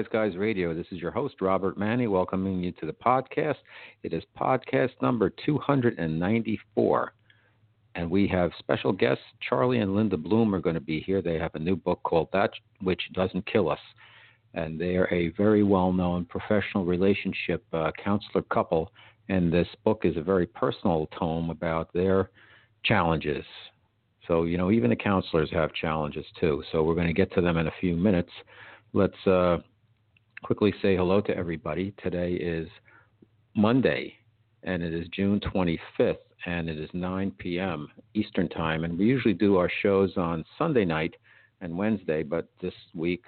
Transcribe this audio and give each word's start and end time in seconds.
Guys 0.00 0.30
Guys 0.30 0.38
Radio. 0.38 0.72
This 0.72 0.86
is 0.92 0.98
your 0.98 1.10
host, 1.10 1.42
Robert 1.42 1.76
Manni, 1.76 2.08
welcoming 2.08 2.64
you 2.64 2.72
to 2.72 2.86
the 2.86 2.92
podcast. 2.92 3.56
It 4.02 4.14
is 4.14 4.22
podcast 4.34 4.92
number 5.02 5.30
294. 5.44 7.12
And 7.96 8.10
we 8.10 8.26
have 8.28 8.50
special 8.58 8.92
guests. 8.92 9.22
Charlie 9.46 9.80
and 9.80 9.94
Linda 9.94 10.16
Bloom 10.16 10.54
are 10.54 10.60
going 10.60 10.74
to 10.74 10.80
be 10.80 11.00
here. 11.00 11.20
They 11.20 11.38
have 11.38 11.54
a 11.54 11.58
new 11.58 11.76
book 11.76 12.02
called 12.02 12.28
That 12.32 12.50
Which 12.80 13.02
Doesn't 13.12 13.44
Kill 13.44 13.68
Us. 13.68 13.78
And 14.54 14.80
they 14.80 14.96
are 14.96 15.12
a 15.12 15.32
very 15.36 15.62
well 15.62 15.92
known 15.92 16.24
professional 16.24 16.86
relationship 16.86 17.62
uh, 17.74 17.90
counselor 18.02 18.40
couple. 18.50 18.92
And 19.28 19.52
this 19.52 19.68
book 19.84 20.02
is 20.04 20.16
a 20.16 20.22
very 20.22 20.46
personal 20.46 21.10
tome 21.18 21.50
about 21.50 21.92
their 21.92 22.30
challenges. 22.84 23.44
So, 24.26 24.44
you 24.44 24.56
know, 24.56 24.70
even 24.70 24.88
the 24.88 24.96
counselors 24.96 25.50
have 25.52 25.74
challenges 25.74 26.24
too. 26.40 26.62
So, 26.72 26.84
we're 26.84 26.94
going 26.94 27.08
to 27.08 27.12
get 27.12 27.34
to 27.34 27.42
them 27.42 27.58
in 27.58 27.66
a 27.66 27.72
few 27.80 27.96
minutes. 27.96 28.30
Let's 28.92 29.26
uh, 29.26 29.58
quickly 30.42 30.72
say 30.82 30.96
hello 30.96 31.20
to 31.20 31.36
everybody. 31.36 31.94
Today 32.02 32.32
is 32.32 32.68
Monday, 33.54 34.14
and 34.62 34.82
it 34.82 34.94
is 34.94 35.06
June 35.08 35.40
25th, 35.40 36.16
and 36.46 36.68
it 36.68 36.78
is 36.78 36.88
9 36.92 37.32
p.m. 37.38 37.88
Eastern 38.14 38.48
Time. 38.48 38.84
And 38.84 38.98
we 38.98 39.04
usually 39.04 39.34
do 39.34 39.56
our 39.56 39.70
shows 39.82 40.12
on 40.16 40.44
Sunday 40.58 40.84
night 40.84 41.14
and 41.60 41.76
Wednesday, 41.76 42.22
but 42.22 42.48
this 42.60 42.74
week, 42.94 43.24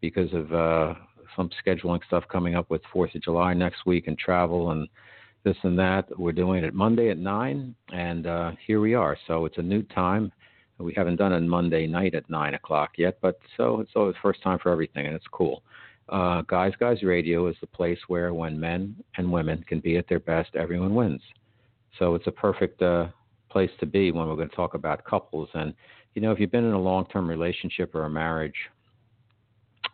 because 0.00 0.32
of 0.34 0.52
uh, 0.52 0.94
some 1.34 1.50
scheduling 1.66 2.04
stuff 2.06 2.24
coming 2.30 2.54
up 2.54 2.70
with 2.70 2.82
4th 2.94 3.14
of 3.14 3.22
July 3.22 3.54
next 3.54 3.86
week 3.86 4.06
and 4.06 4.18
travel 4.18 4.70
and 4.70 4.88
this 5.44 5.56
and 5.62 5.78
that, 5.78 6.06
we're 6.18 6.32
doing 6.32 6.64
it 6.64 6.74
Monday 6.74 7.10
at 7.10 7.18
9, 7.18 7.74
and 7.92 8.26
uh, 8.26 8.52
here 8.66 8.80
we 8.80 8.94
are. 8.94 9.16
So 9.26 9.44
it's 9.44 9.58
a 9.58 9.62
new 9.62 9.82
time. 9.82 10.32
We 10.78 10.92
haven't 10.96 11.16
done 11.16 11.32
it 11.32 11.40
Monday 11.40 11.86
night 11.86 12.14
at 12.14 12.28
nine 12.28 12.54
o'clock 12.54 12.92
yet, 12.98 13.18
but 13.22 13.38
so 13.56 13.80
it's 13.80 13.92
always 13.94 14.14
the 14.14 14.20
first 14.22 14.42
time 14.42 14.58
for 14.62 14.72
everything, 14.72 15.06
and 15.06 15.14
it's 15.14 15.26
cool. 15.30 15.62
Uh, 16.08 16.42
Guys 16.42 16.72
Guys 16.78 17.02
Radio 17.02 17.46
is 17.46 17.56
the 17.60 17.66
place 17.66 17.98
where 18.08 18.34
when 18.34 18.58
men 18.58 18.96
and 19.16 19.30
women 19.30 19.64
can 19.66 19.80
be 19.80 19.96
at 19.96 20.08
their 20.08 20.20
best, 20.20 20.54
everyone 20.54 20.94
wins. 20.94 21.22
So 21.98 22.14
it's 22.14 22.26
a 22.26 22.32
perfect 22.32 22.82
uh, 22.82 23.06
place 23.50 23.70
to 23.80 23.86
be 23.86 24.12
when 24.12 24.28
we're 24.28 24.36
going 24.36 24.50
to 24.50 24.56
talk 24.56 24.74
about 24.74 25.04
couples. 25.04 25.48
And 25.54 25.74
you 26.14 26.22
know, 26.22 26.32
if 26.32 26.38
you've 26.38 26.52
been 26.52 26.64
in 26.64 26.72
a 26.72 26.80
long-term 26.80 27.28
relationship 27.28 27.94
or 27.94 28.04
a 28.04 28.10
marriage, 28.10 28.56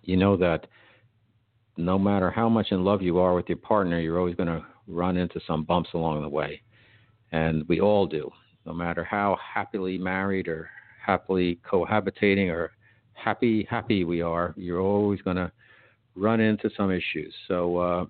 you 0.03 0.17
know 0.17 0.37
that 0.37 0.67
no 1.77 1.99
matter 1.99 2.31
how 2.31 2.49
much 2.49 2.73
in 2.73 2.85
love 2.85 3.03
you 3.03 3.19
are 3.19 3.35
with 3.35 3.49
your 3.49 3.59
partner, 3.59 4.01
you're 4.01 4.19
always 4.19 4.35
going 4.35 4.49
to 4.49 4.65
run 4.87 5.17
into 5.17 5.41
some 5.47 5.65
bumps 5.65 5.91
along 5.95 6.23
the 6.23 6.29
way, 6.29 6.61
and 7.33 7.67
we 7.69 7.81
all 7.81 8.07
do 8.07 8.31
no 8.67 8.73
matter 8.73 9.05
how 9.05 9.37
happily 9.43 9.99
married 9.99 10.49
or 10.49 10.69
happily 11.05 11.59
cohabitating 11.69 12.51
or 12.51 12.73
happy 13.15 13.67
happy 13.69 14.05
we 14.05 14.23
are, 14.23 14.55
you're 14.57 14.81
always 14.81 15.21
going 15.23 15.37
to 15.37 15.51
run 16.21 16.41
into 16.41 16.69
some 16.77 16.91
issues. 16.91 17.35
So 17.49 17.59
uh, 17.79 18.05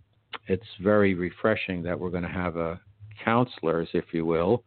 it's 0.47 0.67
very 0.83 1.15
refreshing 1.15 1.83
that 1.85 1.99
we're 1.99 2.11
going 2.11 2.23
to 2.25 2.29
have 2.45 2.57
a 2.57 2.81
counselors, 3.25 3.89
if 3.93 4.07
you 4.13 4.25
will, 4.25 4.65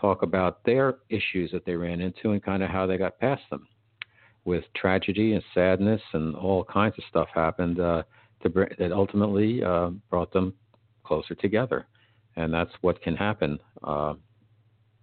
talk 0.00 0.22
about 0.22 0.64
their 0.64 0.96
issues 1.08 1.50
that 1.52 1.64
they 1.66 1.74
ran 1.74 2.00
into 2.00 2.30
and 2.32 2.42
kind 2.42 2.62
of 2.62 2.70
how 2.70 2.86
they 2.86 2.98
got 2.98 3.18
past 3.18 3.42
them. 3.50 3.66
With 4.44 4.64
tragedy 4.74 5.34
and 5.34 5.44
sadness 5.54 6.02
and 6.12 6.34
all 6.34 6.64
kinds 6.64 6.96
of 6.98 7.04
stuff 7.08 7.28
happened 7.32 7.78
uh, 7.78 8.02
to, 8.42 8.48
that 8.78 8.90
ultimately 8.90 9.62
uh, 9.62 9.90
brought 10.10 10.32
them 10.32 10.54
closer 11.04 11.34
together, 11.36 11.86
and 12.34 12.52
that's 12.52 12.72
what 12.80 13.02
can 13.02 13.14
happen 13.14 13.58
uh, 13.84 14.14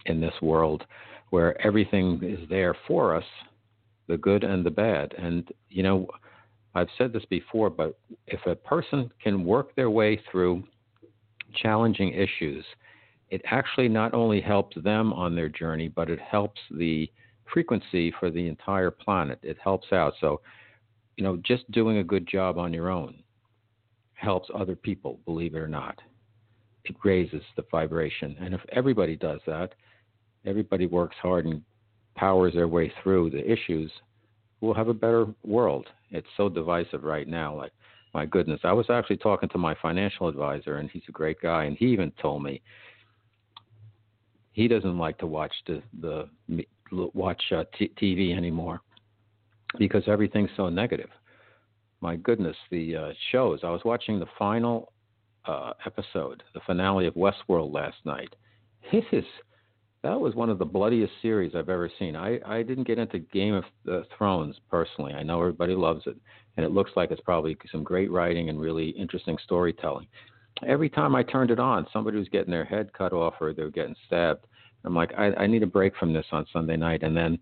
in 0.05 0.19
this 0.19 0.33
world 0.41 0.83
where 1.29 1.59
everything 1.65 2.19
is 2.23 2.49
there 2.49 2.75
for 2.87 3.15
us, 3.15 3.23
the 4.07 4.17
good 4.17 4.43
and 4.43 4.65
the 4.65 4.71
bad. 4.71 5.13
And, 5.17 5.47
you 5.69 5.83
know, 5.83 6.07
I've 6.79 6.87
said 6.97 7.11
this 7.11 7.25
before, 7.25 7.69
but 7.69 7.99
if 8.27 8.39
a 8.45 8.55
person 8.55 9.11
can 9.21 9.43
work 9.43 9.75
their 9.75 9.89
way 9.89 10.21
through 10.31 10.63
challenging 11.61 12.13
issues, 12.13 12.63
it 13.29 13.41
actually 13.45 13.89
not 13.89 14.13
only 14.13 14.39
helps 14.41 14.77
them 14.81 15.11
on 15.13 15.35
their 15.35 15.49
journey, 15.49 15.89
but 15.89 16.09
it 16.09 16.19
helps 16.19 16.59
the 16.71 17.11
frequency 17.53 18.13
for 18.19 18.29
the 18.29 18.47
entire 18.47 18.91
planet. 18.91 19.39
It 19.43 19.57
helps 19.61 19.91
out. 19.91 20.13
So, 20.21 20.41
you 21.17 21.23
know, 21.23 21.37
just 21.37 21.69
doing 21.71 21.97
a 21.97 22.03
good 22.03 22.27
job 22.27 22.57
on 22.57 22.73
your 22.73 22.89
own 22.89 23.21
helps 24.13 24.49
other 24.53 24.75
people, 24.75 25.19
believe 25.25 25.55
it 25.55 25.59
or 25.59 25.67
not. 25.67 25.99
It 26.85 26.95
raises 27.03 27.43
the 27.55 27.65
vibration. 27.69 28.35
And 28.39 28.53
if 28.53 28.61
everybody 28.71 29.15
does 29.15 29.41
that, 29.47 29.73
everybody 30.45 30.85
works 30.85 31.15
hard 31.21 31.45
and 31.45 31.61
powers 32.15 32.53
their 32.53 32.67
way 32.67 32.91
through 33.03 33.31
the 33.31 33.51
issues, 33.51 33.91
we'll 34.61 34.73
have 34.73 34.87
a 34.87 34.93
better 34.93 35.27
world. 35.43 35.87
It's 36.11 36.27
so 36.37 36.49
divisive 36.49 37.03
right 37.03 37.27
now. 37.27 37.55
Like, 37.55 37.71
my 38.13 38.25
goodness, 38.25 38.61
I 38.63 38.73
was 38.73 38.87
actually 38.89 39.17
talking 39.17 39.49
to 39.49 39.57
my 39.57 39.75
financial 39.81 40.27
advisor, 40.27 40.77
and 40.77 40.89
he's 40.89 41.03
a 41.07 41.11
great 41.11 41.39
guy, 41.41 41.65
and 41.65 41.77
he 41.77 41.85
even 41.87 42.11
told 42.21 42.43
me 42.43 42.61
he 44.51 44.67
doesn't 44.67 44.97
like 44.97 45.17
to 45.19 45.27
watch 45.27 45.53
the 45.67 45.81
the 46.01 46.27
watch 46.91 47.41
uh, 47.51 47.63
t- 47.77 47.91
TV 48.01 48.35
anymore 48.35 48.81
because 49.77 50.03
everything's 50.07 50.49
so 50.57 50.69
negative. 50.69 51.09
My 52.01 52.15
goodness, 52.15 52.57
the 52.71 52.95
uh, 52.95 53.09
shows. 53.31 53.59
I 53.63 53.69
was 53.69 53.81
watching 53.85 54.19
the 54.19 54.25
final 54.37 54.91
uh, 55.45 55.73
episode, 55.85 56.43
the 56.53 56.61
finale 56.65 57.07
of 57.07 57.13
Westworld 57.13 57.73
last 57.73 57.97
night. 58.05 58.33
It 58.91 59.03
is 59.11 59.25
that 60.03 60.19
was 60.19 60.33
one 60.33 60.49
of 60.49 60.59
the 60.59 60.65
bloodiest 60.65 61.11
series 61.21 61.53
I've 61.55 61.69
ever 61.69 61.91
seen. 61.99 62.15
I, 62.15 62.39
I 62.45 62.63
didn't 62.63 62.87
get 62.87 62.99
into 62.99 63.19
Game 63.19 63.53
of 63.53 63.63
uh, 63.91 64.01
Thrones 64.17 64.55
personally. 64.69 65.13
I 65.13 65.23
know 65.23 65.39
everybody 65.41 65.73
loves 65.73 66.03
it, 66.05 66.15
and 66.55 66.65
it 66.65 66.71
looks 66.71 66.91
like 66.95 67.11
it's 67.11 67.21
probably 67.21 67.57
some 67.71 67.83
great 67.83 68.09
writing 68.11 68.49
and 68.49 68.59
really 68.59 68.89
interesting 68.89 69.37
storytelling. 69.43 70.07
Every 70.65 70.89
time 70.89 71.15
I 71.15 71.23
turned 71.23 71.51
it 71.51 71.59
on, 71.59 71.85
somebody 71.91 72.17
was 72.17 72.29
getting 72.29 72.51
their 72.51 72.65
head 72.65 72.91
cut 72.93 73.13
off 73.13 73.35
or 73.41 73.53
they 73.53 73.63
were 73.63 73.69
getting 73.69 73.95
stabbed. 74.07 74.45
I'm 74.85 74.95
like, 74.95 75.11
I, 75.17 75.33
I 75.33 75.47
need 75.47 75.63
a 75.63 75.67
break 75.67 75.95
from 75.97 76.13
this 76.13 76.25
on 76.31 76.45
Sunday 76.53 76.77
night, 76.77 77.03
and 77.03 77.15
then 77.15 77.37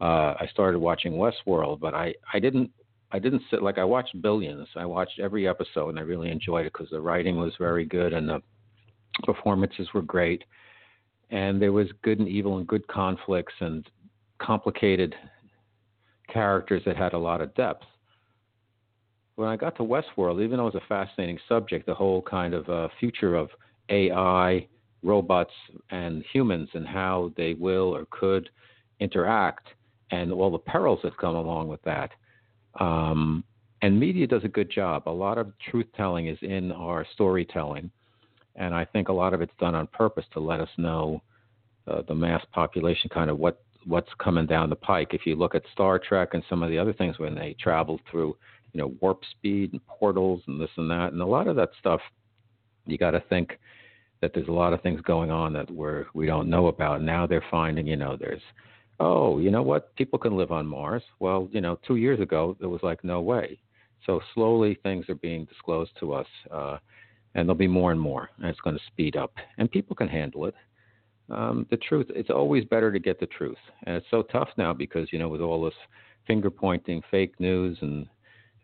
uh, 0.00 0.34
I 0.40 0.48
started 0.50 0.78
watching 0.78 1.12
Westworld, 1.12 1.80
but 1.80 1.94
I, 1.94 2.14
I 2.32 2.38
didn't 2.38 2.70
I 3.10 3.18
didn't 3.18 3.42
sit 3.50 3.62
like 3.62 3.78
I 3.78 3.84
watched 3.84 4.20
Billions. 4.20 4.68
I 4.76 4.84
watched 4.84 5.18
every 5.18 5.48
episode 5.48 5.88
and 5.88 5.98
I 5.98 6.02
really 6.02 6.30
enjoyed 6.30 6.66
it 6.66 6.74
because 6.74 6.90
the 6.90 7.00
writing 7.00 7.38
was 7.38 7.54
very 7.58 7.86
good 7.86 8.12
and 8.12 8.28
the 8.28 8.42
performances 9.24 9.88
were 9.94 10.02
great 10.02 10.44
and 11.30 11.60
there 11.60 11.72
was 11.72 11.88
good 12.02 12.18
and 12.18 12.28
evil 12.28 12.58
and 12.58 12.66
good 12.66 12.86
conflicts 12.88 13.54
and 13.60 13.88
complicated 14.38 15.14
characters 16.32 16.82
that 16.86 16.96
had 16.96 17.12
a 17.12 17.18
lot 17.18 17.40
of 17.40 17.54
depth. 17.54 17.84
When 19.36 19.48
I 19.48 19.56
got 19.56 19.76
to 19.76 19.82
Westworld, 19.82 20.42
even 20.42 20.56
though 20.56 20.66
it 20.66 20.74
was 20.74 20.82
a 20.82 20.88
fascinating 20.88 21.38
subject, 21.48 21.86
the 21.86 21.94
whole 21.94 22.22
kind 22.22 22.54
of 22.54 22.68
uh, 22.68 22.88
future 22.98 23.34
of 23.34 23.50
AI, 23.88 24.66
robots, 25.02 25.52
and 25.90 26.24
humans 26.32 26.68
and 26.74 26.86
how 26.86 27.32
they 27.36 27.54
will 27.54 27.94
or 27.94 28.06
could 28.10 28.50
interact, 29.00 29.68
and 30.10 30.32
all 30.32 30.50
the 30.50 30.58
perils 30.58 30.98
that 31.04 31.16
come 31.18 31.36
along 31.36 31.68
with 31.68 31.82
that. 31.82 32.10
Um, 32.80 33.44
and 33.82 33.98
media 33.98 34.26
does 34.26 34.42
a 34.44 34.48
good 34.48 34.70
job. 34.70 35.04
A 35.06 35.10
lot 35.10 35.38
of 35.38 35.52
truth 35.70 35.86
telling 35.96 36.26
is 36.26 36.38
in 36.42 36.72
our 36.72 37.06
storytelling 37.14 37.90
and 38.58 38.74
I 38.74 38.84
think 38.84 39.08
a 39.08 39.12
lot 39.12 39.32
of 39.32 39.40
it's 39.40 39.52
done 39.58 39.74
on 39.74 39.86
purpose 39.86 40.24
to 40.34 40.40
let 40.40 40.60
us 40.60 40.68
know 40.76 41.22
uh, 41.86 42.02
the 42.06 42.14
mass 42.14 42.44
population 42.52 43.08
kind 43.08 43.30
of 43.30 43.38
what 43.38 43.62
what's 43.86 44.10
coming 44.22 44.44
down 44.44 44.68
the 44.68 44.76
pike. 44.76 45.08
If 45.12 45.24
you 45.24 45.36
look 45.36 45.54
at 45.54 45.62
Star 45.72 45.98
Trek 45.98 46.30
and 46.34 46.42
some 46.50 46.62
of 46.62 46.68
the 46.68 46.78
other 46.78 46.92
things 46.92 47.18
when 47.18 47.34
they 47.34 47.56
travel 47.58 47.98
through, 48.10 48.36
you 48.72 48.80
know, 48.80 48.92
warp 49.00 49.22
speed 49.30 49.72
and 49.72 49.86
portals 49.86 50.42
and 50.46 50.60
this 50.60 50.68
and 50.76 50.90
that, 50.90 51.12
and 51.12 51.22
a 51.22 51.26
lot 51.26 51.46
of 51.46 51.56
that 51.56 51.70
stuff, 51.78 52.00
you 52.84 52.98
got 52.98 53.12
to 53.12 53.22
think 53.30 53.58
that 54.20 54.32
there's 54.34 54.48
a 54.48 54.52
lot 54.52 54.72
of 54.72 54.82
things 54.82 55.00
going 55.02 55.30
on 55.30 55.52
that 55.52 55.70
we're 55.70 56.06
we 56.12 56.26
don't 56.26 56.50
know 56.50 56.66
about. 56.66 57.00
Now 57.00 57.26
they're 57.26 57.44
finding, 57.50 57.86
you 57.86 57.96
know, 57.96 58.16
there's 58.18 58.42
oh, 59.00 59.38
you 59.38 59.52
know 59.52 59.62
what, 59.62 59.94
people 59.94 60.18
can 60.18 60.36
live 60.36 60.50
on 60.50 60.66
Mars. 60.66 61.04
Well, 61.20 61.48
you 61.52 61.60
know, 61.60 61.78
two 61.86 61.96
years 61.96 62.20
ago 62.20 62.56
there 62.58 62.68
was 62.68 62.82
like 62.82 63.04
no 63.04 63.20
way. 63.20 63.60
So 64.04 64.20
slowly 64.34 64.78
things 64.82 65.08
are 65.08 65.14
being 65.14 65.44
disclosed 65.44 65.92
to 66.00 66.12
us. 66.14 66.26
Uh, 66.50 66.78
and 67.34 67.48
there'll 67.48 67.58
be 67.58 67.66
more 67.66 67.92
and 67.92 68.00
more, 68.00 68.30
and 68.38 68.46
it's 68.46 68.60
going 68.60 68.76
to 68.76 68.84
speed 68.86 69.16
up, 69.16 69.32
and 69.58 69.70
people 69.70 69.94
can 69.94 70.08
handle 70.08 70.46
it. 70.46 70.54
Um, 71.30 71.66
the 71.70 71.76
truth, 71.76 72.06
it's 72.10 72.30
always 72.30 72.64
better 72.64 72.90
to 72.90 72.98
get 72.98 73.20
the 73.20 73.26
truth, 73.26 73.58
and 73.84 73.96
it's 73.96 74.06
so 74.10 74.22
tough 74.22 74.48
now 74.56 74.72
because 74.72 75.12
you 75.12 75.18
know 75.18 75.28
with 75.28 75.40
all 75.40 75.64
this 75.64 75.74
finger 76.26 76.50
pointing, 76.50 77.02
fake 77.10 77.38
news, 77.38 77.78
and 77.82 78.06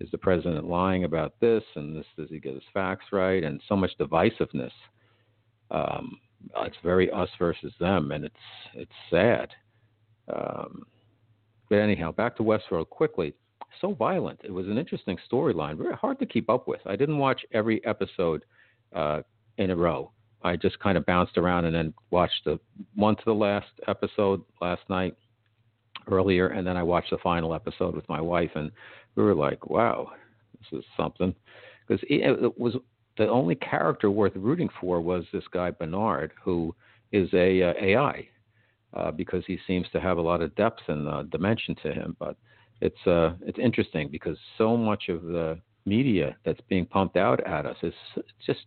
is 0.00 0.10
the 0.10 0.18
president 0.18 0.66
lying 0.66 1.04
about 1.04 1.34
this, 1.40 1.62
and 1.76 1.96
this 1.96 2.06
does 2.16 2.28
he 2.30 2.40
get 2.40 2.54
his 2.54 2.62
facts 2.72 3.06
right, 3.12 3.44
and 3.44 3.60
so 3.68 3.76
much 3.76 3.90
divisiveness. 3.98 4.72
Um, 5.70 6.18
it's 6.62 6.76
very 6.82 7.10
us 7.10 7.28
versus 7.38 7.72
them, 7.80 8.12
and 8.12 8.24
it's 8.24 8.34
it's 8.74 8.92
sad. 9.10 9.50
Um, 10.34 10.84
but 11.68 11.76
anyhow, 11.76 12.12
back 12.12 12.36
to 12.36 12.42
Westworld 12.42 12.88
quickly. 12.90 13.34
So 13.80 13.94
violent. 13.94 14.40
It 14.44 14.52
was 14.52 14.66
an 14.66 14.78
interesting 14.78 15.18
storyline, 15.30 15.76
very 15.76 15.94
hard 15.94 16.18
to 16.20 16.26
keep 16.26 16.48
up 16.48 16.66
with. 16.68 16.80
I 16.86 16.96
didn't 16.96 17.18
watch 17.18 17.44
every 17.52 17.84
episode 17.84 18.44
uh, 18.94 19.22
in 19.58 19.70
a 19.70 19.76
row. 19.76 20.10
I 20.42 20.56
just 20.56 20.78
kind 20.78 20.98
of 20.98 21.06
bounced 21.06 21.38
around 21.38 21.64
and 21.64 21.74
then 21.74 21.94
watched 22.10 22.44
the 22.44 22.58
one 22.94 23.16
to 23.16 23.22
the 23.24 23.34
last 23.34 23.68
episode 23.88 24.42
last 24.60 24.82
night. 24.88 25.16
earlier, 26.10 26.48
and 26.48 26.66
then 26.66 26.76
I 26.76 26.82
watched 26.82 27.10
the 27.10 27.18
final 27.18 27.54
episode 27.54 27.94
with 27.94 28.08
my 28.08 28.20
wife, 28.20 28.50
and 28.54 28.70
we 29.14 29.22
were 29.22 29.34
like, 29.34 29.70
"Wow, 29.70 30.12
this 30.58 30.80
is 30.80 30.84
something," 30.96 31.34
because 31.86 32.04
it 32.08 32.58
was 32.58 32.76
the 33.16 33.28
only 33.28 33.54
character 33.54 34.10
worth 34.10 34.36
rooting 34.36 34.68
for 34.80 35.00
was 35.00 35.24
this 35.32 35.46
guy 35.48 35.70
Bernard, 35.70 36.32
who 36.42 36.74
is 37.12 37.32
a 37.32 37.62
uh, 37.62 37.74
AI, 37.80 38.28
uh, 38.94 39.10
because 39.12 39.44
he 39.46 39.58
seems 39.66 39.88
to 39.90 40.00
have 40.00 40.18
a 40.18 40.22
lot 40.22 40.42
of 40.42 40.54
depth 40.56 40.82
and 40.88 41.08
uh, 41.08 41.22
dimension 41.24 41.74
to 41.76 41.92
him. 41.92 42.16
But 42.18 42.36
it's 42.84 43.06
uh, 43.06 43.32
it's 43.46 43.58
interesting 43.58 44.08
because 44.12 44.36
so 44.58 44.76
much 44.76 45.08
of 45.08 45.22
the 45.22 45.58
media 45.86 46.36
that's 46.44 46.60
being 46.68 46.84
pumped 46.84 47.16
out 47.16 47.44
at 47.46 47.66
us 47.66 47.76
is 47.82 47.94
just 48.46 48.60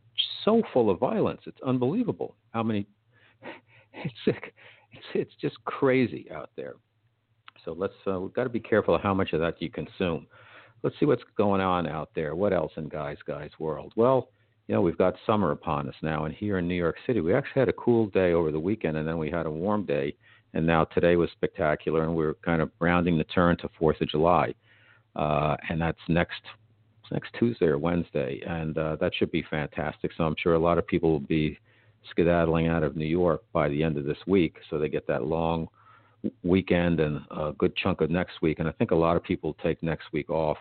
so 0.44 0.62
full 0.74 0.90
of 0.90 1.00
violence. 1.00 1.42
It's 1.46 1.62
unbelievable 1.66 2.36
how 2.52 2.64
many. 2.64 2.86
It's 4.04 4.14
it's 4.28 5.06
it's 5.16 5.34
just 5.42 5.56
crazy 5.66 6.28
out 6.32 6.52
there. 6.56 6.76
So 7.66 7.74
let's 7.74 7.96
uh, 8.06 8.20
we've 8.20 8.34
got 8.34 8.44
to 8.44 8.50
be 8.50 8.60
careful 8.60 8.94
of 8.94 9.02
how 9.02 9.16
much 9.16 9.34
of 9.34 9.40
that 9.40 9.60
you 9.60 9.72
consume. 9.72 10.28
Let's 10.84 10.96
see 11.00 11.08
what's 11.08 11.24
going 11.36 11.62
on 11.62 11.88
out 11.88 12.12
there. 12.14 12.36
What 12.36 12.54
else 12.54 12.72
in 12.78 12.90
guys 12.90 13.18
guys 13.26 13.50
world? 13.58 13.94
Well, 13.96 14.30
you 14.68 14.76
know 14.76 14.82
we've 14.82 15.00
got 15.00 15.16
summer 15.26 15.52
upon 15.52 15.90
us 15.90 15.96
now, 16.04 16.26
and 16.26 16.36
here 16.36 16.60
in 16.60 16.68
New 16.68 16.76
York 16.76 16.98
City 17.08 17.22
we 17.22 17.34
actually 17.34 17.60
had 17.60 17.70
a 17.70 17.74
cool 17.74 18.06
day 18.08 18.34
over 18.34 18.52
the 18.52 18.60
weekend, 18.60 18.98
and 18.98 19.08
then 19.08 19.18
we 19.18 19.32
had 19.32 19.48
a 19.48 19.52
warm 19.52 19.84
day, 19.84 20.16
and 20.58 20.66
now 20.66 20.86
today 20.86 21.16
was 21.16 21.30
spectacular, 21.34 22.04
and 22.04 22.16
we're 22.16 22.34
kind 22.44 22.64
of 22.64 22.72
rounding 22.80 23.16
the 23.16 23.24
turn 23.26 23.56
to 23.58 23.70
Fourth 23.78 24.02
of 24.02 24.10
July, 24.10 24.56
uh, 25.16 25.56
and 25.70 25.80
that's 25.80 26.00
next 26.10 26.42
next 27.12 27.30
Tuesday 27.40 27.68
or 27.68 27.78
Wednesday, 27.78 28.42
and 28.46 28.76
uh, 28.78 28.96
that 29.00 29.14
should 29.16 29.32
be 29.32 29.44
fantastic. 29.50 30.12
So 30.18 30.24
I'm 30.24 30.36
sure 30.42 30.56
a 30.56 30.60
lot 30.60 30.80
of 30.80 30.88
people 30.88 31.12
will 31.12 31.20
be 31.20 31.60
skedaddling 32.10 32.68
out 32.68 32.82
of 32.82 32.98
New 32.98 33.06
York 33.06 33.44
by 33.54 33.70
the 33.70 33.84
end 33.84 33.98
of 33.98 34.04
this 34.04 34.18
week, 34.26 34.56
so 34.68 34.80
they 34.80 34.90
get 34.90 35.06
that 35.08 35.26
long 35.26 35.68
weekend 36.44 37.00
and 37.00 37.22
a 37.30 37.54
good 37.58 37.76
chunk 37.76 38.02
of 38.02 38.10
next 38.10 38.42
week. 38.42 38.58
And 38.58 38.68
I 38.68 38.72
think 38.74 38.90
a 38.90 38.96
lot 38.96 39.16
of 39.16 39.24
people 39.24 39.56
take 39.64 39.82
next 39.84 40.12
week 40.12 40.30
off. 40.32 40.58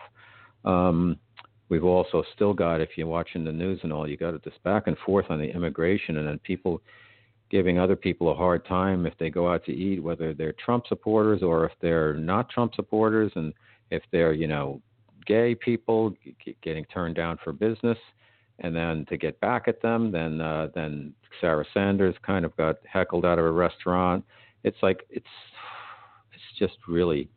Um, 0.63 1.17
we've 1.69 1.83
also 1.83 2.23
still 2.35 2.53
got, 2.53 2.81
if 2.81 2.91
you're 2.97 3.07
watching 3.07 3.43
the 3.43 3.51
news 3.51 3.79
and 3.81 3.91
all, 3.91 4.07
you 4.07 4.15
got 4.15 4.41
this 4.43 4.53
back 4.63 4.83
and 4.85 4.97
forth 4.99 5.25
on 5.29 5.39
the 5.39 5.51
immigration, 5.51 6.17
and 6.17 6.27
then 6.27 6.39
people 6.43 6.81
giving 7.49 7.79
other 7.79 7.95
people 7.95 8.31
a 8.31 8.35
hard 8.35 8.65
time 8.65 9.05
if 9.05 9.13
they 9.19 9.29
go 9.29 9.51
out 9.51 9.63
to 9.65 9.71
eat, 9.71 10.01
whether 10.01 10.33
they're 10.33 10.53
Trump 10.53 10.85
supporters 10.87 11.41
or 11.41 11.65
if 11.65 11.71
they're 11.81 12.13
not 12.13 12.49
Trump 12.49 12.75
supporters, 12.75 13.31
and 13.35 13.53
if 13.89 14.03
they're, 14.11 14.33
you 14.33 14.47
know, 14.47 14.81
gay 15.25 15.55
people 15.55 16.13
getting 16.61 16.85
turned 16.85 17.15
down 17.15 17.37
for 17.43 17.53
business, 17.53 17.97
and 18.59 18.75
then 18.75 19.05
to 19.07 19.17
get 19.17 19.39
back 19.39 19.67
at 19.67 19.81
them, 19.81 20.11
then 20.11 20.41
uh, 20.41 20.69
then 20.73 21.13
Sarah 21.39 21.65
Sanders 21.73 22.15
kind 22.25 22.43
of 22.43 22.55
got 22.57 22.77
heckled 22.91 23.25
out 23.25 23.37
of 23.37 23.45
a 23.45 23.51
restaurant. 23.51 24.25
It's 24.63 24.77
like 24.81 25.05
it's 25.09 25.25
it's 26.33 26.59
just 26.59 26.77
really 26.87 27.29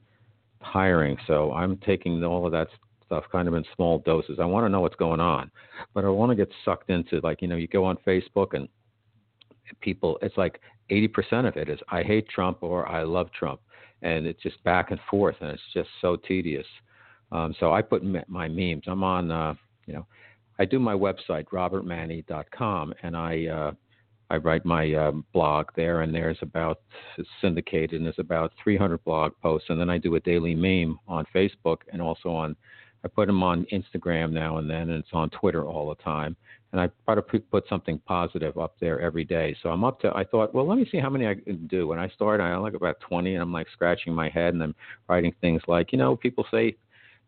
tiring. 0.73 1.17
So 1.27 1.53
I'm 1.53 1.77
taking 1.79 2.25
all 2.25 2.47
of 2.47 2.53
that 2.53 2.69
stuff 3.05 3.25
kind 3.31 3.49
of 3.49 3.55
in 3.55 3.65
small 3.75 3.99
doses. 3.99 4.39
I 4.41 4.45
want 4.47 4.65
to 4.65 4.69
know 4.69 4.81
what's 4.81 4.97
going 4.97 5.21
on, 5.21 5.51
but 5.95 6.05
I 6.05 6.09
want 6.09 6.31
to 6.31 6.37
get 6.37 6.51
sucked 6.65 6.91
into 6.91 7.21
like 7.23 7.43
you 7.43 7.49
know 7.49 7.57
you 7.57 7.69
go 7.69 7.85
on 7.85 7.99
Facebook 8.07 8.55
and 8.55 8.67
people 9.81 10.19
it's 10.22 10.37
like 10.37 10.61
80% 10.90 11.46
of 11.46 11.56
it 11.56 11.69
is 11.69 11.78
I 11.88 12.02
hate 12.02 12.28
Trump 12.28 12.58
or 12.62 12.88
I 12.88 13.02
love 13.02 13.31
Trump, 13.32 13.61
and 14.02 14.26
it's 14.26 14.43
just 14.43 14.62
back 14.64 14.90
and 14.90 15.00
forth, 15.11 15.37
and 15.40 15.50
it's 15.50 15.62
just 15.72 15.88
so 16.00 16.17
tedious. 16.17 16.67
Um, 17.32 17.55
so 17.61 17.72
I 17.72 17.82
put 17.82 18.02
my 18.28 18.49
memes. 18.49 18.84
I'm 18.87 19.05
on, 19.05 19.31
uh, 19.31 19.55
you 19.87 19.94
know, 19.94 20.06
I 20.58 20.64
do 20.64 20.78
my 20.78 20.94
website 20.94 21.44
robertmanni.com, 21.52 22.94
and 23.02 23.17
I 23.17 23.46
uh, 23.46 23.72
I 24.31 24.37
write 24.37 24.64
my 24.64 24.93
uh, 24.93 25.12
blog 25.32 25.67
there, 25.76 26.02
and 26.02 26.14
there's 26.14 26.38
about 26.43 26.81
it's 27.19 27.28
syndicated, 27.40 27.94
and 27.94 28.05
there's 28.05 28.19
about 28.19 28.52
300 28.62 29.02
blog 29.05 29.32
posts, 29.43 29.70
and 29.70 29.81
then 29.81 29.90
I 29.90 29.99
do 29.99 30.16
a 30.16 30.20
daily 30.20 30.55
meme 30.55 30.99
on 31.06 31.25
Facebook, 31.34 31.78
and 31.93 32.02
also 32.02 32.31
on 32.31 32.56
I 33.05 33.08
put 33.08 33.26
them 33.26 33.43
on 33.43 33.66
Instagram 33.73 34.32
now 34.32 34.58
and 34.58 34.69
then, 34.69 34.90
and 34.90 35.02
it's 35.02 35.08
on 35.12 35.31
Twitter 35.31 35.64
all 35.64 35.88
the 35.88 36.02
time. 36.02 36.37
And 36.72 36.81
I 36.81 36.88
try 37.05 37.17
to 37.17 37.22
put 37.22 37.64
something 37.69 37.99
positive 38.06 38.56
up 38.56 38.76
there 38.81 39.00
every 39.00 39.25
day. 39.25 39.56
So 39.61 39.70
I'm 39.70 39.82
up 39.82 40.00
to. 40.00 40.14
I 40.14 40.25
thought, 40.25 40.55
well, 40.55 40.69
let 40.69 40.78
me 40.78 40.88
see 40.90 40.99
how 40.99 41.11
many 41.11 41.26
I 41.26 41.34
can 41.34 41.67
do. 41.67 41.88
When 41.88 41.99
I 41.99 42.08
started, 42.11 42.44
I 42.44 42.56
like 42.56 42.75
about 42.75 43.00
20, 43.00 43.34
and 43.34 43.43
I'm 43.43 43.52
like 43.52 43.67
scratching 43.72 44.14
my 44.14 44.28
head, 44.28 44.55
and 44.55 44.62
I'm 44.62 44.75
writing 45.08 45.34
things 45.40 45.62
like, 45.67 45.90
you 45.90 45.99
know, 45.99 46.14
people 46.14 46.46
say 46.50 46.76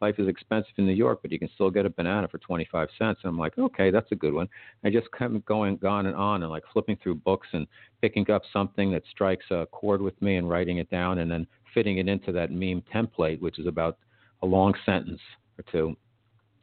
life 0.03 0.17
is 0.19 0.29
expensive 0.29 0.73
in 0.77 0.85
New 0.85 0.93
York, 0.93 1.21
but 1.23 1.31
you 1.31 1.39
can 1.39 1.49
still 1.55 1.71
get 1.71 1.87
a 1.87 1.91
banana 1.91 2.29
for 2.29 2.39
25 2.39 2.89
cents. 2.99 3.21
And 3.23 3.31
I'm 3.31 3.39
like, 3.39 3.57
okay, 3.57 3.91
that's 3.91 4.11
a 4.11 4.17
good 4.17 4.35
one. 4.35 4.49
I 4.85 4.91
just 4.91 5.07
kept 5.17 5.45
going 5.47 5.79
on 5.87 6.07
and 6.07 6.17
on 6.17 6.43
and 6.43 6.51
like 6.51 6.65
flipping 6.73 6.99
through 7.03 7.15
books 7.17 7.47
and 7.53 7.67
picking 8.03 8.29
up 8.31 8.43
something 8.53 8.91
that 8.93 9.05
strikes 9.11 9.47
a 9.51 9.67
chord 9.67 10.03
with 10.03 10.21
me 10.21 10.37
and 10.37 10.51
writing 10.51 10.79
it 10.79 10.91
down 10.91 11.19
and 11.19 11.31
then 11.31 11.47
fitting 11.73 11.99
it 11.99 12.09
into 12.09 12.33
that 12.33 12.51
meme 12.51 12.83
template, 12.93 13.41
which 13.41 13.59
is 13.59 13.67
about 13.67 13.97
a 14.43 14.47
long 14.47 14.75
sentence 14.85 15.21
or 15.57 15.65
two, 15.71 15.97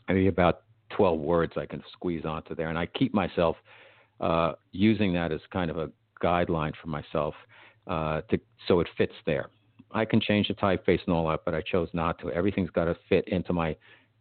maybe 0.10 0.28
about 0.28 0.64
12 0.96 1.20
words 1.20 1.54
I 1.58 1.66
can 1.66 1.84
squeeze 1.94 2.26
onto 2.26 2.56
there. 2.56 2.70
And 2.70 2.78
I 2.78 2.86
keep 2.86 3.14
myself 3.14 3.56
uh, 4.20 4.54
using 4.72 5.14
that 5.14 5.32
as 5.32 5.42
kind 5.52 5.72
of 5.72 5.78
a 5.78 5.90
guideline 6.24 6.74
for 6.82 6.88
myself 6.88 7.34
uh, 7.88 8.22
to 8.30 8.40
so 8.68 8.80
it 8.80 8.88
fits 8.98 9.14
there. 9.26 9.50
I 9.92 10.06
can 10.06 10.22
change 10.22 10.50
the 10.50 10.54
typeface 10.54 11.00
and 11.06 11.16
all 11.16 11.28
that, 11.30 11.42
but 11.46 11.56
I 11.56 11.62
chose 11.62 11.90
not 11.94 12.20
to. 12.20 12.32
Everything's 12.32 12.70
got 12.70 12.86
to 12.86 12.96
fit 13.08 13.28
into 13.28 13.54
my 13.54 13.76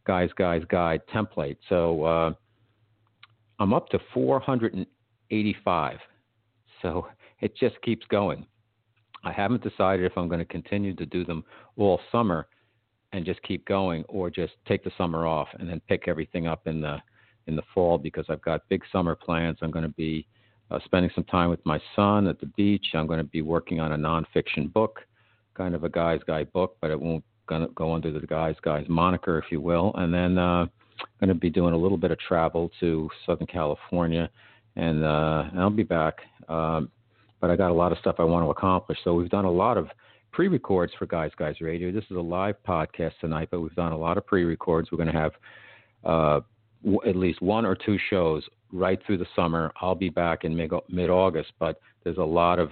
guys, 0.06 0.31
guys, 0.37 0.62
guide 0.70 1.03
template. 1.15 1.59
So 1.69 2.05
uh, 2.05 2.32
I'm 3.59 3.75
up 3.75 3.88
to 3.91 3.99
485. 4.14 5.99
So 6.81 7.06
it 7.41 7.56
just 7.56 7.81
keeps 7.82 8.06
going. 8.06 8.47
I 9.25 9.32
haven't 9.32 9.62
decided 9.62 10.06
if 10.06 10.17
I'm 10.17 10.29
going 10.29 10.38
to 10.38 10.47
continue 10.47 10.94
to 10.94 11.05
do 11.05 11.25
them 11.25 11.44
all 11.76 12.00
summer 12.11 12.47
and 13.12 13.25
just 13.25 13.43
keep 13.43 13.64
going, 13.66 14.05
or 14.08 14.31
just 14.31 14.52
take 14.66 14.84
the 14.84 14.90
summer 14.99 15.26
off 15.26 15.49
and 15.58 15.69
then 15.69 15.81
pick 15.88 16.08
everything 16.08 16.46
up 16.46 16.66
in 16.66 16.81
the 16.81 16.99
in 17.47 17.56
the 17.56 17.62
fall 17.75 17.97
because 17.97 18.26
I've 18.28 18.42
got 18.42 18.68
big 18.68 18.83
summer 18.92 19.14
plans. 19.14 19.59
I'm 19.62 19.71
going 19.71 19.85
to 19.85 19.94
be 19.94 20.26
uh, 20.71 20.78
spending 20.85 21.11
some 21.14 21.25
time 21.25 21.49
with 21.49 21.64
my 21.64 21.80
son 21.97 22.26
at 22.26 22.38
the 22.38 22.47
beach. 22.47 22.88
I'm 22.92 23.06
going 23.06 23.21
to 23.21 23.25
be 23.25 23.40
working 23.40 23.80
on 23.80 23.92
a 23.92 23.97
nonfiction 23.97 24.71
book 24.71 25.00
kind 25.59 25.75
of 25.75 25.85
a 25.85 25.88
guy's 25.88 26.21
guy 26.26 26.44
book, 26.44 26.76
but 26.80 26.90
it 26.90 26.99
won't 26.99 27.25
gonna 27.47 27.68
go 27.75 27.92
under 27.92 28.12
the 28.12 28.26
guy's 28.26 28.54
guys 28.62 28.87
moniker, 28.88 29.38
if 29.38 29.47
you 29.50 29.61
will. 29.61 29.92
And 29.97 30.14
then 30.14 30.38
uh, 30.38 30.62
I'm 30.62 31.09
going 31.21 31.28
to 31.28 31.35
be 31.35 31.50
doing 31.50 31.75
a 31.75 31.76
little 31.76 31.99
bit 31.99 32.11
of 32.11 32.18
travel 32.21 32.71
to 32.80 33.11
Southern 33.26 33.47
California, 33.47 34.30
and, 34.76 35.04
uh, 35.04 35.44
and 35.50 35.61
I'll 35.61 35.71
be 35.71 35.83
back. 35.83 36.18
Um, 36.49 36.90
but 37.40 37.50
I 37.50 37.56
got 37.56 37.71
a 37.71 37.75
lot 37.75 37.92
of 37.92 37.99
stuff 37.99 38.16
I 38.18 38.25
want 38.25 38.47
to 38.47 38.50
accomplish. 38.50 38.99
So 39.02 39.14
we've 39.14 39.30
done 39.30 39.44
a 39.44 39.50
lot 39.50 39.76
of 39.76 39.88
pre-records 40.32 40.92
for 40.99 41.06
Guys 41.06 41.30
Guys 41.38 41.61
Radio. 41.61 41.90
This 41.92 42.04
is 42.11 42.16
a 42.16 42.20
live 42.20 42.56
podcast 42.66 43.12
tonight, 43.20 43.49
but 43.50 43.61
we've 43.61 43.75
done 43.75 43.92
a 43.92 43.99
lot 43.99 44.18
of 44.18 44.26
pre-records. 44.26 44.90
We're 44.90 44.99
going 44.99 45.12
to 45.12 45.18
have 45.18 45.32
uh, 46.04 46.40
w- 46.85 47.00
at 47.08 47.16
least 47.16 47.42
one 47.42 47.64
or 47.64 47.75
two 47.75 47.99
shows 48.11 48.44
right 48.73 48.99
through 49.06 49.18
the 49.18 49.26
summer. 49.35 49.73
I'll 49.80 49.94
be 49.94 50.11
back 50.11 50.44
in 50.44 50.56
mid 50.56 51.11
August, 51.11 51.52
but 51.58 51.80
there's 52.04 52.18
a 52.18 52.23
lot 52.23 52.58
of 52.58 52.70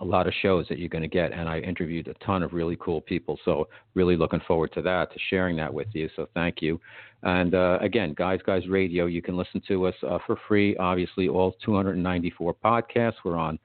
a 0.00 0.04
lot 0.04 0.26
of 0.26 0.34
shows 0.42 0.66
that 0.68 0.78
you're 0.78 0.88
going 0.88 1.02
to 1.02 1.08
get. 1.08 1.32
And 1.32 1.48
I 1.48 1.60
interviewed 1.60 2.08
a 2.08 2.14
ton 2.14 2.42
of 2.42 2.52
really 2.52 2.76
cool 2.80 3.00
people. 3.00 3.38
So, 3.44 3.68
really 3.94 4.16
looking 4.16 4.40
forward 4.46 4.72
to 4.74 4.82
that, 4.82 5.12
to 5.12 5.18
sharing 5.30 5.56
that 5.56 5.72
with 5.72 5.86
you. 5.92 6.08
So, 6.16 6.28
thank 6.34 6.60
you. 6.60 6.80
And 7.22 7.54
uh, 7.54 7.78
again, 7.80 8.14
Guys 8.16 8.40
Guys 8.44 8.66
Radio, 8.68 9.06
you 9.06 9.22
can 9.22 9.36
listen 9.36 9.62
to 9.68 9.86
us 9.86 9.94
uh, 10.06 10.18
for 10.26 10.36
free. 10.48 10.76
Obviously, 10.76 11.28
all 11.28 11.54
294 11.64 12.54
podcasts. 12.54 13.14
We're 13.24 13.36
on 13.36 13.58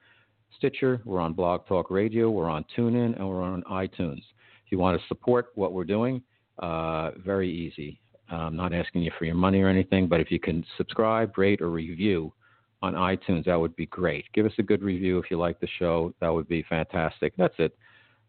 Stitcher, 0.60 1.00
we're 1.06 1.20
on 1.20 1.32
Blog 1.32 1.66
Talk 1.66 1.90
Radio, 1.90 2.28
we're 2.28 2.50
on 2.50 2.66
TuneIn, 2.76 3.16
and 3.16 3.26
we're 3.26 3.40
on 3.40 3.62
iTunes. 3.62 4.18
If 4.18 4.70
you 4.70 4.78
want 4.78 5.00
to 5.00 5.06
support 5.08 5.52
what 5.54 5.72
we're 5.72 5.84
doing, 5.84 6.20
uh, 6.58 7.12
very 7.24 7.50
easy. 7.50 7.98
I'm 8.28 8.56
not 8.56 8.74
asking 8.74 9.00
you 9.00 9.10
for 9.18 9.24
your 9.24 9.36
money 9.36 9.62
or 9.62 9.68
anything, 9.68 10.06
but 10.06 10.20
if 10.20 10.30
you 10.30 10.38
can 10.38 10.62
subscribe, 10.76 11.38
rate, 11.38 11.62
or 11.62 11.70
review, 11.70 12.34
on 12.82 12.92
iTunes, 12.92 13.46
that 13.46 13.58
would 13.58 13.74
be 13.74 13.86
great. 13.86 14.26
Give 14.34 14.44
us 14.44 14.52
a 14.58 14.62
good 14.62 14.82
review 14.82 15.18
if 15.18 15.30
you 15.30 15.38
like 15.38 15.58
the 15.60 15.68
show. 15.78 16.12
That 16.20 16.28
would 16.28 16.46
be 16.46 16.62
fantastic. 16.68 17.32
That's 17.38 17.54
it. 17.56 17.74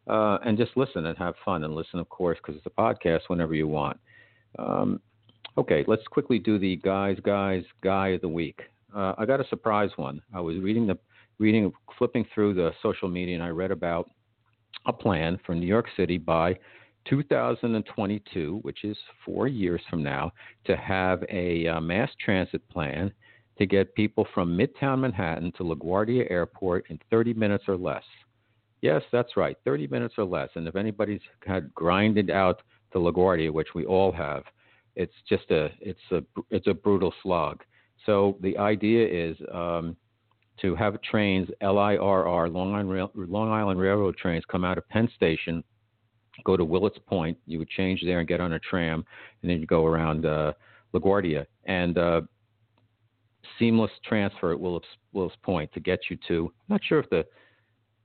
Uh, 0.07 0.37
and 0.45 0.57
just 0.57 0.77
listen 0.77 1.07
and 1.07 1.17
have 1.17 1.35
fun 1.43 1.65
and 1.65 1.75
listen, 1.75 1.99
of 1.99 2.07
course, 2.07 2.37
because 2.37 2.55
it's 2.55 2.65
a 2.65 2.81
podcast 2.81 3.23
whenever 3.27 3.55
you 3.55 3.67
want. 3.67 3.99
Um, 4.57 5.01
okay, 5.57 5.83
let's 5.85 6.07
quickly 6.07 6.39
do 6.39 6.57
the 6.57 6.77
guys, 6.77 7.17
guys, 7.25 7.65
guy 7.83 8.09
of 8.09 8.21
the 8.21 8.29
week. 8.29 8.61
Uh, 8.95 9.15
I 9.17 9.25
got 9.25 9.41
a 9.41 9.47
surprise 9.49 9.89
one. 9.97 10.21
I 10.33 10.39
was 10.39 10.55
reading 10.59 10.87
the 10.87 10.97
reading, 11.39 11.71
flipping 11.97 12.25
through 12.33 12.53
the 12.53 12.71
social 12.81 13.07
media, 13.07 13.35
and 13.35 13.43
I 13.43 13.49
read 13.49 13.71
about 13.71 14.09
a 14.85 14.93
plan 14.93 15.39
for 15.45 15.55
New 15.55 15.67
York 15.67 15.87
City 15.95 16.17
by 16.17 16.57
2022, 17.07 18.59
which 18.61 18.83
is 18.83 18.97
four 19.25 19.47
years 19.47 19.81
from 19.89 20.03
now, 20.03 20.31
to 20.65 20.75
have 20.75 21.23
a 21.29 21.67
uh, 21.67 21.81
mass 21.81 22.09
transit 22.23 22.67
plan 22.69 23.11
to 23.57 23.65
get 23.65 23.93
people 23.95 24.27
from 24.33 24.57
Midtown 24.57 24.99
Manhattan 24.99 25.51
to 25.57 25.63
LaGuardia 25.63 26.29
Airport 26.31 26.89
in 26.89 26.99
30 27.09 27.33
minutes 27.33 27.65
or 27.67 27.77
less. 27.77 28.03
Yes, 28.81 29.03
that's 29.11 29.37
right, 29.37 29.55
30 29.65 29.87
minutes 29.87 30.15
or 30.17 30.25
less. 30.25 30.49
And 30.55 30.67
if 30.67 30.75
anybody's 30.75 31.21
had 31.45 31.73
grinded 31.75 32.31
out 32.31 32.61
to 32.93 32.99
LaGuardia, 32.99 33.51
which 33.51 33.69
we 33.75 33.85
all 33.85 34.11
have, 34.11 34.43
it's 34.95 35.13
just 35.29 35.49
a 35.51 35.69
it's 35.79 35.99
a 36.11 36.23
it's 36.49 36.67
a 36.67 36.73
brutal 36.73 37.13
slog. 37.23 37.63
So 38.05 38.37
the 38.41 38.57
idea 38.57 39.07
is 39.07 39.37
um, 39.53 39.95
to 40.61 40.75
have 40.75 41.01
trains, 41.01 41.49
LIRR, 41.61 42.51
Long 42.51 42.73
Island, 42.73 42.89
Rail, 42.89 43.11
Long 43.15 43.49
Island 43.49 43.79
Railroad 43.79 44.17
trains, 44.17 44.43
come 44.49 44.63
out 44.63 44.77
of 44.77 44.87
Penn 44.89 45.09
Station, 45.15 45.63
go 46.45 46.55
to 46.57 46.65
Willets 46.65 46.99
Point. 47.07 47.37
You 47.45 47.59
would 47.59 47.69
change 47.69 48.01
there 48.03 48.19
and 48.19 48.27
get 48.27 48.39
on 48.39 48.53
a 48.53 48.59
tram, 48.59 49.03
and 49.41 49.51
then 49.51 49.59
you 49.59 49.65
go 49.65 49.85
around 49.85 50.25
uh, 50.25 50.53
LaGuardia. 50.93 51.45
And 51.65 51.97
uh, 51.97 52.21
seamless 53.57 53.91
transfer 54.05 54.51
at 54.51 54.59
Willets 54.59 55.35
Point 55.43 55.71
to 55.73 55.79
get 55.79 55.99
you 56.09 56.17
to, 56.27 56.45
I'm 56.45 56.73
not 56.73 56.81
sure 56.83 56.99
if 56.99 57.09
the 57.09 57.25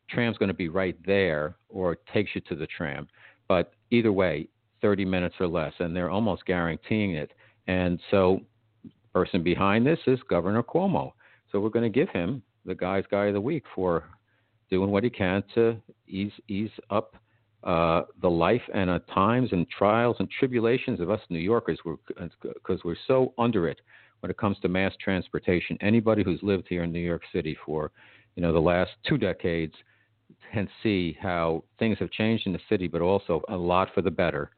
tram's 0.09 0.39
going 0.39 0.49
to 0.49 0.55
be 0.55 0.69
right 0.69 0.97
there 1.05 1.57
or 1.69 1.93
it 1.93 2.01
takes 2.13 2.31
you 2.35 2.41
to 2.43 2.55
the 2.55 2.67
tram, 2.67 3.09
but 3.49 3.73
either 3.91 4.13
way, 4.13 4.49
30 4.83 5.05
minutes 5.05 5.35
or 5.41 5.49
less, 5.49 5.73
and 5.79 5.97
they're 5.97 6.11
almost 6.11 6.45
guaranteeing 6.47 7.15
it. 7.15 7.33
And 7.67 8.01
so, 8.11 8.41
person 9.13 9.43
behind 9.43 9.87
this 9.87 9.99
is 10.07 10.19
Governor 10.29 10.63
Cuomo. 10.63 11.13
So 11.51 11.59
we're 11.59 11.71
going 11.71 11.91
to 11.91 11.99
give 11.99 12.11
him 12.11 12.43
the 12.67 12.75
guy's 12.75 13.05
guy 13.11 13.27
of 13.27 13.35
the 13.35 13.41
week 13.41 13.65
for 13.75 14.05
doing 14.71 14.91
what 14.91 15.05
he 15.05 15.11
can 15.11 15.43
to 15.55 15.81
ease 16.09 16.33
ease 16.49 16.71
up 16.91 17.15
uh, 17.65 18.03
the 18.23 18.29
life 18.29 18.63
and 18.75 18.91
uh, 18.91 18.99
times 19.13 19.49
and 19.53 19.67
trials 19.69 20.17
and 20.19 20.29
tribulations 20.39 21.01
of 21.01 21.11
us 21.11 21.21
New 21.31 21.39
Yorkers, 21.39 21.79
because 21.85 22.31
we're, 22.85 22.93
we're 22.93 22.97
so 23.07 23.33
under 23.39 23.69
it 23.69 23.81
when 24.21 24.31
it 24.31 24.39
comes 24.39 24.59
to 24.61 24.69
mass 24.69 24.93
transportation. 25.03 25.77
Anybody 25.81 26.23
who's 26.23 26.41
lived 26.43 26.67
here 26.69 26.85
in 26.85 26.93
New 26.93 27.01
York 27.01 27.23
City 27.33 27.57
for 27.65 27.91
you 28.35 28.43
know 28.43 28.53
the 28.53 28.59
last 28.59 28.91
two 29.09 29.19
decades 29.19 29.75
can 30.53 30.69
see 30.83 31.17
how 31.21 31.65
things 31.79 31.99
have 31.99 32.11
changed 32.11 32.47
in 32.47 32.53
the 32.53 32.61
city, 32.69 32.89
but 32.89 33.01
also 33.01 33.43
a 33.49 33.57
lot 33.57 33.89
for 33.95 34.03
the 34.03 34.11
better. 34.11 34.51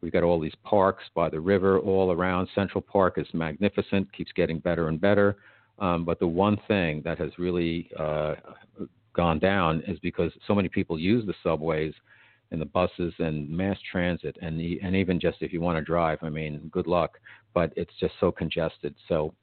We've 0.00 0.12
got 0.12 0.22
all 0.22 0.38
these 0.38 0.54
parks 0.62 1.04
by 1.14 1.28
the 1.28 1.40
river 1.40 1.78
all 1.80 2.12
around. 2.12 2.48
Central 2.54 2.80
Park 2.80 3.18
is 3.18 3.26
magnificent, 3.32 4.12
keeps 4.12 4.32
getting 4.32 4.60
better 4.60 4.88
and 4.88 5.00
better. 5.00 5.38
Um, 5.78 6.04
but 6.04 6.18
the 6.18 6.26
one 6.26 6.58
thing 6.66 7.02
that 7.04 7.18
has 7.18 7.30
really 7.38 7.90
uh, 7.98 8.34
gone 9.14 9.38
down 9.38 9.82
is 9.86 9.98
because 10.00 10.32
so 10.46 10.54
many 10.54 10.68
people 10.68 10.98
use 10.98 11.24
the 11.26 11.34
subways 11.42 11.92
and 12.50 12.60
the 12.60 12.66
buses 12.66 13.12
and 13.18 13.48
mass 13.48 13.76
transit, 13.90 14.36
and 14.40 14.58
the, 14.58 14.80
and 14.82 14.96
even 14.96 15.20
just 15.20 15.38
if 15.42 15.52
you 15.52 15.60
want 15.60 15.76
to 15.76 15.84
drive, 15.84 16.18
I 16.22 16.30
mean, 16.30 16.68
good 16.72 16.86
luck. 16.86 17.18
But 17.52 17.72
it's 17.76 17.92
just 18.00 18.14
so 18.20 18.32
congested. 18.32 18.94
So 19.06 19.34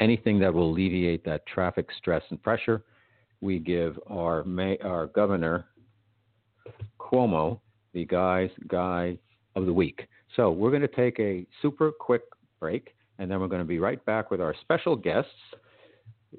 anything 0.00 0.38
that 0.40 0.52
will 0.52 0.70
alleviate 0.70 1.24
that 1.24 1.46
traffic 1.46 1.88
stress 1.96 2.22
and 2.30 2.42
pressure, 2.42 2.82
we 3.40 3.60
give 3.60 3.98
our 4.08 4.42
may, 4.44 4.78
our 4.78 5.06
governor 5.06 5.66
Cuomo 6.98 7.60
the 7.94 8.04
guy's 8.04 8.50
guy 8.66 9.18
of 9.56 9.66
the 9.66 9.72
week. 9.72 10.06
So 10.36 10.50
we're 10.50 10.70
going 10.70 10.82
to 10.82 10.88
take 10.88 11.18
a 11.18 11.46
super 11.62 11.90
quick 11.90 12.22
break, 12.60 12.94
and 13.18 13.30
then 13.30 13.40
we're 13.40 13.48
going 13.48 13.62
to 13.62 13.66
be 13.66 13.78
right 13.78 14.04
back 14.04 14.30
with 14.30 14.40
our 14.40 14.54
special 14.60 14.96
guests, 14.96 15.30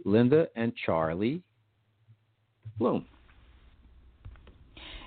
Linda 0.05 0.47
and 0.55 0.73
Charlie 0.85 1.41
Bloom. 2.77 3.05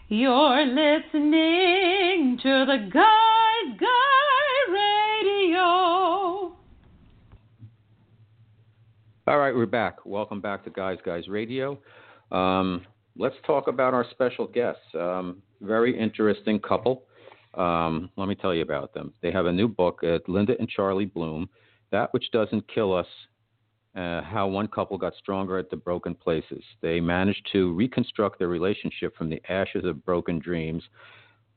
You're 0.08 0.66
listening 0.66 2.38
to 2.42 2.66
the 2.66 2.90
Guys 2.92 3.78
Guy 3.80 4.72
Radio. 4.72 5.62
All 9.26 9.38
right, 9.38 9.54
we're 9.54 9.66
back. 9.66 10.04
Welcome 10.04 10.40
back 10.40 10.64
to 10.64 10.70
Guys 10.70 10.98
Guys 11.04 11.28
Radio. 11.28 11.78
Um, 12.30 12.84
let's 13.16 13.36
talk 13.46 13.68
about 13.68 13.94
our 13.94 14.04
special 14.10 14.46
guests. 14.46 14.82
Um, 14.94 15.42
very 15.62 15.98
interesting 15.98 16.58
couple. 16.58 17.04
Um, 17.54 18.10
let 18.16 18.28
me 18.28 18.34
tell 18.34 18.54
you 18.54 18.62
about 18.62 18.92
them. 18.94 19.12
They 19.22 19.30
have 19.30 19.46
a 19.46 19.52
new 19.52 19.68
book, 19.68 20.00
uh, 20.02 20.18
Linda 20.26 20.54
and 20.58 20.68
Charlie 20.68 21.06
Bloom, 21.06 21.48
That 21.92 22.12
Which 22.12 22.30
Doesn't 22.32 22.66
Kill 22.72 22.94
Us 22.94 23.06
uh, 23.94 24.22
How 24.22 24.48
One 24.48 24.66
Couple 24.66 24.98
Got 24.98 25.14
Stronger 25.16 25.58
at 25.58 25.70
the 25.70 25.76
Broken 25.76 26.14
Places. 26.14 26.64
They 26.80 27.00
managed 27.00 27.48
to 27.52 27.72
reconstruct 27.74 28.38
their 28.38 28.48
relationship 28.48 29.16
from 29.16 29.30
the 29.30 29.40
ashes 29.48 29.84
of 29.84 30.04
broken 30.04 30.40
dreams. 30.40 30.82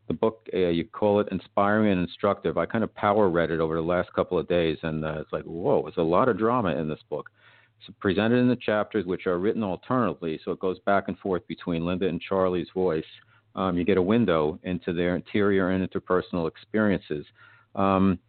The 0.07 0.13
book, 0.13 0.47
uh, 0.53 0.67
you 0.67 0.85
call 0.85 1.19
it 1.19 1.29
inspiring 1.31 1.91
and 1.91 2.01
instructive. 2.01 2.57
I 2.59 2.67
kind 2.67 2.83
of 2.83 2.93
power 2.93 3.29
read 3.29 3.49
it 3.49 3.59
over 3.59 3.75
the 3.75 3.81
last 3.81 4.13
couple 4.13 4.37
of 4.37 4.47
days, 4.47 4.77
and 4.83 5.03
uh, 5.03 5.21
it's 5.21 5.33
like, 5.33 5.43
whoa, 5.45 5.81
there's 5.81 5.97
a 5.97 6.01
lot 6.01 6.29
of 6.29 6.37
drama 6.37 6.75
in 6.75 6.87
this 6.87 6.99
book. 7.09 7.31
It's 7.79 7.97
presented 7.99 8.37
in 8.37 8.47
the 8.47 8.55
chapters, 8.55 9.05
which 9.05 9.25
are 9.25 9.39
written 9.39 9.63
alternately, 9.63 10.39
so 10.45 10.51
it 10.51 10.59
goes 10.59 10.77
back 10.85 11.05
and 11.07 11.17
forth 11.17 11.47
between 11.47 11.85
Linda 11.85 12.07
and 12.07 12.21
Charlie's 12.21 12.69
voice 12.73 13.03
um, 13.55 13.77
you 13.77 13.85
get 13.85 13.97
a 13.97 14.01
window 14.01 14.59
into 14.63 14.93
their 14.93 15.15
interior 15.15 15.69
and 15.69 15.87
interpersonal 15.87 16.47
experiences. 16.47 17.25
Um, 17.75 18.19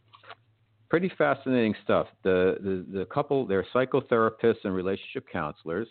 pretty 0.88 1.10
fascinating 1.16 1.74
stuff. 1.84 2.06
The, 2.22 2.56
the, 2.60 2.98
the 2.98 3.04
couple, 3.06 3.46
they're 3.46 3.66
psychotherapists 3.74 4.64
and 4.64 4.74
relationship 4.74 5.26
counselors, 5.32 5.88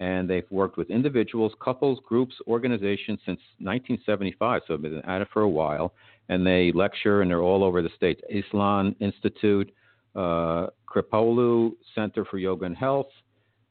and 0.00 0.28
they've 0.28 0.50
worked 0.50 0.76
with 0.76 0.90
individuals, 0.90 1.52
couples, 1.62 1.98
groups, 2.06 2.34
organizations 2.46 3.20
since 3.24 3.40
1975, 3.58 4.62
so 4.66 4.76
they've 4.76 4.82
been 4.82 5.04
at 5.04 5.22
it 5.22 5.28
for 5.32 5.42
a 5.42 5.48
while. 5.48 5.94
And 6.28 6.46
they 6.46 6.72
lecture, 6.72 7.22
and 7.22 7.30
they're 7.30 7.42
all 7.42 7.62
over 7.62 7.82
the 7.82 7.90
states. 7.96 8.20
Esalen 8.32 8.96
Institute, 9.00 9.70
uh, 10.16 10.68
Kripalu 10.88 11.72
Center 11.94 12.24
for 12.24 12.38
Yoga 12.38 12.64
and 12.64 12.76
Health, 12.76 13.08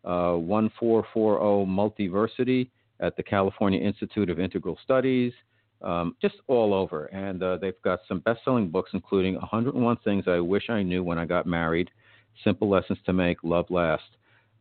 uh, 0.06 0.34
1440 0.34 1.66
Multiversity, 1.66 2.70
at 3.00 3.18
the 3.18 3.24
California 3.24 3.80
Institute 3.80 4.30
of 4.30 4.40
Integral 4.40 4.78
Studies, 4.84 5.34
um, 5.84 6.16
just 6.22 6.36
all 6.48 6.74
over. 6.74 7.06
And 7.06 7.42
uh, 7.44 7.58
they've 7.58 7.82
got 7.84 8.00
some 8.08 8.20
best 8.20 8.42
selling 8.44 8.70
books, 8.70 8.92
including 8.94 9.36
101 9.36 9.98
Things 10.04 10.26
I 10.28 10.40
Wish 10.40 10.70
I 10.70 10.84
Knew 10.84 11.04
When 11.04 11.20
I 11.20 11.26
Got 11.26 11.46
Married, 11.46 11.92
Simple 12.44 12.70
Lessons 12.70 13.00
to 13.06 13.14
Make 13.14 13.38
Love 13.44 13.70
Last, 13.70 14.04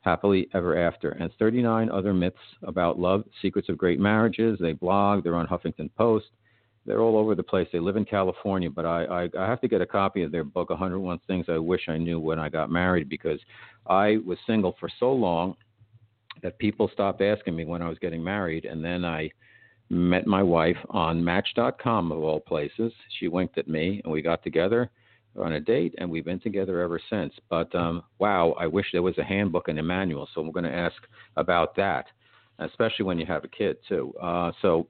Happily 0.00 0.48
Ever 0.52 0.76
After, 0.76 1.10
and 1.10 1.30
39 1.38 1.90
other 1.90 2.12
myths 2.12 2.36
about 2.64 2.98
love, 2.98 3.24
secrets 3.40 3.68
of 3.68 3.78
great 3.78 4.00
marriages. 4.00 4.58
They 4.60 4.72
blog, 4.72 5.24
they're 5.24 5.36
on 5.36 5.46
Huffington 5.46 5.90
Post. 5.96 6.26
They're 6.84 7.00
all 7.00 7.16
over 7.16 7.36
the 7.36 7.44
place. 7.44 7.68
They 7.72 7.78
live 7.78 7.96
in 7.96 8.04
California, 8.04 8.68
but 8.68 8.84
I, 8.84 9.04
I, 9.04 9.28
I 9.38 9.46
have 9.46 9.60
to 9.60 9.68
get 9.68 9.80
a 9.80 9.86
copy 9.86 10.22
of 10.22 10.32
their 10.32 10.42
book, 10.42 10.70
101 10.70 11.20
Things 11.28 11.46
I 11.48 11.58
Wish 11.58 11.88
I 11.88 11.96
Knew 11.96 12.18
When 12.18 12.40
I 12.40 12.48
Got 12.48 12.70
Married, 12.70 13.08
because 13.08 13.38
I 13.86 14.18
was 14.26 14.36
single 14.48 14.74
for 14.80 14.88
so 14.98 15.12
long 15.12 15.54
that 16.42 16.58
people 16.58 16.90
stopped 16.92 17.22
asking 17.22 17.54
me 17.54 17.64
when 17.64 17.82
I 17.82 17.88
was 17.88 17.98
getting 18.00 18.24
married, 18.24 18.64
and 18.64 18.84
then 18.84 19.04
I 19.04 19.30
met 19.92 20.26
my 20.26 20.42
wife 20.42 20.78
on 20.88 21.22
Match.com 21.22 22.12
of 22.12 22.18
all 22.18 22.40
places. 22.40 22.92
She 23.18 23.28
winked 23.28 23.58
at 23.58 23.68
me, 23.68 24.00
and 24.02 24.12
we 24.12 24.22
got 24.22 24.42
together 24.42 24.90
on 25.38 25.52
a 25.52 25.60
date, 25.60 25.94
and 25.98 26.10
we've 26.10 26.24
been 26.24 26.40
together 26.40 26.80
ever 26.80 27.00
since. 27.10 27.34
But 27.50 27.72
um, 27.74 28.02
wow, 28.18 28.54
I 28.58 28.66
wish 28.66 28.86
there 28.92 29.02
was 29.02 29.18
a 29.18 29.24
handbook 29.24 29.68
and 29.68 29.78
a 29.78 29.82
manual. 29.82 30.28
So 30.34 30.40
I'm 30.40 30.50
going 30.50 30.64
to 30.64 30.74
ask 30.74 30.96
about 31.36 31.76
that, 31.76 32.06
especially 32.58 33.04
when 33.04 33.18
you 33.18 33.26
have 33.26 33.44
a 33.44 33.48
kid 33.48 33.76
too. 33.86 34.14
Uh, 34.20 34.52
so, 34.62 34.88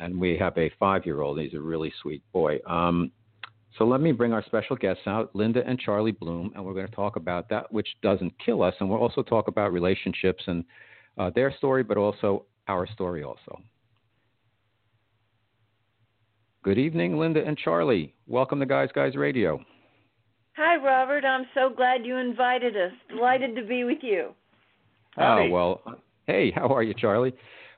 and 0.00 0.18
we 0.18 0.38
have 0.38 0.56
a 0.56 0.70
five-year-old. 0.80 1.38
He's 1.38 1.54
a 1.54 1.60
really 1.60 1.92
sweet 2.00 2.22
boy. 2.32 2.58
Um, 2.66 3.12
so 3.78 3.84
let 3.84 4.00
me 4.00 4.12
bring 4.12 4.32
our 4.32 4.42
special 4.44 4.74
guests 4.74 5.02
out, 5.06 5.34
Linda 5.34 5.62
and 5.66 5.78
Charlie 5.78 6.12
Bloom, 6.12 6.52
and 6.54 6.64
we're 6.64 6.74
going 6.74 6.88
to 6.88 6.94
talk 6.94 7.16
about 7.16 7.48
that 7.50 7.70
which 7.70 7.88
doesn't 8.02 8.32
kill 8.44 8.62
us, 8.62 8.74
and 8.80 8.88
we'll 8.88 8.98
also 8.98 9.22
talk 9.22 9.48
about 9.48 9.72
relationships 9.72 10.42
and 10.46 10.64
uh, 11.18 11.30
their 11.34 11.54
story, 11.58 11.82
but 11.82 11.98
also 11.98 12.46
our 12.68 12.86
story 12.86 13.22
also. 13.22 13.60
Good 16.62 16.76
evening, 16.76 17.18
Linda 17.18 17.42
and 17.42 17.56
Charlie. 17.56 18.12
Welcome 18.26 18.60
to 18.60 18.66
Guys 18.66 18.90
Guys 18.94 19.16
Radio. 19.16 19.64
Hi, 20.58 20.76
Robert. 20.76 21.24
I'm 21.24 21.46
so 21.54 21.70
glad 21.74 22.04
you 22.04 22.18
invited 22.18 22.76
us. 22.76 22.92
Delighted 23.08 23.56
to 23.56 23.64
be 23.64 23.84
with 23.84 24.00
you. 24.02 24.34
Howdy. 25.16 25.48
Oh 25.48 25.50
well, 25.50 25.82
hey, 26.26 26.50
how 26.54 26.68
are 26.68 26.82
you, 26.82 26.92
Charlie? 26.92 27.32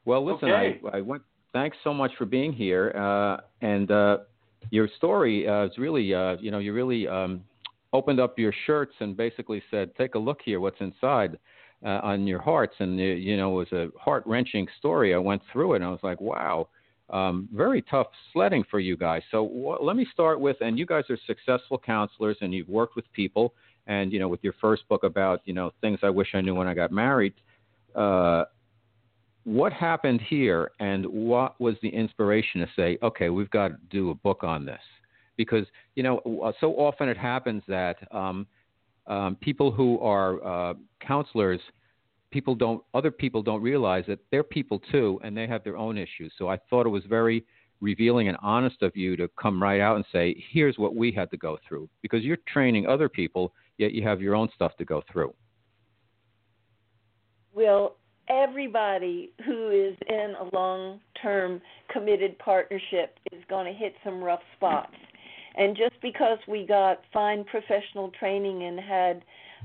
Well, 0.05 0.27
listen, 0.27 0.51
okay. 0.51 0.81
I, 0.93 0.97
I 0.97 1.01
went. 1.01 1.23
Thanks 1.53 1.77
so 1.85 1.95
much 1.95 2.11
for 2.19 2.27
being 2.27 2.53
here, 2.53 2.91
uh, 2.97 3.43
and 3.65 3.89
uh, 3.93 4.19
your 4.71 4.89
story 4.97 5.47
uh, 5.47 5.67
is 5.67 5.79
really, 5.79 6.13
uh, 6.13 6.37
you 6.41 6.51
know, 6.51 6.59
you 6.59 6.73
really 6.73 7.07
um, 7.07 7.45
opened 7.93 8.19
up 8.19 8.37
your 8.37 8.53
shirts 8.67 8.95
and 8.99 9.17
basically 9.17 9.63
said, 9.71 9.95
"Take 9.95 10.17
a 10.17 10.19
look 10.19 10.41
here, 10.45 10.59
what's 10.59 10.81
inside." 10.81 11.39
Uh, 11.85 11.99
on 12.05 12.29
your 12.29 12.41
hearts, 12.41 12.75
and 12.79 12.97
you, 12.97 13.07
you 13.07 13.37
know 13.37 13.61
it 13.61 13.71
was 13.71 13.73
a 13.73 13.99
heart 13.99 14.23
wrenching 14.25 14.69
story. 14.79 15.15
I 15.15 15.19
went 15.19 15.43
through 15.53 15.75
it, 15.75 15.77
and 15.77 15.85
I 15.85 15.91
was 15.91 15.99
like, 16.05 16.21
"Wow, 16.21 16.69
um, 17.13 17.49
very 17.53 17.83
tough 17.83 18.09
sledding 18.33 18.65
for 18.71 18.81
you 18.81 18.97
guys." 18.97 19.23
So 19.31 19.47
wh- 19.47 19.83
let 19.83 19.97
me 19.97 20.07
start 20.13 20.41
with, 20.41 20.57
and 20.61 20.79
you 20.79 20.87
guys 20.87 21.05
are 21.11 21.19
successful 21.27 21.79
counselors, 21.79 22.37
and 22.41 22.53
you've 22.53 22.69
worked 22.69 22.97
with 22.97 23.11
people, 23.13 23.55
and 23.87 24.13
you 24.13 24.19
know, 24.19 24.29
with 24.29 24.43
your 24.43 24.55
first 24.61 24.89
book 24.89 25.05
about 25.05 25.41
you 25.45 25.55
know 25.55 25.71
things 25.81 25.99
I 26.03 26.11
wish 26.11 26.29
I 26.35 26.41
knew 26.41 26.55
when 26.55 26.67
I 26.67 26.75
got 26.75 26.91
married. 26.91 27.35
Uh, 27.95 28.45
what 29.45 29.73
happened 29.73 30.21
here 30.21 30.71
and 30.79 31.05
what 31.07 31.61
was 31.61 31.75
the 31.83 31.89
inspiration 31.89 32.61
to 32.61 32.69
say, 32.77 32.99
okay, 33.03 33.29
we've 33.29 33.51
got 33.51 33.69
to 33.69 33.77
do 33.91 34.11
a 34.11 34.15
book 34.15 34.45
on 34.45 34.65
this? 34.65 34.81
Because, 35.37 35.67
you 35.97 36.03
know, 36.03 36.53
so 36.61 36.73
often 36.75 37.09
it 37.09 37.17
happens 37.17 37.63
that 37.67 37.97
um, 38.13 38.47
um, 39.07 39.37
people 39.41 39.73
who 39.73 39.99
are 40.01 40.45
uh, 40.45 40.75
counselors, 41.01 41.61
people 42.33 42.55
don't, 42.55 42.83
other 42.95 43.11
people 43.11 43.43
don't 43.43 43.63
realize 43.63 44.05
that 44.09 44.19
they're 44.31 44.43
people 44.43 44.81
too 44.91 45.21
and 45.23 45.37
they 45.37 45.47
have 45.47 45.63
their 45.63 45.77
own 45.77 45.97
issues. 45.97 46.33
So 46.39 46.49
I 46.49 46.59
thought 46.69 46.87
it 46.87 46.91
was 46.91 47.05
very 47.09 47.45
revealing 47.81 48.29
and 48.29 48.37
honest 48.41 48.83
of 48.83 48.97
you 48.97 49.17
to 49.17 49.29
come 49.41 49.63
right 49.63 49.81
out 49.81 49.97
and 49.97 50.05
say, 50.13 50.43
here's 50.51 50.79
what 50.79 50.95
we 50.97 51.13
had 51.13 51.31
to 51.31 51.37
go 51.37 51.59
through. 51.69 51.89
Because 52.01 52.23
you're 52.23 52.39
training 52.49 52.87
other 52.87 53.09
people, 53.09 53.53
yet 53.79 53.93
you 53.93 54.03
have 54.03 54.21
your 54.21 54.35
own 54.35 54.49
stuff 54.55 54.73
to 54.79 54.85
go 54.85 55.03
through. 55.13 55.35
will 57.53 57.97
everybody 58.29 59.33
who 59.45 59.71
is 59.71 59.97
in 60.09 60.35
a 60.41 60.57
long 60.57 61.01
term 61.21 61.61
committed 61.93 62.39
partnership 62.39 63.19
is 63.33 63.43
going 63.49 63.67
to 63.67 63.79
hit 63.79 63.95
some 64.05 64.23
rough 64.23 64.43
spots. 64.57 64.95
And 65.57 65.77
just 65.77 66.01
because 66.01 66.39
we 66.49 66.67
got 66.67 67.01
fine 67.13 67.45
professional 67.45 68.11
training 68.19 68.63
and 68.63 68.81
had 68.81 69.25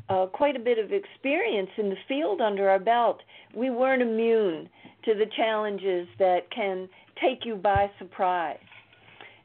uh, 0.10 0.26
quite 0.28 0.56
a 0.56 0.60
bit 0.60 0.78
of 0.78 0.92
experience 0.92 1.70
in 1.78 1.90
the 1.90 1.98
field 2.08 2.42
under 2.42 2.70
our 2.70 2.80
belt, 2.80 3.22
we 3.54 3.70
weren't 3.70 4.02
immune 4.02 4.70
to 5.06 5.14
the 5.14 5.26
challenges 5.36 6.08
that 6.20 6.50
can 6.52 6.88
take 7.22 7.46
you 7.46 7.56
by 7.56 7.90
surprise. 8.00 8.58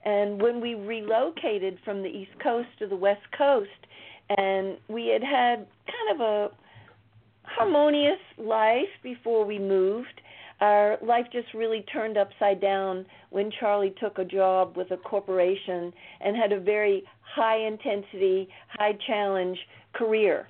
And 0.04 0.40
when 0.40 0.60
we 0.60 0.74
relocated 0.74 1.78
from 1.84 2.02
the 2.02 2.08
East 2.08 2.32
Coast 2.42 2.68
to 2.80 2.86
the 2.86 2.96
West 2.96 3.22
Coast, 3.36 3.70
and 4.36 4.78
we 4.88 5.08
had 5.08 5.22
had 5.22 5.66
kind 5.86 6.14
of 6.14 6.20
a 6.20 6.50
harmonious 7.44 8.20
life 8.38 8.88
before 9.02 9.44
we 9.44 9.58
moved. 9.58 10.20
Our 10.60 10.96
life 11.02 11.26
just 11.32 11.52
really 11.54 11.84
turned 11.92 12.16
upside 12.16 12.60
down 12.60 13.04
when 13.30 13.50
Charlie 13.58 13.94
took 14.00 14.18
a 14.18 14.24
job 14.24 14.76
with 14.76 14.90
a 14.92 14.96
corporation 14.96 15.92
and 16.20 16.36
had 16.36 16.52
a 16.52 16.60
very 16.60 17.02
high 17.20 17.58
intensity, 17.58 18.48
high 18.68 18.96
challenge 19.06 19.58
career. 19.92 20.48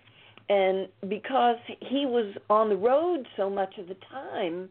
And 0.52 0.88
because 1.08 1.56
he 1.80 2.04
was 2.04 2.34
on 2.50 2.68
the 2.68 2.76
road 2.76 3.26
so 3.36 3.48
much 3.48 3.78
of 3.78 3.88
the 3.88 3.96
time 4.10 4.68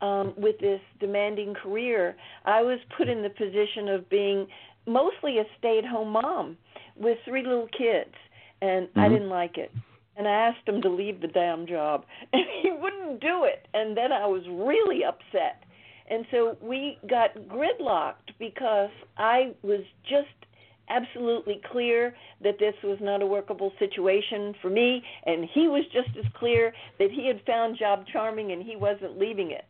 um, 0.00 0.34
with 0.36 0.58
this 0.60 0.80
demanding 1.00 1.54
career, 1.54 2.16
I 2.44 2.62
was 2.62 2.78
put 2.96 3.08
in 3.08 3.22
the 3.22 3.30
position 3.30 3.88
of 3.88 4.10
being 4.10 4.46
mostly 4.86 5.38
a 5.38 5.44
stay 5.58 5.78
at 5.78 5.86
home 5.86 6.10
mom 6.10 6.56
with 6.96 7.18
three 7.24 7.44
little 7.44 7.68
kids. 7.68 8.14
And 8.60 8.88
mm-hmm. 8.88 9.00
I 9.00 9.08
didn't 9.08 9.30
like 9.30 9.58
it 9.58 9.70
and 10.16 10.28
I 10.28 10.32
asked 10.32 10.68
him 10.68 10.82
to 10.82 10.88
leave 10.88 11.20
the 11.20 11.28
damn 11.28 11.66
job, 11.66 12.04
and 12.32 12.42
he 12.62 12.70
wouldn't 12.70 13.20
do 13.20 13.44
it. 13.44 13.66
And 13.74 13.96
then 13.96 14.12
I 14.12 14.26
was 14.26 14.42
really 14.48 15.04
upset. 15.04 15.64
And 16.10 16.26
so 16.30 16.56
we 16.60 16.98
got 17.08 17.34
gridlocked 17.48 18.36
because 18.38 18.90
I 19.16 19.54
was 19.62 19.80
just 20.04 20.28
absolutely 20.92 21.60
clear 21.70 22.14
that 22.42 22.58
this 22.58 22.74
was 22.82 22.98
not 23.00 23.22
a 23.22 23.26
workable 23.26 23.72
situation 23.78 24.54
for 24.60 24.70
me, 24.70 25.02
and 25.26 25.48
he 25.52 25.68
was 25.68 25.84
just 25.92 26.16
as 26.18 26.30
clear 26.34 26.72
that 26.98 27.10
he 27.10 27.26
had 27.26 27.40
found 27.46 27.78
job 27.78 28.04
charming 28.12 28.52
and 28.52 28.62
he 28.62 28.76
wasn't 28.76 29.18
leaving 29.18 29.50
it. 29.50 29.64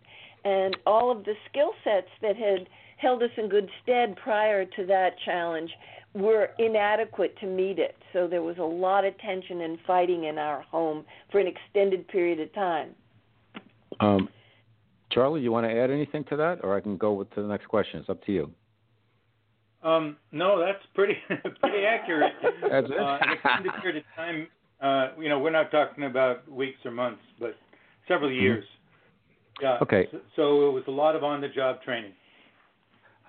And 0.45 0.77
all 0.87 1.11
of 1.11 1.25
the 1.25 1.35
skill 1.49 1.73
sets 1.85 2.09
that 2.21 2.37
had 2.37 2.69
held 2.97 3.23
us 3.23 3.31
in 3.37 3.49
good 3.49 3.69
stead 3.83 4.17
prior 4.17 4.65
to 4.65 4.87
that 4.87 5.15
challenge 5.25 5.71
were 6.15 6.51
inadequate 6.59 7.39
to 7.41 7.47
meet 7.47 7.79
it. 7.79 7.97
So 8.13 8.27
there 8.29 8.43
was 8.43 8.59
a 8.59 8.63
lot 8.65 9.05
of 9.05 9.17
tension 9.19 9.63
and 9.63 9.79
fighting 9.87 10.25
in 10.25 10.39
our 10.39 10.63
home 10.63 11.05
for 11.31 11.41
an 11.41 11.47
extended 11.47 12.07
period 12.09 12.41
of 12.41 12.53
time. 12.53 12.91
Um, 14.01 14.29
Charlie, 15.11 15.41
you 15.41 15.53
want 15.53 15.67
to 15.67 15.73
add 15.73 15.91
anything 15.91 16.25
to 16.25 16.37
that, 16.37 16.61
or 16.63 16.77
I 16.77 16.81
can 16.81 16.97
go 16.97 17.23
to 17.23 17.43
the 17.43 17.49
next 17.49 17.67
question? 17.67 18.01
It's 18.01 18.09
up 18.09 18.25
to 18.25 18.33
you. 18.33 18.51
Um, 19.83 20.17
no, 20.31 20.61
that's 20.61 20.85
pretty 20.95 21.17
pretty 21.61 21.85
accurate. 21.85 22.33
that's 22.43 22.87
it. 22.89 22.99
uh, 22.99 23.19
an 23.21 23.33
extended 23.33 23.73
period 23.81 23.97
of 23.99 24.05
time. 24.15 24.47
Uh, 24.81 25.09
you 25.21 25.29
know, 25.29 25.39
we're 25.39 25.51
not 25.51 25.71
talking 25.71 26.05
about 26.05 26.51
weeks 26.51 26.79
or 26.85 26.91
months, 26.91 27.23
but 27.39 27.57
several 28.09 28.31
mm-hmm. 28.31 28.41
years. 28.41 28.65
Mm-hmm. 28.65 29.65
Yeah. 29.65 29.79
Okay. 29.83 30.09
So, 30.11 30.19
so 30.35 30.69
it 30.69 30.73
was 30.73 30.85
a 30.89 30.91
lot 30.91 31.15
of 31.15 31.23
on-the-job 31.23 31.83
training. 31.83 32.13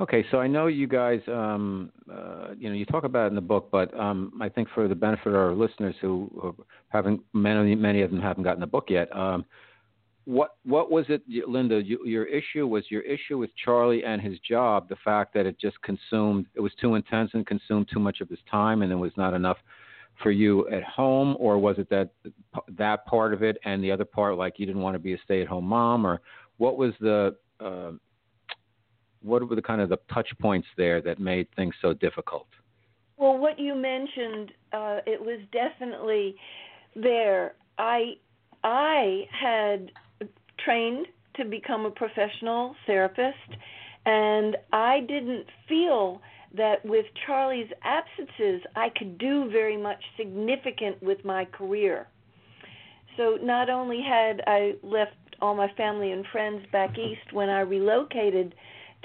Okay, 0.02 0.26
so 0.32 0.39
I 0.39 0.48
know 0.48 0.68
you 0.68 0.88
guys, 0.88 1.20
um, 1.28 1.92
uh, 2.12 2.56
you 2.58 2.68
know, 2.68 2.76
you 2.76 2.86
talk 2.86 3.04
about 3.04 3.26
it 3.26 3.28
in 3.28 3.36
the 3.36 3.42
book, 3.42 3.70
but 3.72 3.94
um, 3.98 4.34
I 4.42 4.50
think 4.50 4.68
for 4.74 4.88
the 4.88 4.96
benefit 4.96 5.28
of 5.28 5.36
our 5.36 5.54
listeners 5.54 5.94
who, 6.02 6.32
who 6.42 6.56
haven't, 6.89 7.22
many, 7.34 7.76
many 7.76 8.02
of 8.02 8.10
them 8.10 8.20
haven't 8.20 8.44
gotten 8.44 8.60
the 8.60 8.68
book 8.68 8.86
yet. 8.89 9.16
Um, 9.16 9.46
what 10.26 10.56
what 10.64 10.90
was 10.90 11.06
it, 11.10 11.22
Linda? 11.48 11.82
You, 11.84 12.00
your 12.06 12.26
issue 12.26 12.66
was 12.68 12.86
your 12.90 13.02
issue 13.02 13.38
with 13.38 13.50
Charlie 13.64 14.04
and 14.06 14.22
his 14.22 14.40
job. 14.40 14.88
The 14.88 14.96
fact 15.04 15.34
that 15.34 15.46
it 15.46 15.60
just 15.60 15.82
consumed, 15.82 16.46
it 16.56 16.62
was 16.62 16.72
too 16.80 16.96
intense 16.96 17.32
and 17.34 17.46
consumed 17.46 17.90
too 17.92 18.00
much 18.00 18.22
of 18.22 18.30
his 18.30 18.40
time, 18.50 18.82
and 18.82 18.92
there 18.92 18.98
was 18.98 19.12
not 19.18 19.34
enough 19.34 19.58
for 20.22 20.32
you 20.32 20.68
at 20.70 20.84
home, 20.84 21.36
or 21.40 21.58
was 21.58 21.78
it 21.78 21.90
that 21.90 22.10
that 22.78 23.06
part 23.06 23.34
of 23.34 23.44
it 23.44 23.58
and 23.66 23.84
the 23.84 23.92
other 23.92 24.06
part, 24.06 24.38
like 24.38 24.60
you 24.60 24.66
didn't 24.66 24.82
want 24.82 24.96
to 24.96 25.00
be 25.00 25.14
a 25.14 25.18
stay-at-home 25.24 25.66
mom, 25.66 26.06
or 26.06 26.22
what 26.58 26.78
was 26.78 26.94
the 27.00 27.36
uh, 27.60 27.92
what 29.22 29.48
were 29.48 29.56
the 29.56 29.62
kind 29.62 29.82
of 29.82 29.90
the 29.90 29.98
touch 30.14 30.30
points 30.40 30.68
there 30.78 31.02
that 31.02 31.20
made 31.20 31.48
things 31.56 31.74
so 31.82 31.94
difficult? 31.94 32.48
Well, 33.18 33.38
what 33.38 33.60
you 33.60 33.76
mentioned, 33.76 34.52
uh, 34.72 34.98
it 35.06 35.20
was 35.20 35.40
definitely 35.52 36.36
there. 36.96 37.56
I 37.78 38.14
I 38.64 39.28
had 39.32 39.92
trained 40.65 41.08
to 41.36 41.45
become 41.45 41.86
a 41.86 41.91
professional 41.91 42.76
therapist, 42.86 43.38
and 44.06 44.58
I 44.71 44.99
didn't 45.02 45.47
feel 45.67 46.21
that 46.56 46.86
with 46.86 47.06
Charlie's 47.26 47.71
absences, 47.84 48.62
I 48.76 48.89
could 48.95 49.17
do 49.17 49.49
very 49.49 49.78
much 49.78 50.04
significant 50.17 51.02
with 51.02 51.26
my 51.26 51.45
career. 51.45 52.08
So 53.17 53.38
not 53.41 53.69
only 53.69 54.02
had 54.02 54.41
I 54.45 54.73
left 54.84 55.15
all 55.41 55.56
my 55.56 55.71
family 55.76 56.12
and 56.12 56.26
friends 56.32 56.65
back 56.71 56.97
east 56.97 57.34
when 57.34 57.49
I 57.49 57.62
relocated 57.62 58.54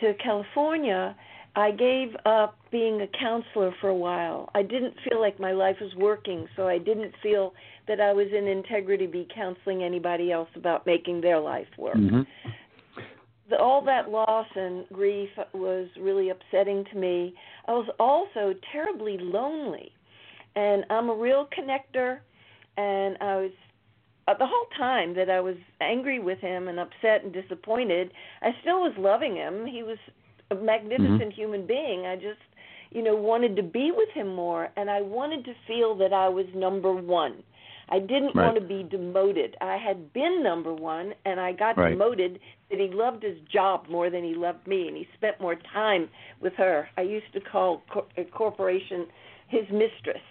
to 0.01 0.15
California, 0.23 1.17
I 1.57 1.71
gave 1.71 2.15
up 2.25 2.57
being 2.71 3.01
a 3.01 3.07
counselor 3.19 3.75
for 3.81 3.89
a 3.89 3.95
while. 3.95 4.49
I 4.55 4.63
didn't 4.63 4.95
feel 5.09 5.21
like 5.21 5.41
my 5.41 5.53
life 5.53 5.77
was 5.81 5.95
working, 5.97 6.47
so 6.57 6.69
I 6.69 6.79
didn't 6.79 7.15
feel 7.23 7.53
that 7.89 8.01
I 8.01 8.13
was 8.13 8.27
in 8.37 8.47
integrity 8.47 9.07
to 9.07 9.13
be 9.13 9.27
counseling 9.35 9.83
anybody 9.83 10.31
else 10.31 10.51
about 10.55 10.87
making 10.87 11.21
their 11.21 11.41
life 11.41 11.67
work. 11.77 11.97
Mm-hmm. 11.97 12.23
The, 13.51 13.59
all 13.59 13.83
that 13.87 14.11
loss 14.11 14.47
and 14.55 14.87
grief 14.93 15.31
was 15.55 15.89
really 15.99 16.29
upsetting 16.31 16.85
to 16.93 16.99
me. 16.99 17.35
I 17.67 17.73
was 17.73 17.89
also 17.99 18.55
terribly 18.73 19.17
lonely, 19.19 19.91
and 20.55 20.85
I'm 20.91 21.09
a 21.09 21.15
real 21.15 21.49
connector, 21.59 22.19
and 22.77 23.17
I 23.21 23.37
was 23.37 23.51
uh, 24.29 24.35
the 24.35 24.47
whole 24.47 24.67
time 24.77 25.15
that 25.15 25.31
I 25.31 25.41
was 25.41 25.57
angry 25.81 26.19
with 26.19 26.39
him 26.41 26.69
and 26.69 26.79
upset 26.79 27.25
and 27.25 27.33
disappointed, 27.33 28.13
I 28.43 28.51
still 28.61 28.81
was 28.83 28.93
loving 28.99 29.37
him. 29.37 29.67
He 29.67 29.83
was 29.83 29.97
a 30.51 30.55
magnificent 30.55 31.21
mm-hmm. 31.21 31.31
human 31.31 31.67
being. 31.67 32.07
I 32.07 32.17
just, 32.17 32.41
you 32.91 33.03
know, 33.03 33.15
wanted 33.15 33.57
to 33.57 33.63
be 33.63 33.93
with 33.95 34.09
him 34.11 34.35
more, 34.35 34.69
and 34.77 34.91
I 34.91 35.01
wanted 35.01 35.45
to 35.45 35.53
feel 35.67 35.95
that 35.97 36.13
I 36.13 36.29
was 36.29 36.47
number 36.55 36.93
one. 36.93 37.43
I 37.91 37.99
didn't 38.01 38.35
right. 38.35 38.53
want 38.53 38.57
to 38.57 38.67
be 38.67 38.83
demoted. 38.83 39.57
I 39.61 39.77
had 39.77 40.13
been 40.13 40.43
number 40.43 40.75
one, 40.75 41.15
and 41.25 41.41
I 41.41 41.53
got 41.53 41.79
right. 41.79 41.91
demoted 41.91 42.39
that 42.71 42.79
he 42.79 42.91
loved 42.93 43.23
his 43.23 43.39
job 43.51 43.87
more 43.89 44.11
than 44.11 44.25
he 44.25 44.35
loved 44.35 44.67
me, 44.67 44.89
and 44.89 44.97
he 44.97 45.09
spent 45.17 45.41
more 45.41 45.57
time 45.73 46.09
with 46.41 46.53
her. 46.55 46.89
I 46.99 47.03
used 47.03 47.33
to 47.33 47.41
call 47.41 47.83
a 48.17 48.25
corporation 48.25 49.07
his 49.49 49.65
mistress 49.73 50.23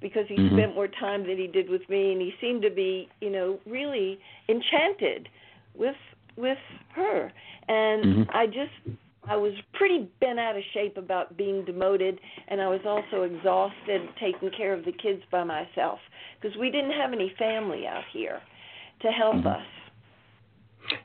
because 0.00 0.24
he 0.28 0.36
mm-hmm. 0.36 0.56
spent 0.56 0.74
more 0.74 0.88
time 0.88 1.26
than 1.26 1.38
he 1.38 1.46
did 1.46 1.68
with 1.70 1.88
me 1.88 2.12
and 2.12 2.20
he 2.20 2.32
seemed 2.40 2.62
to 2.62 2.70
be 2.70 3.08
you 3.20 3.30
know 3.30 3.58
really 3.66 4.18
enchanted 4.48 5.28
with 5.74 5.96
with 6.36 6.58
her 6.94 7.32
and 7.68 8.04
mm-hmm. 8.04 8.22
i 8.30 8.46
just 8.46 8.98
i 9.28 9.36
was 9.36 9.52
pretty 9.74 10.08
bent 10.20 10.38
out 10.38 10.56
of 10.56 10.62
shape 10.72 10.96
about 10.96 11.36
being 11.36 11.64
demoted 11.64 12.18
and 12.48 12.60
i 12.60 12.68
was 12.68 12.80
also 12.86 13.22
exhausted 13.22 14.02
taking 14.20 14.50
care 14.56 14.72
of 14.72 14.84
the 14.84 14.92
kids 14.92 15.22
by 15.30 15.44
myself 15.44 15.98
because 16.40 16.56
we 16.58 16.70
didn't 16.70 16.92
have 16.92 17.12
any 17.12 17.32
family 17.38 17.86
out 17.86 18.04
here 18.12 18.40
to 19.00 19.08
help 19.08 19.36
mm-hmm. 19.36 19.48
us 19.48 19.66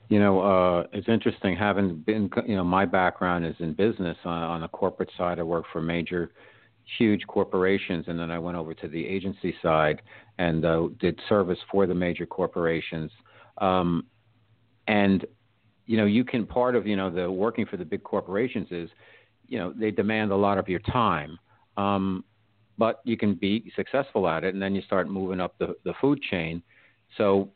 you 0.10 0.20
know, 0.20 0.42
uh, 0.42 0.88
it's 0.94 1.08
interesting 1.08 1.56
having 1.56 2.04
been, 2.06 2.30
you 2.46 2.56
know, 2.56 2.64
my 2.64 2.86
background 2.86 3.46
is 3.46 3.56
in 3.60 3.74
business 3.74 4.18
on, 4.26 4.44
on 4.44 4.62
the 4.62 4.68
corporate 4.68 5.10
side. 5.18 5.40
I 5.40 5.44
work 5.44 5.66
for 5.72 5.82
major 5.82 6.32
huge 6.98 7.26
corporations, 7.28 8.06
and 8.08 8.20
then 8.20 8.32
I 8.32 8.40
went 8.40 8.58
over 8.58 8.74
to 8.74 8.88
the 8.88 9.06
agency 9.06 9.56
side 9.62 10.02
and 10.38 10.66
uh, 10.66 10.90
did 11.00 11.20
service 11.30 11.60
for 11.72 11.88
the 11.88 11.94
major 11.94 12.26
corporations. 12.26 13.12
Um, 13.60 14.06
and 14.88 15.26
you 15.92 15.98
know, 15.98 16.06
you 16.06 16.24
can 16.24 16.46
part 16.46 16.78
of 16.78 16.88
you 16.88 16.96
know 16.96 17.10
the 17.10 17.30
working 17.30 17.66
for 17.66 17.76
the 17.76 17.84
big 17.84 18.02
corporations 18.02 18.70
is, 18.72 18.90
you 19.50 19.60
know, 19.60 19.74
they 19.78 19.92
demand 19.92 20.32
a 20.32 20.36
lot 20.36 20.58
of 20.58 20.70
your 20.70 20.80
time. 20.80 21.38
Um, 21.76 22.24
but 22.78 23.02
you 23.04 23.18
can 23.18 23.36
be 23.36 23.70
successful 23.76 24.26
at 24.30 24.46
it, 24.46 24.54
and 24.54 24.64
then 24.64 24.74
you 24.74 24.82
start 24.84 25.10
moving 25.10 25.42
up 25.42 25.54
the, 25.60 25.76
the 25.84 25.94
food 26.00 26.22
chain. 26.22 26.64
So, 27.18 27.50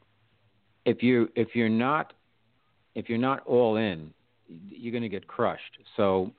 if 0.86 1.02
you 1.02 1.30
if 1.38 1.56
you're 1.56 1.70
not 1.70 2.12
if 2.94 3.08
you're 3.08 3.18
not 3.18 3.40
all 3.48 3.78
in, 3.78 4.14
you're 4.68 4.92
going 4.92 5.02
to 5.02 5.10
get 5.10 5.26
crushed. 5.28 5.80
So, 5.96 6.34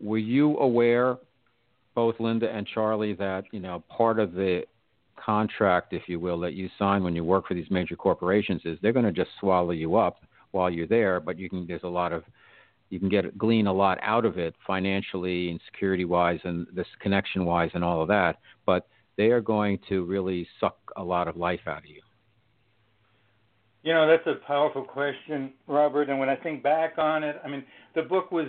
were 0.00 0.18
you 0.18 0.58
aware 0.58 1.16
both 1.94 2.16
Linda 2.20 2.50
and 2.50 2.66
Charlie 2.66 3.14
that 3.14 3.44
you 3.52 3.60
know 3.60 3.82
part 3.88 4.20
of 4.20 4.32
the 4.34 4.64
contract, 5.16 5.94
if 5.94 6.02
you 6.08 6.20
will, 6.20 6.38
that 6.40 6.52
you 6.52 6.68
sign 6.78 7.02
when 7.02 7.16
you 7.16 7.24
work 7.24 7.48
for 7.48 7.54
these 7.54 7.70
major 7.70 7.96
corporations 7.96 8.60
is 8.66 8.78
they're 8.82 8.92
going 8.92 9.06
to 9.06 9.12
just 9.12 9.30
swallow 9.40 9.70
you 9.70 9.96
up 9.96 10.18
while 10.52 10.70
you're 10.70 10.86
there, 10.86 11.20
but 11.20 11.38
you 11.38 11.48
can 11.48 11.66
there's 11.66 11.82
a 11.82 11.88
lot 11.88 12.12
of 12.12 12.24
you 12.90 12.98
can 12.98 13.08
get 13.08 13.36
glean 13.36 13.66
a 13.66 13.72
lot 13.72 13.98
out 14.02 14.24
of 14.24 14.38
it 14.38 14.54
financially 14.66 15.50
and 15.50 15.60
security 15.70 16.04
wise 16.04 16.40
and 16.44 16.66
this 16.72 16.86
connection 17.00 17.44
wise 17.44 17.70
and 17.74 17.84
all 17.84 18.00
of 18.00 18.08
that, 18.08 18.36
but 18.64 18.88
they 19.16 19.26
are 19.26 19.40
going 19.40 19.78
to 19.88 20.04
really 20.04 20.46
suck 20.60 20.78
a 20.96 21.02
lot 21.02 21.28
of 21.28 21.36
life 21.36 21.60
out 21.66 21.78
of 21.78 21.86
you. 21.86 22.00
You 23.82 23.94
know, 23.94 24.08
that's 24.08 24.26
a 24.26 24.46
powerful 24.46 24.82
question, 24.82 25.52
Robert. 25.66 26.08
And 26.08 26.18
when 26.18 26.28
I 26.28 26.36
think 26.36 26.62
back 26.62 26.94
on 26.98 27.24
it, 27.24 27.36
I 27.44 27.48
mean, 27.48 27.64
the 27.94 28.02
book 28.02 28.30
was 28.30 28.48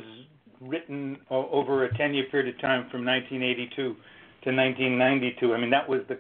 written 0.62 1.18
over 1.30 1.86
a 1.86 1.98
10 1.98 2.14
year 2.14 2.26
period 2.30 2.54
of 2.54 2.62
time 2.62 2.88
from 2.92 3.06
1982 3.06 3.76
to 3.76 3.92
1992. 3.92 5.54
I 5.54 5.60
mean, 5.60 5.70
that 5.70 5.88
was 5.88 6.02
the 6.08 6.20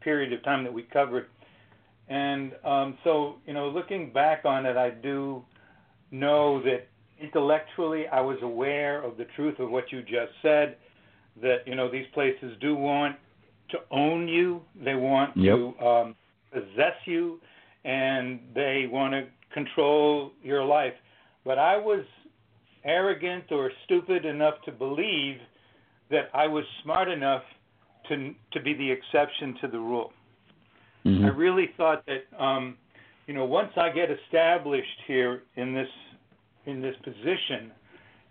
period 0.00 0.32
of 0.32 0.42
time 0.44 0.64
that 0.64 0.72
we 0.72 0.82
covered. 0.82 1.26
And 2.08 2.52
um, 2.64 2.98
so, 3.02 3.36
you 3.46 3.52
know, 3.52 3.68
looking 3.68 4.12
back 4.12 4.44
on 4.44 4.64
it, 4.66 4.76
I 4.76 4.90
do 4.90 5.42
know 6.10 6.62
that 6.62 6.86
intellectually 7.20 8.06
I 8.08 8.20
was 8.20 8.38
aware 8.42 9.02
of 9.02 9.16
the 9.16 9.26
truth 9.36 9.58
of 9.58 9.70
what 9.70 9.90
you 9.90 10.02
just 10.02 10.32
said. 10.42 10.76
That 11.42 11.66
you 11.66 11.74
know 11.74 11.90
these 11.90 12.06
places 12.14 12.56
do 12.60 12.74
want 12.74 13.16
to 13.70 13.78
own 13.90 14.26
you. 14.26 14.62
They 14.82 14.94
want 14.94 15.36
yep. 15.36 15.56
to 15.56 15.86
um, 15.86 16.16
possess 16.50 16.94
you, 17.04 17.40
and 17.84 18.40
they 18.54 18.88
want 18.90 19.12
to 19.12 19.26
control 19.52 20.32
your 20.42 20.64
life. 20.64 20.94
But 21.44 21.58
I 21.58 21.76
was 21.76 22.04
arrogant 22.84 23.44
or 23.50 23.70
stupid 23.84 24.24
enough 24.24 24.54
to 24.64 24.72
believe 24.72 25.36
that 26.10 26.30
I 26.32 26.46
was 26.46 26.64
smart 26.82 27.08
enough 27.08 27.42
to 28.08 28.34
to 28.52 28.60
be 28.62 28.74
the 28.74 28.90
exception 28.90 29.56
to 29.60 29.68
the 29.68 29.78
rule. 29.78 30.12
Mm-hmm. 31.06 31.24
I 31.24 31.28
really 31.28 31.70
thought 31.76 32.04
that 32.06 32.42
um, 32.42 32.76
you 33.26 33.34
know 33.34 33.44
once 33.44 33.70
I 33.76 33.90
get 33.90 34.08
established 34.10 34.98
here 35.06 35.42
in 35.56 35.72
this 35.72 35.88
in 36.66 36.82
this 36.82 36.96
position, 37.04 37.70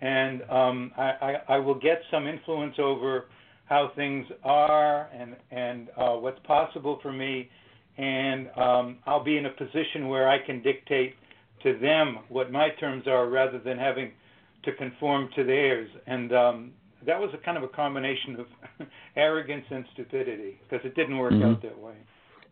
and 0.01 0.41
um, 0.49 0.91
I, 0.97 1.03
I, 1.03 1.33
I 1.55 1.57
will 1.57 1.79
get 1.79 2.01
some 2.11 2.27
influence 2.27 2.75
over 2.79 3.25
how 3.65 3.91
things 3.95 4.25
are 4.43 5.09
and 5.17 5.35
and 5.51 5.89
uh, 5.97 6.15
what's 6.15 6.39
possible 6.45 6.99
for 7.01 7.13
me, 7.13 7.49
and 7.97 8.49
um, 8.57 8.97
I'll 9.05 9.23
be 9.23 9.37
in 9.37 9.45
a 9.45 9.51
position 9.51 10.09
where 10.09 10.27
I 10.27 10.37
can 10.45 10.61
dictate 10.61 11.15
to 11.63 11.77
them 11.79 12.19
what 12.29 12.51
my 12.51 12.69
terms 12.79 13.07
are 13.07 13.29
rather 13.29 13.59
than 13.59 13.77
having 13.77 14.11
to 14.63 14.73
conform 14.73 15.29
to 15.35 15.43
theirs. 15.43 15.89
And 16.07 16.33
um, 16.33 16.71
that 17.05 17.19
was 17.19 17.29
a 17.33 17.43
kind 17.43 17.57
of 17.57 17.63
a 17.63 17.67
combination 17.69 18.37
of 18.39 18.87
arrogance 19.15 19.65
and 19.69 19.85
stupidity 19.93 20.59
because 20.63 20.85
it 20.85 20.95
didn't 20.95 21.17
work 21.17 21.33
mm-hmm. 21.33 21.51
out 21.51 21.61
that 21.61 21.79
way. 21.79 21.95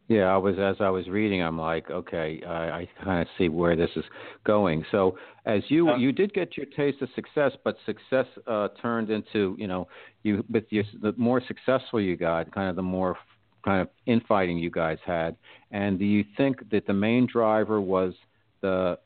Yeah, 0.09 0.25
I 0.25 0.37
was 0.37 0.55
as 0.59 0.75
I 0.81 0.89
was 0.89 1.07
reading, 1.07 1.41
I'm 1.41 1.57
like, 1.57 1.89
okay, 1.89 2.41
I, 2.45 2.81
I 2.81 2.89
kind 3.03 3.21
of 3.21 3.27
see 3.37 3.47
where 3.47 3.75
this 3.75 3.89
is 3.95 4.03
going. 4.45 4.83
So, 4.91 5.17
as 5.45 5.61
you 5.69 5.89
uh, 5.89 5.97
you 5.97 6.11
did 6.11 6.33
get 6.33 6.57
your 6.57 6.65
taste 6.65 7.01
of 7.01 7.09
success, 7.15 7.53
but 7.63 7.77
success 7.85 8.25
uh, 8.45 8.67
turned 8.81 9.09
into 9.09 9.55
you 9.57 9.67
know 9.67 9.87
you 10.23 10.43
with 10.51 10.65
your 10.71 10.83
the 11.01 11.13
more 11.15 11.41
successful 11.47 12.01
you 12.01 12.17
got, 12.17 12.53
kind 12.53 12.69
of 12.69 12.75
the 12.75 12.81
more 12.81 13.15
kind 13.63 13.81
of 13.81 13.87
infighting 14.05 14.57
you 14.57 14.69
guys 14.69 14.97
had. 15.05 15.37
And 15.71 15.97
do 15.97 16.05
you 16.05 16.25
think 16.35 16.69
that 16.71 16.85
the 16.85 16.93
main 16.93 17.25
driver 17.25 17.79
was 17.79 18.13
the 18.61 18.99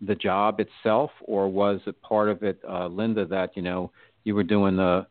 the 0.00 0.14
job 0.14 0.60
itself, 0.60 1.10
or 1.22 1.48
was 1.48 1.80
it 1.86 2.00
part 2.00 2.30
of 2.30 2.42
it, 2.42 2.58
uh, 2.66 2.86
Linda, 2.86 3.26
that 3.26 3.50
you 3.56 3.62
know 3.62 3.92
you 4.24 4.34
were 4.34 4.42
doing 4.42 4.76
the 4.76 5.06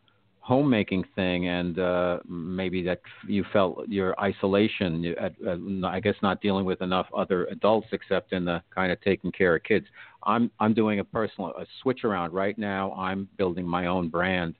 homemaking 0.49 1.03
thing 1.15 1.47
and 1.47 1.77
uh, 1.77 2.17
maybe 2.27 2.81
that 2.81 2.99
you 3.27 3.45
felt 3.53 3.87
your 3.87 4.19
isolation 4.19 5.13
at, 5.21 5.33
uh, 5.47 5.87
i 5.87 5.99
guess 5.99 6.15
not 6.23 6.41
dealing 6.41 6.65
with 6.65 6.81
enough 6.81 7.05
other 7.15 7.45
adults 7.45 7.85
except 7.91 8.33
in 8.33 8.43
the 8.45 8.59
kind 8.73 8.91
of 8.91 8.99
taking 9.01 9.31
care 9.31 9.55
of 9.55 9.63
kids. 9.63 9.85
I'm 10.23 10.49
i'm 10.59 10.73
doing 10.73 10.97
a 10.99 11.03
personal 11.03 11.51
a 11.51 11.65
switch 11.83 12.03
around. 12.03 12.33
Right 12.33 12.57
now 12.57 12.91
i'm 12.93 13.29
building 13.37 13.65
my 13.67 13.85
own 13.85 14.09
brand 14.09 14.55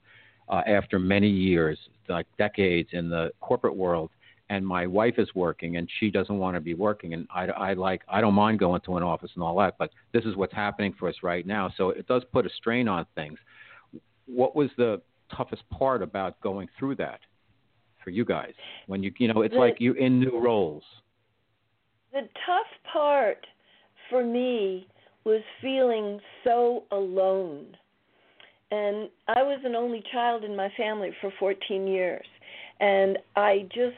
uh, 0.48 0.62
after 0.64 1.00
many 1.00 1.28
years 1.28 1.76
like 2.08 2.26
decades 2.38 2.90
in 2.92 3.10
the 3.10 3.32
corporate 3.40 3.76
world 3.76 4.10
and 4.48 4.64
my 4.64 4.86
wife 4.86 5.16
is 5.18 5.28
working 5.34 5.76
and 5.76 5.88
she 5.98 6.08
doesn't 6.08 6.38
want 6.38 6.54
to 6.54 6.60
be 6.60 6.74
working 6.74 7.14
and 7.14 7.26
I, 7.34 7.46
I 7.46 7.72
like 7.72 8.02
i 8.08 8.20
don't 8.20 8.34
mind 8.34 8.60
going 8.60 8.80
to 8.82 8.96
an 8.96 9.02
office 9.02 9.32
and 9.34 9.42
all 9.42 9.58
that 9.58 9.74
but 9.76 9.90
this 10.12 10.24
is 10.24 10.36
what's 10.36 10.54
happening 10.54 10.94
for 10.98 11.08
us 11.08 11.16
right 11.22 11.46
now. 11.46 11.72
So 11.76 11.90
it 11.90 12.06
does 12.06 12.22
put 12.32 12.46
a 12.46 12.50
strain 12.60 12.86
on 12.88 13.06
things. 13.16 13.38
What 14.26 14.54
was 14.54 14.70
the 14.76 15.00
toughest 15.36 15.68
part 15.70 16.02
about 16.02 16.40
going 16.40 16.68
through 16.78 16.96
that 16.96 17.20
for 18.02 18.10
you 18.10 18.24
guys 18.24 18.52
when 18.86 19.02
you 19.02 19.12
you 19.18 19.32
know 19.32 19.42
it's 19.42 19.54
the, 19.54 19.60
like 19.60 19.76
you 19.78 19.92
in 19.94 20.20
new 20.20 20.38
roles. 20.38 20.82
The 22.12 22.22
tough 22.46 22.66
part 22.92 23.46
for 24.08 24.24
me 24.24 24.86
was 25.24 25.42
feeling 25.60 26.18
so 26.44 26.84
alone. 26.90 27.76
And 28.72 29.08
i 29.28 29.42
was 29.42 29.60
an 29.64 29.74
only 29.74 30.02
child 30.12 30.44
in 30.44 30.54
my 30.56 30.70
family 30.76 31.10
for 31.20 31.32
14 31.38 31.86
years. 31.86 32.26
And 32.80 33.18
i 33.36 33.68
just 33.74 33.96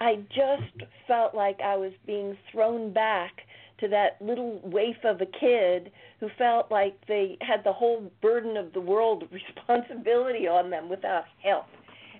i 0.00 0.16
just 0.28 0.88
felt 1.06 1.34
like 1.34 1.60
i 1.60 1.76
was 1.76 1.92
being 2.06 2.36
thrown 2.50 2.92
back 2.92 3.32
to 3.80 3.88
that 3.88 4.16
little 4.20 4.60
waif 4.64 4.96
of 5.04 5.20
a 5.20 5.26
kid 5.26 5.90
who 6.20 6.28
felt 6.38 6.70
like 6.70 6.96
they 7.06 7.36
had 7.40 7.62
the 7.64 7.72
whole 7.72 8.10
burden 8.22 8.56
of 8.56 8.72
the 8.72 8.80
world 8.80 9.24
responsibility 9.32 10.46
on 10.46 10.70
them 10.70 10.88
without 10.88 11.24
help. 11.42 11.66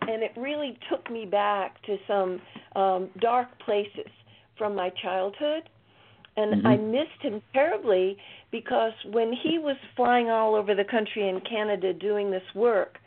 And 0.03 0.23
it 0.23 0.33
really 0.37 0.79
took 0.90 1.11
me 1.11 1.25
back 1.25 1.83
to 1.83 1.97
some 2.07 2.40
um, 2.77 3.09
dark 3.21 3.49
places 3.64 4.11
from 4.59 4.75
my 4.75 4.90
childhood. 5.03 5.69
And 6.37 6.57
mm-hmm. 6.57 6.66
I 6.66 6.77
missed 6.77 7.23
him 7.23 7.42
terribly 7.55 8.19
because 8.51 8.92
when 9.11 9.33
he 9.33 9.59
was 9.59 9.77
flying 9.97 10.29
all 10.29 10.55
over 10.55 10.75
the 10.75 10.85
country 10.85 11.29
in 11.29 11.40
Canada 11.40 11.95
doing 11.95 12.31
this 12.31 12.42
work, 12.55 12.99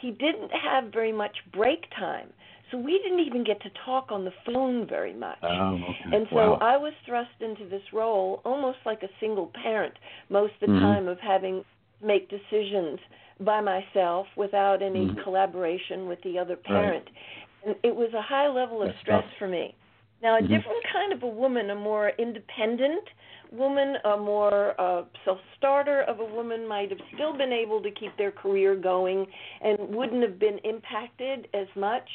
he 0.00 0.10
didn't 0.10 0.50
have 0.50 0.92
very 0.92 1.12
much 1.12 1.36
break 1.52 1.84
time. 1.98 2.28
So 2.70 2.78
we 2.78 2.98
didn't 3.02 3.20
even 3.20 3.44
get 3.44 3.60
to 3.62 3.70
talk 3.84 4.10
on 4.10 4.24
the 4.24 4.32
phone 4.46 4.86
very 4.88 5.14
much. 5.14 5.38
Oh, 5.42 5.78
okay. 5.82 6.16
And 6.16 6.26
so 6.30 6.36
wow. 6.36 6.58
I 6.60 6.76
was 6.76 6.92
thrust 7.06 7.30
into 7.40 7.68
this 7.68 7.82
role 7.92 8.40
almost 8.44 8.78
like 8.86 9.02
a 9.02 9.08
single 9.20 9.50
parent 9.62 9.94
most 10.30 10.54
of 10.54 10.60
the 10.60 10.66
mm-hmm. 10.68 10.84
time 10.84 11.08
of 11.08 11.18
having 11.20 11.64
make 12.02 12.28
decisions 12.30 12.98
by 13.40 13.60
myself 13.60 14.26
without 14.36 14.82
any 14.82 15.06
mm-hmm. 15.06 15.20
collaboration 15.22 16.06
with 16.06 16.20
the 16.22 16.38
other 16.38 16.56
parent. 16.56 17.04
Right. 17.04 17.66
And 17.66 17.76
it 17.82 17.94
was 17.94 18.12
a 18.14 18.22
high 18.22 18.48
level 18.48 18.82
of 18.82 18.88
That's 18.88 19.00
stress 19.00 19.24
tough. 19.24 19.32
for 19.38 19.48
me. 19.48 19.74
Now, 20.22 20.36
a 20.36 20.38
mm-hmm. 20.38 20.54
different 20.54 20.82
kind 20.92 21.12
of 21.12 21.22
a 21.22 21.28
woman, 21.28 21.70
a 21.70 21.74
more 21.74 22.12
independent 22.18 23.04
woman, 23.52 23.96
a 24.04 24.16
more 24.16 24.80
uh, 24.80 25.04
self 25.24 25.38
starter 25.56 26.02
of 26.02 26.20
a 26.20 26.24
woman 26.24 26.66
might 26.66 26.90
have 26.90 27.00
still 27.14 27.36
been 27.36 27.52
able 27.52 27.82
to 27.82 27.90
keep 27.90 28.16
their 28.16 28.32
career 28.32 28.74
going 28.74 29.26
and 29.60 29.78
wouldn't 29.94 30.22
have 30.22 30.38
been 30.38 30.58
impacted 30.64 31.48
as 31.54 31.66
much 31.76 32.08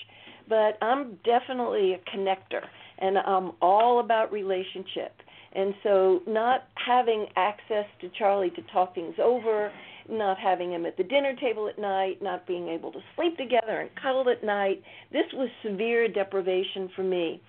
but 0.49 0.77
I'm 0.81 1.17
definitely 1.23 1.93
a 1.93 2.17
connector, 2.17 2.65
and 2.97 3.17
I'm 3.17 3.51
all 3.61 3.99
about 3.99 4.31
relationship. 4.31 5.13
And 5.53 5.73
so, 5.81 6.21
not 6.27 6.65
having 6.75 7.27
access 7.35 7.85
to 8.01 8.09
Charlie 8.17 8.51
to 8.51 8.61
talk 8.73 8.93
things 8.93 9.15
over, 9.21 9.71
not 10.09 10.37
having 10.37 10.71
him 10.73 10.85
at 10.85 10.97
the 10.97 11.03
dinner 11.03 11.35
table 11.35 11.67
at 11.67 11.79
night, 11.79 12.21
not 12.21 12.45
being 12.45 12.67
able 12.67 12.91
to 12.91 12.99
sleep 13.15 13.37
together 13.37 13.79
and 13.79 13.89
cuddle 14.01 14.29
at 14.29 14.43
night, 14.43 14.83
this 15.11 15.25
was 15.33 15.49
severe 15.63 16.07
deprivation 16.07 16.89
for 16.95 17.03
me. 17.03 17.41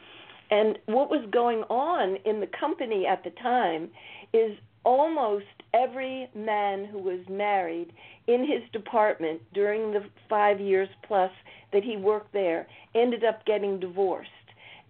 And 0.51 0.79
what 0.87 1.11
was 1.11 1.27
going 1.31 1.61
on 1.65 2.17
in 2.25 2.41
the 2.41 2.49
company 2.59 3.07
at 3.07 3.23
the 3.23 3.31
time 3.43 3.91
is 4.33 4.57
almost 4.85 5.45
every 5.75 6.29
man 6.35 6.85
who 6.85 6.99
was 6.99 7.21
married 7.29 7.93
in 8.27 8.41
his 8.41 8.63
department 8.73 9.41
during 9.53 9.93
the 9.93 10.01
five 10.29 10.61
years 10.61 10.89
plus 11.07 11.31
that 11.73 11.83
he 11.85 11.97
worked 11.97 12.33
there 12.33 12.67
ended 12.95 13.25
up 13.25 13.45
getting 13.47 13.79
divorced. 13.79 14.31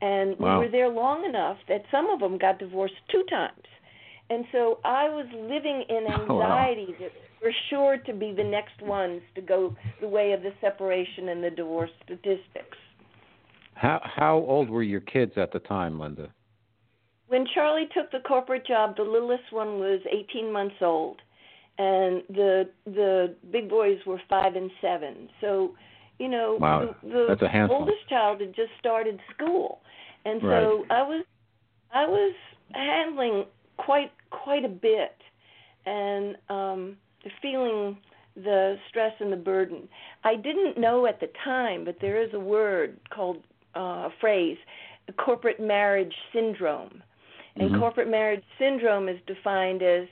And 0.01 0.39
wow. 0.39 0.59
we 0.59 0.67
were 0.67 0.73
there 0.73 0.89
long 0.89 1.25
enough 1.25 1.59
that 1.69 1.83
some 1.91 2.09
of 2.09 2.21
them 2.21 2.39
got 2.39 2.59
divorced 2.59 2.95
two 3.11 3.25
times. 3.29 3.65
And 4.31 4.45
so 4.53 4.79
I 4.85 5.09
was 5.09 5.27
living 5.33 5.85
in 5.89 6.07
anxiety 6.07 6.87
oh, 6.89 6.93
wow. 6.93 6.99
that 7.01 7.13
we're 7.43 7.53
sure 7.69 7.97
to 8.07 8.13
be 8.13 8.33
the 8.33 8.45
next 8.45 8.81
ones 8.83 9.23
to 9.35 9.41
go 9.41 9.75
the 10.01 10.09
way 10.09 10.33
of 10.33 10.43
the 10.43 10.53
separation 10.61 11.29
and 11.31 11.43
the 11.43 11.51
divorce 11.51 11.91
statistics. 12.05 12.79
How 13.75 14.01
how 14.05 14.37
old 14.37 14.69
were 14.69 14.83
your 14.83 15.01
kids 15.01 15.33
at 15.37 15.53
the 15.53 15.59
time, 15.59 15.99
Linda? 15.99 16.29
When 17.31 17.47
Charlie 17.55 17.89
took 17.95 18.11
the 18.11 18.19
corporate 18.27 18.67
job, 18.67 18.97
the 18.97 19.05
littlest 19.05 19.53
one 19.53 19.79
was 19.79 20.01
18 20.11 20.53
months 20.53 20.75
old, 20.81 21.23
and 21.79 22.25
the 22.29 22.69
the 22.87 23.37
big 23.53 23.71
boys 23.71 23.99
were 24.05 24.21
five 24.29 24.57
and 24.57 24.69
seven. 24.81 25.29
So 25.41 25.77
you 26.19 26.27
know, 26.27 26.59
wow. 26.61 26.93
the, 27.05 27.37
the 27.39 27.69
oldest 27.71 28.09
child 28.09 28.41
had 28.41 28.53
just 28.57 28.73
started 28.81 29.21
school, 29.33 29.79
and 30.25 30.41
so 30.41 30.49
right. 30.49 30.85
I 30.91 31.03
was 31.03 31.25
I 31.95 32.05
was 32.05 32.35
handling 32.73 33.45
quite 33.77 34.11
quite 34.31 34.65
a 34.65 34.69
bit, 34.69 35.17
and 35.87 36.35
um, 36.49 36.97
feeling 37.41 37.97
the 38.35 38.75
stress 38.89 39.13
and 39.21 39.33
the 39.33 39.37
burden. 39.37 39.89
I 40.25 40.35
didn't 40.35 40.81
know 40.81 41.07
at 41.07 41.21
the 41.21 41.29
time, 41.45 41.85
but 41.85 41.99
there 42.01 42.21
is 42.21 42.35
a 42.35 42.41
word 42.41 42.99
called 43.15 43.37
uh, 43.77 44.09
a 44.09 44.13
phrase, 44.21 44.59
corporate 45.25 45.61
marriage 45.61 46.15
syndrome. 46.33 47.05
And 47.61 47.71
mm-hmm. 47.71 47.81
corporate 47.81 48.09
marriage 48.11 48.43
syndrome 48.59 49.09
is 49.09 49.19
defined 49.27 49.83
as 49.83 50.09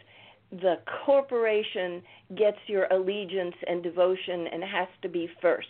the 0.53 0.77
corporation 1.05 2.03
gets 2.37 2.59
your 2.69 2.87
allegiance 2.93 3.57
and 3.67 3.83
devotion 3.83 4.47
and 4.53 4.63
has 4.63 4.89
to 5.03 5.09
be 5.09 5.29
first 5.43 5.67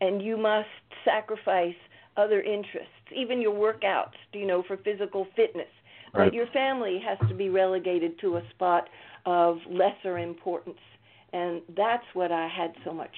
and 0.00 0.22
you 0.22 0.36
must 0.36 0.68
sacrifice 1.04 1.74
other 2.16 2.40
interests, 2.40 2.90
even 3.14 3.40
your 3.40 3.52
workouts, 3.52 4.16
you 4.32 4.46
know, 4.46 4.62
for 4.66 4.76
physical 4.78 5.26
fitness. 5.36 5.66
Right. 6.14 6.32
your 6.32 6.46
family 6.46 6.98
has 7.06 7.18
to 7.28 7.34
be 7.34 7.50
relegated 7.50 8.18
to 8.20 8.38
a 8.38 8.42
spot 8.54 8.88
of 9.26 9.58
lesser 9.68 10.16
importance. 10.16 10.78
And 11.34 11.60
that's 11.76 12.04
what 12.14 12.32
I 12.32 12.48
had 12.48 12.72
so 12.86 12.94
much 12.94 13.10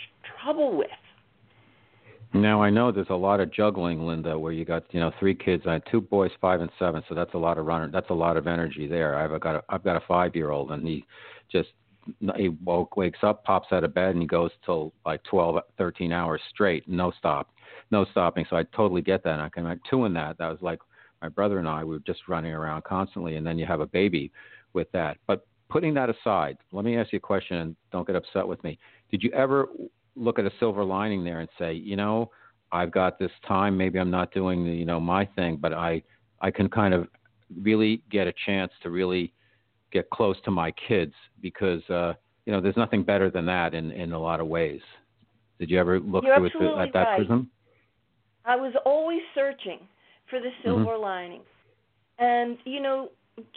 trouble 0.43 0.77
with. 0.77 0.89
Now 2.35 2.63
I 2.63 2.69
know 2.69 2.93
there's 2.93 3.07
a 3.09 3.15
lot 3.15 3.41
of 3.41 3.51
juggling, 3.53 4.07
Linda, 4.07 4.39
where 4.39 4.53
you 4.53 4.65
got 4.65 4.85
you 4.91 5.01
know 5.01 5.11
three 5.19 5.35
kids. 5.35 5.65
I 5.67 5.75
had 5.75 5.83
two 5.91 6.01
boys, 6.01 6.31
five 6.41 6.61
and 6.61 6.71
seven, 6.79 7.03
so 7.09 7.15
that's 7.15 7.33
a 7.35 7.39
lot 7.39 7.57
of 7.57 7.67
running. 7.67 7.91
That's 7.91 8.11
a 8.11 8.15
lot 8.15 8.37
of 8.37 8.47
energy 8.47 8.87
there. 8.87 9.17
I've 9.17 9.41
got 9.41 9.57
a, 9.57 9.65
I've 9.71 9.83
got 9.83 9.97
a 9.97 10.07
five 10.07 10.37
year 10.37 10.51
old, 10.51 10.71
and 10.71 10.87
he 10.87 11.05
just 11.51 11.71
he 12.37 12.49
woke, 12.49 12.97
wakes 12.97 13.19
up, 13.23 13.45
pops 13.45 13.69
out 13.73 13.85
of 13.85 13.95
bed, 13.95 14.11
and 14.11 14.21
he 14.21 14.27
goes 14.27 14.51
till 14.65 14.93
like 15.05 15.23
12, 15.25 15.57
13 15.77 16.13
hours 16.13 16.41
straight, 16.51 16.89
no 16.89 17.13
stop, 17.19 17.51
no 17.91 18.05
stopping. 18.11 18.47
So 18.49 18.57
I 18.57 18.65
totally 18.75 19.03
get 19.03 19.23
that. 19.25 19.35
And 19.35 19.43
I 19.43 19.49
can 19.49 19.65
like 19.65 19.81
two 19.89 20.05
in 20.05 20.15
that. 20.15 20.39
That 20.39 20.49
was 20.49 20.59
like 20.61 20.81
my 21.23 21.29
brother 21.29 21.59
and 21.59 21.69
I. 21.69 21.85
We 21.85 21.95
were 21.95 22.03
just 22.07 22.21
running 22.29 22.53
around 22.53 22.85
constantly, 22.85 23.37
and 23.37 23.47
then 23.47 23.59
you 23.59 23.67
have 23.67 23.81
a 23.81 23.87
baby 23.87 24.33
with 24.73 24.91
that. 24.93 25.19
But 25.27 25.47
putting 25.69 25.95
that 25.95 26.11
aside, 26.11 26.59
let 26.73 26.85
me 26.85 26.97
ask 26.97 27.13
you 27.13 27.19
a 27.19 27.21
question, 27.21 27.59
and 27.59 27.77
don't 27.93 28.07
get 28.07 28.17
upset 28.17 28.47
with 28.47 28.63
me. 28.65 28.79
Did 29.11 29.23
you 29.23 29.31
ever 29.33 29.69
look 30.19 30.39
at 30.39 30.45
a 30.45 30.51
silver 30.59 30.85
lining 30.85 31.25
there 31.25 31.41
and 31.41 31.49
say, 31.59 31.73
you 31.73 31.97
know, 31.97 32.31
I've 32.73 32.91
got 32.91 33.19
this 33.19 33.31
time. 33.47 33.77
Maybe 33.77 33.99
I'm 33.99 34.11
not 34.11 34.33
doing 34.33 34.65
the, 34.65 34.73
you 34.73 34.85
know, 34.85 35.01
my 35.01 35.25
thing, 35.25 35.57
but 35.57 35.73
I, 35.73 36.03
I 36.41 36.51
can 36.51 36.69
kind 36.69 36.93
of 36.93 37.09
really 37.63 38.03
get 38.11 38.27
a 38.27 38.33
chance 38.47 38.73
to 38.83 38.91
really 38.91 39.33
get 39.93 40.11
close 40.11 40.37
to 40.45 40.51
my 40.51 40.73
kids 40.87 41.15
because, 41.41 41.83
uh, 41.89 42.13
you 42.45 42.53
know, 42.53 42.61
there's 42.61 42.77
nothing 42.77 43.03
better 43.03 43.31
than 43.31 43.47
that 43.47 43.75
in, 43.75 43.91
in 43.93 44.13
a 44.13 44.19
lot 44.19 44.41
of 44.41 44.47
ways. 44.47 44.81
Did 45.59 45.71
you 45.71 45.79
ever 45.79 45.99
look 45.99 46.25
You're 46.25 46.51
through 46.51 46.79
it 46.79 46.83
at 46.83 46.93
that 46.93 47.01
right. 47.01 47.17
prism? 47.19 47.51
I 48.45 48.57
was 48.57 48.75
always 48.85 49.21
searching 49.35 49.81
for 50.31 50.41
the 50.41 50.51
silver 50.63 50.97
lining. 50.97 51.43
And, 52.19 52.59
you 52.65 52.81
know, 52.81 53.11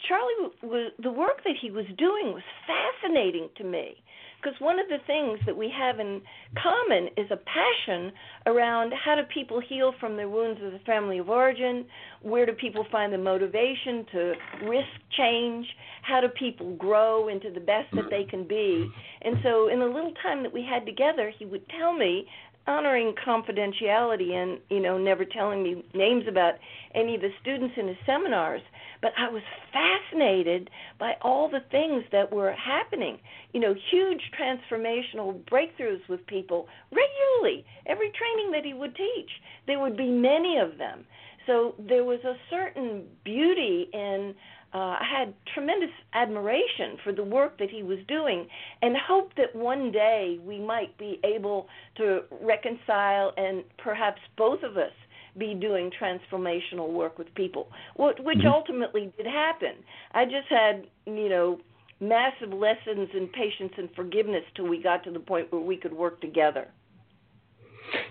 Charlie 0.08 0.52
was 0.62 0.92
the 1.02 1.10
work 1.10 1.42
that 1.44 1.54
he 1.60 1.70
was 1.70 1.86
doing 1.98 2.32
was 2.32 2.42
fascinating 2.66 3.48
to 3.56 3.64
me 3.64 3.96
because 4.42 4.58
one 4.60 4.78
of 4.78 4.88
the 4.88 4.98
things 5.06 5.38
that 5.46 5.56
we 5.56 5.70
have 5.76 6.00
in 6.00 6.20
common 6.60 7.08
is 7.16 7.30
a 7.30 7.36
passion 7.36 8.12
around 8.46 8.92
how 8.92 9.14
do 9.14 9.22
people 9.32 9.60
heal 9.60 9.94
from 10.00 10.16
their 10.16 10.28
wounds 10.28 10.60
of 10.62 10.72
the 10.72 10.78
family 10.80 11.18
of 11.18 11.28
origin, 11.28 11.84
where 12.22 12.44
do 12.46 12.52
people 12.52 12.84
find 12.90 13.12
the 13.12 13.18
motivation 13.18 14.04
to 14.10 14.32
risk 14.64 14.88
change, 15.16 15.66
how 16.02 16.20
do 16.20 16.28
people 16.28 16.74
grow 16.76 17.28
into 17.28 17.50
the 17.50 17.60
best 17.60 17.88
that 17.94 18.10
they 18.10 18.24
can 18.24 18.46
be. 18.46 18.90
And 19.22 19.36
so 19.42 19.68
in 19.68 19.78
the 19.78 19.86
little 19.86 20.14
time 20.22 20.42
that 20.42 20.52
we 20.52 20.62
had 20.68 20.84
together, 20.86 21.32
he 21.38 21.44
would 21.44 21.68
tell 21.78 21.92
me 21.92 22.26
honoring 22.66 23.14
confidentiality 23.26 24.32
and 24.32 24.60
you 24.70 24.80
know 24.80 24.98
never 24.98 25.24
telling 25.24 25.62
me 25.62 25.84
names 25.94 26.24
about 26.28 26.54
any 26.94 27.14
of 27.14 27.20
the 27.20 27.30
students 27.40 27.74
in 27.76 27.88
his 27.88 27.96
seminars 28.06 28.62
but 29.00 29.12
i 29.18 29.28
was 29.28 29.42
fascinated 29.72 30.70
by 30.98 31.14
all 31.22 31.48
the 31.48 31.60
things 31.70 32.04
that 32.12 32.32
were 32.32 32.52
happening. 32.52 33.18
You 33.52 33.60
know 33.60 33.74
huge 33.90 34.20
transformational 34.38 35.42
breakthroughs 35.44 36.06
with 36.08 36.26
people 36.26 36.68
regularly. 36.90 37.64
Every 37.86 38.10
training 38.10 38.52
that 38.52 38.64
he 38.64 38.74
would 38.74 38.94
teach 38.94 39.30
there 39.66 39.80
would 39.80 39.96
be 39.96 40.08
many 40.08 40.58
of 40.58 40.78
them. 40.78 41.04
So 41.46 41.74
there 41.78 42.04
was 42.04 42.20
a 42.24 42.34
certain 42.50 43.04
beauty 43.24 43.88
in 43.92 44.34
uh, 44.74 44.78
I 44.78 45.04
had 45.18 45.34
tremendous 45.52 45.90
admiration 46.14 46.96
for 47.04 47.12
the 47.12 47.24
work 47.24 47.58
that 47.58 47.68
he 47.68 47.82
was 47.82 47.98
doing 48.08 48.46
and 48.80 48.96
hope 48.96 49.31
one 49.62 49.92
day 49.92 50.38
we 50.44 50.58
might 50.58 50.96
be 50.98 51.20
able 51.24 51.68
to 51.96 52.22
reconcile 52.42 53.32
and 53.36 53.64
perhaps 53.78 54.20
both 54.36 54.62
of 54.62 54.76
us 54.76 54.92
be 55.38 55.54
doing 55.54 55.90
transformational 55.90 56.92
work 56.92 57.18
with 57.18 57.34
people, 57.34 57.68
which 57.96 58.18
Mhm. 58.18 58.46
ultimately 58.46 59.12
did 59.16 59.26
happen. 59.26 59.82
I 60.12 60.24
just 60.24 60.48
had, 60.48 60.86
you 61.06 61.28
know, 61.28 61.60
massive 62.00 62.52
lessons 62.52 63.08
in 63.14 63.28
patience 63.28 63.72
and 63.78 63.88
forgiveness 63.94 64.44
till 64.54 64.66
we 64.66 64.82
got 64.82 65.04
to 65.04 65.10
the 65.10 65.20
point 65.20 65.50
where 65.52 65.62
we 65.62 65.76
could 65.76 65.92
work 65.92 66.20
together. 66.20 66.68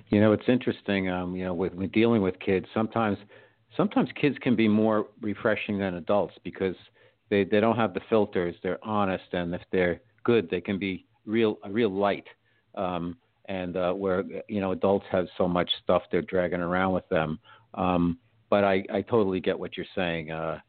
You 0.10 0.20
know, 0.22 0.32
it's 0.34 0.48
interesting. 0.48 1.10
Um, 1.10 1.36
you 1.36 1.44
know, 1.44 1.54
with, 1.54 1.74
with 1.74 1.92
dealing 1.92 2.22
with 2.22 2.40
kids, 2.40 2.66
sometimes 2.74 3.18
sometimes 3.78 4.10
kids 4.20 4.38
can 4.42 4.56
be 4.56 4.68
more 4.68 5.08
refreshing 5.22 5.78
than 5.78 5.96
adults 5.96 6.34
because 6.44 6.76
they 7.30 7.44
they 7.44 7.60
don't 7.60 7.78
have 7.78 7.94
the 7.94 8.02
filters. 8.10 8.56
They're 8.64 8.84
honest, 8.84 9.34
and 9.34 9.54
if 9.54 9.62
they're 9.72 10.02
good, 10.24 10.50
they 10.50 10.62
can 10.62 10.80
be 10.80 11.06
real 11.26 11.58
real 11.70 11.92
light. 11.92 12.28
Um, 12.76 13.18
and 13.46 13.76
uh, 13.76 13.92
where 13.92 14.24
you 14.48 14.62
know 14.62 14.72
adults 14.72 15.06
have 15.12 15.28
so 15.38 15.48
much 15.48 15.70
stuff 15.84 16.04
they're 16.12 16.22
dragging 16.22 16.62
around 16.62 16.94
with 16.94 17.08
them. 17.10 17.40
Um, 17.74 18.18
but 18.50 18.64
I, 18.64 18.84
I 18.94 19.02
totally 19.02 19.40
get 19.40 19.58
what 19.58 19.78
you're 19.78 19.86
saying. 19.96 20.32
Uh, 20.32 20.60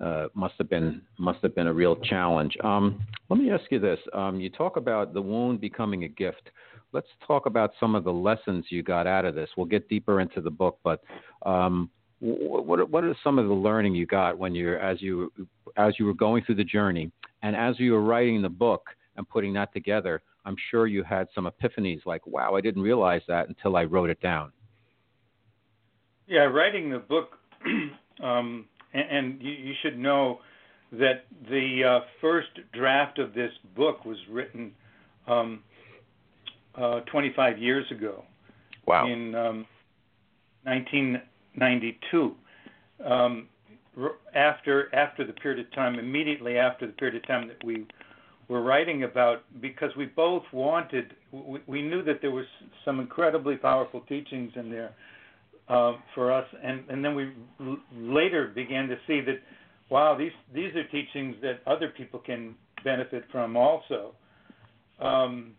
uh, 0.00 0.26
must 0.34 0.54
have 0.58 0.68
been 0.68 1.00
must 1.18 1.38
have 1.42 1.54
been 1.54 1.68
a 1.68 1.72
real 1.72 1.96
challenge. 1.96 2.54
Um, 2.62 3.02
let 3.30 3.40
me 3.40 3.50
ask 3.50 3.64
you 3.70 3.78
this: 3.78 3.98
um, 4.12 4.40
You 4.40 4.50
talk 4.50 4.76
about 4.76 5.14
the 5.14 5.22
wound 5.22 5.60
becoming 5.60 6.04
a 6.04 6.08
gift. 6.08 6.50
Let's 6.92 7.08
talk 7.26 7.46
about 7.46 7.72
some 7.80 7.94
of 7.94 8.04
the 8.04 8.12
lessons 8.12 8.66
you 8.68 8.82
got 8.82 9.06
out 9.06 9.24
of 9.24 9.34
this. 9.34 9.48
We'll 9.56 9.66
get 9.66 9.88
deeper 9.88 10.20
into 10.20 10.40
the 10.40 10.50
book, 10.50 10.78
but 10.84 11.02
um, 11.44 11.90
what 12.20 12.90
what 12.90 13.04
are 13.04 13.16
some 13.22 13.38
of 13.38 13.48
the 13.48 13.54
learning 13.54 13.94
you 13.94 14.06
got 14.06 14.36
when 14.36 14.54
you're 14.54 14.78
as 14.78 15.00
you 15.00 15.32
as 15.76 15.94
you 15.98 16.06
were 16.06 16.14
going 16.14 16.44
through 16.44 16.54
the 16.56 16.64
journey 16.64 17.10
and 17.42 17.54
as 17.54 17.78
you 17.78 17.92
were 17.92 18.02
writing 18.02 18.40
the 18.40 18.48
book 18.48 18.86
and 19.16 19.28
putting 19.28 19.52
that 19.54 19.72
together? 19.72 20.22
I'm 20.44 20.56
sure 20.70 20.86
you 20.86 21.02
had 21.02 21.28
some 21.34 21.46
epiphanies 21.46 22.06
like, 22.06 22.26
"Wow, 22.26 22.54
I 22.54 22.60
didn't 22.60 22.82
realize 22.82 23.22
that 23.28 23.48
until 23.48 23.76
I 23.76 23.84
wrote 23.84 24.10
it 24.10 24.20
down." 24.20 24.52
Yeah, 26.26 26.44
writing 26.44 26.90
the 26.90 26.98
book, 26.98 27.38
um, 28.22 28.66
and, 28.92 29.10
and 29.10 29.42
you, 29.42 29.52
you 29.52 29.74
should 29.82 29.98
know 29.98 30.40
that 30.92 31.26
the 31.48 31.84
uh, 31.84 32.00
first 32.20 32.48
draft 32.72 33.18
of 33.18 33.34
this 33.34 33.52
book 33.74 34.04
was 34.04 34.18
written 34.30 34.72
um, 35.26 35.62
uh, 36.76 37.00
25 37.00 37.58
years 37.58 37.84
ago. 37.90 38.24
Wow. 38.86 39.06
In 39.06 39.34
um, 39.34 39.66
1992. 40.64 42.34
Um, 43.04 43.48
after 44.34 44.94
after 44.94 45.26
the 45.26 45.32
period 45.32 45.64
of 45.64 45.72
time, 45.72 45.98
immediately 45.98 46.58
after 46.58 46.86
the 46.86 46.92
period 46.92 47.16
of 47.16 47.26
time 47.26 47.48
that 47.48 47.64
we 47.64 47.86
were 48.48 48.62
writing 48.62 49.02
about, 49.02 49.42
because 49.60 49.90
we 49.96 50.06
both 50.06 50.44
wanted, 50.52 51.14
we, 51.32 51.60
we 51.66 51.82
knew 51.82 52.02
that 52.04 52.20
there 52.20 52.30
was 52.30 52.46
some 52.84 53.00
incredibly 53.00 53.56
powerful 53.56 54.00
teachings 54.02 54.52
in 54.56 54.70
there 54.70 54.94
uh, 55.68 55.94
for 56.14 56.32
us, 56.32 56.46
and 56.62 56.84
and 56.88 57.04
then 57.04 57.14
we 57.14 57.32
l- 57.60 57.78
later 57.92 58.52
began 58.54 58.88
to 58.88 58.96
see 59.06 59.20
that, 59.20 59.40
wow, 59.90 60.16
these 60.16 60.30
these 60.54 60.74
are 60.76 60.84
teachings 60.88 61.34
that 61.42 61.60
other 61.66 61.88
people 61.88 62.20
can 62.20 62.54
benefit 62.84 63.24
from 63.32 63.56
also. 63.56 64.14
Um, 65.00 65.52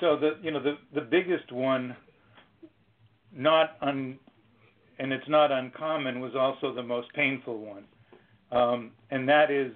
so 0.00 0.16
the 0.16 0.38
you 0.42 0.50
know 0.50 0.62
the 0.62 0.78
the 0.94 1.02
biggest 1.02 1.52
one, 1.52 1.94
not 3.36 3.76
un, 3.82 4.18
and 4.98 5.12
it's 5.12 5.28
not 5.28 5.52
uncommon, 5.52 6.20
was 6.20 6.34
also 6.34 6.74
the 6.74 6.82
most 6.82 7.12
painful 7.12 7.58
one, 7.58 7.84
um, 8.52 8.92
and 9.10 9.28
that 9.28 9.50
is 9.50 9.72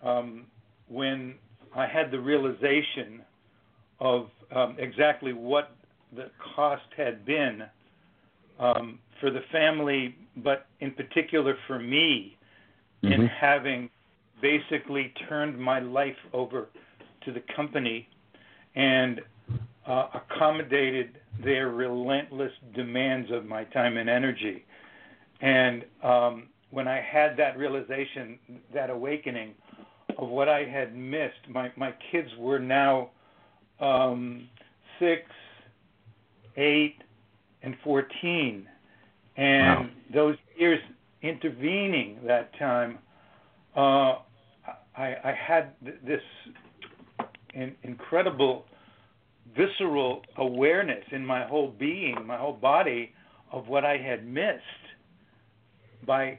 um, 0.00 0.46
when 0.88 1.34
I 1.74 1.86
had 1.86 2.10
the 2.10 2.20
realization 2.20 3.22
of 4.00 4.30
um, 4.54 4.76
exactly 4.78 5.32
what 5.32 5.76
the 6.12 6.30
cost 6.54 6.84
had 6.96 7.24
been 7.24 7.64
um, 8.58 8.98
for 9.20 9.30
the 9.30 9.42
family, 9.52 10.16
but 10.36 10.66
in 10.80 10.92
particular 10.92 11.56
for 11.66 11.78
me, 11.78 12.36
in 13.02 13.22
Mhm. 13.22 13.28
having 13.28 13.90
basically 14.40 15.12
turned 15.28 15.58
my 15.58 15.80
life 15.80 16.16
over 16.32 16.68
to 17.22 17.32
the 17.32 17.40
company 17.54 18.08
and 18.74 19.20
uh, 19.86 20.08
accommodated 20.14 21.20
their 21.44 21.70
relentless 21.70 22.52
demands 22.74 23.30
of 23.30 23.44
my 23.46 23.64
time 23.64 23.96
and 23.96 24.08
energy. 24.08 24.64
And 25.40 25.84
um, 26.02 26.48
when 26.70 26.88
I 26.88 27.00
had 27.00 27.36
that 27.36 27.56
realization, 27.58 28.38
that 28.74 28.90
awakening 28.90 29.54
of 30.18 30.28
what 30.28 30.48
I 30.48 30.64
had 30.64 30.96
missed, 30.96 31.48
my, 31.48 31.70
my 31.76 31.94
kids 32.10 32.28
were 32.38 32.58
now 32.58 33.10
um, 33.80 34.48
six, 34.98 35.22
eight, 36.56 36.96
and 37.62 37.76
14. 37.84 38.66
And 39.36 39.78
Wow. 39.78 39.86
those 40.12 40.36
years 40.56 40.80
intervening 41.22 42.18
that 42.26 42.56
time, 42.58 42.98
uh, 43.76 44.18
I, 44.96 45.14
I 45.24 45.38
had 45.40 45.74
this 45.82 46.20
in, 47.54 47.76
incredible 47.84 48.64
visceral 49.56 50.22
awareness 50.36 51.04
in 51.12 51.24
my 51.24 51.46
whole 51.46 51.68
being, 51.78 52.26
my 52.26 52.36
whole 52.36 52.52
body, 52.52 53.12
of 53.52 53.68
what 53.68 53.84
I 53.84 53.96
had 53.96 54.26
missed 54.26 54.62
by 56.04 56.38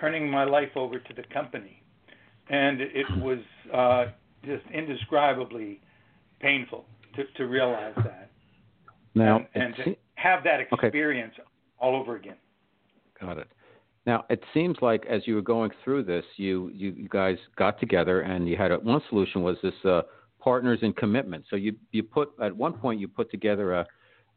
turning 0.00 0.30
my 0.30 0.44
life 0.44 0.70
over 0.76 0.98
to 0.98 1.14
the 1.14 1.22
company. 1.32 1.77
And 2.50 2.80
it 2.80 3.06
was 3.18 3.38
uh, 3.74 4.06
just 4.44 4.64
indescribably 4.72 5.80
painful 6.40 6.84
to, 7.16 7.24
to 7.36 7.46
realize 7.46 7.94
that 7.96 8.30
Now, 9.14 9.44
and, 9.54 9.64
and 9.64 9.76
to 9.76 9.96
have 10.14 10.44
that 10.44 10.60
Okay. 10.72 10.86
experience 10.86 11.34
all 11.78 11.94
over 11.94 12.16
again. 12.16 12.36
got 13.20 13.38
it. 13.38 13.48
Now, 14.06 14.24
it 14.30 14.42
seems 14.54 14.76
like 14.80 15.04
as 15.06 15.26
you 15.26 15.34
were 15.34 15.42
going 15.42 15.70
through 15.84 16.04
this, 16.04 16.24
you 16.36 16.70
you 16.72 17.08
guys 17.10 17.36
got 17.56 17.78
together 17.78 18.22
and 18.22 18.48
you 18.48 18.56
had 18.56 18.72
a, 18.72 18.76
one 18.78 19.02
solution 19.10 19.42
was 19.42 19.56
this 19.62 19.74
uh, 19.84 20.02
partners 20.40 20.78
in 20.82 20.92
commitment. 20.94 21.44
So 21.50 21.56
you 21.56 21.74
you 21.92 22.02
put 22.02 22.30
at 22.40 22.56
one 22.56 22.72
point 22.72 23.00
you 23.00 23.08
put 23.08 23.30
together 23.30 23.74
a, 23.74 23.86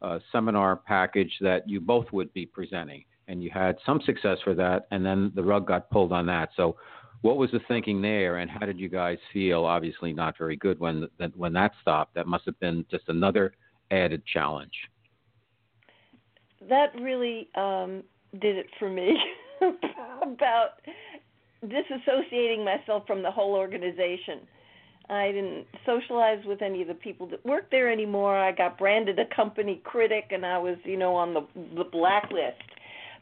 a 0.02 0.20
seminar 0.30 0.76
package 0.76 1.32
that 1.40 1.66
you 1.66 1.80
both 1.80 2.06
would 2.12 2.30
be 2.34 2.44
presenting, 2.44 3.04
and 3.28 3.42
you 3.42 3.50
had 3.50 3.76
some 3.86 4.00
success 4.04 4.38
for 4.44 4.54
that, 4.54 4.86
and 4.90 5.04
then 5.06 5.32
the 5.34 5.42
rug 5.42 5.66
got 5.66 5.88
pulled 5.88 6.12
on 6.12 6.26
that. 6.26 6.50
So, 6.56 6.76
what 7.22 7.36
was 7.36 7.50
the 7.50 7.60
thinking 7.68 8.02
there, 8.02 8.38
and 8.38 8.50
how 8.50 8.66
did 8.66 8.78
you 8.78 8.88
guys 8.88 9.18
feel? 9.32 9.64
Obviously, 9.64 10.12
not 10.12 10.36
very 10.36 10.56
good 10.56 10.78
when 10.78 11.08
that 11.18 11.36
when 11.36 11.52
that 11.54 11.72
stopped. 11.80 12.14
That 12.14 12.26
must 12.26 12.44
have 12.44 12.58
been 12.60 12.84
just 12.90 13.04
another 13.08 13.54
added 13.90 14.22
challenge. 14.26 14.74
That 16.68 16.94
really 17.00 17.48
um, 17.54 18.02
did 18.40 18.56
it 18.56 18.66
for 18.78 18.90
me. 18.90 19.16
about 20.22 20.80
disassociating 21.64 22.64
myself 22.64 23.06
from 23.06 23.22
the 23.22 23.30
whole 23.30 23.54
organization. 23.54 24.40
I 25.08 25.26
didn't 25.32 25.66
socialize 25.84 26.44
with 26.46 26.62
any 26.62 26.82
of 26.82 26.88
the 26.88 26.94
people 26.94 27.26
that 27.28 27.44
worked 27.44 27.70
there 27.70 27.90
anymore. 27.90 28.36
I 28.36 28.52
got 28.52 28.78
branded 28.78 29.18
a 29.18 29.34
company 29.34 29.80
critic 29.84 30.26
and 30.30 30.46
I 30.46 30.58
was, 30.58 30.76
you 30.84 30.96
know, 30.96 31.14
on 31.14 31.34
the 31.34 31.46
the 31.76 31.84
blacklist. 31.84 32.62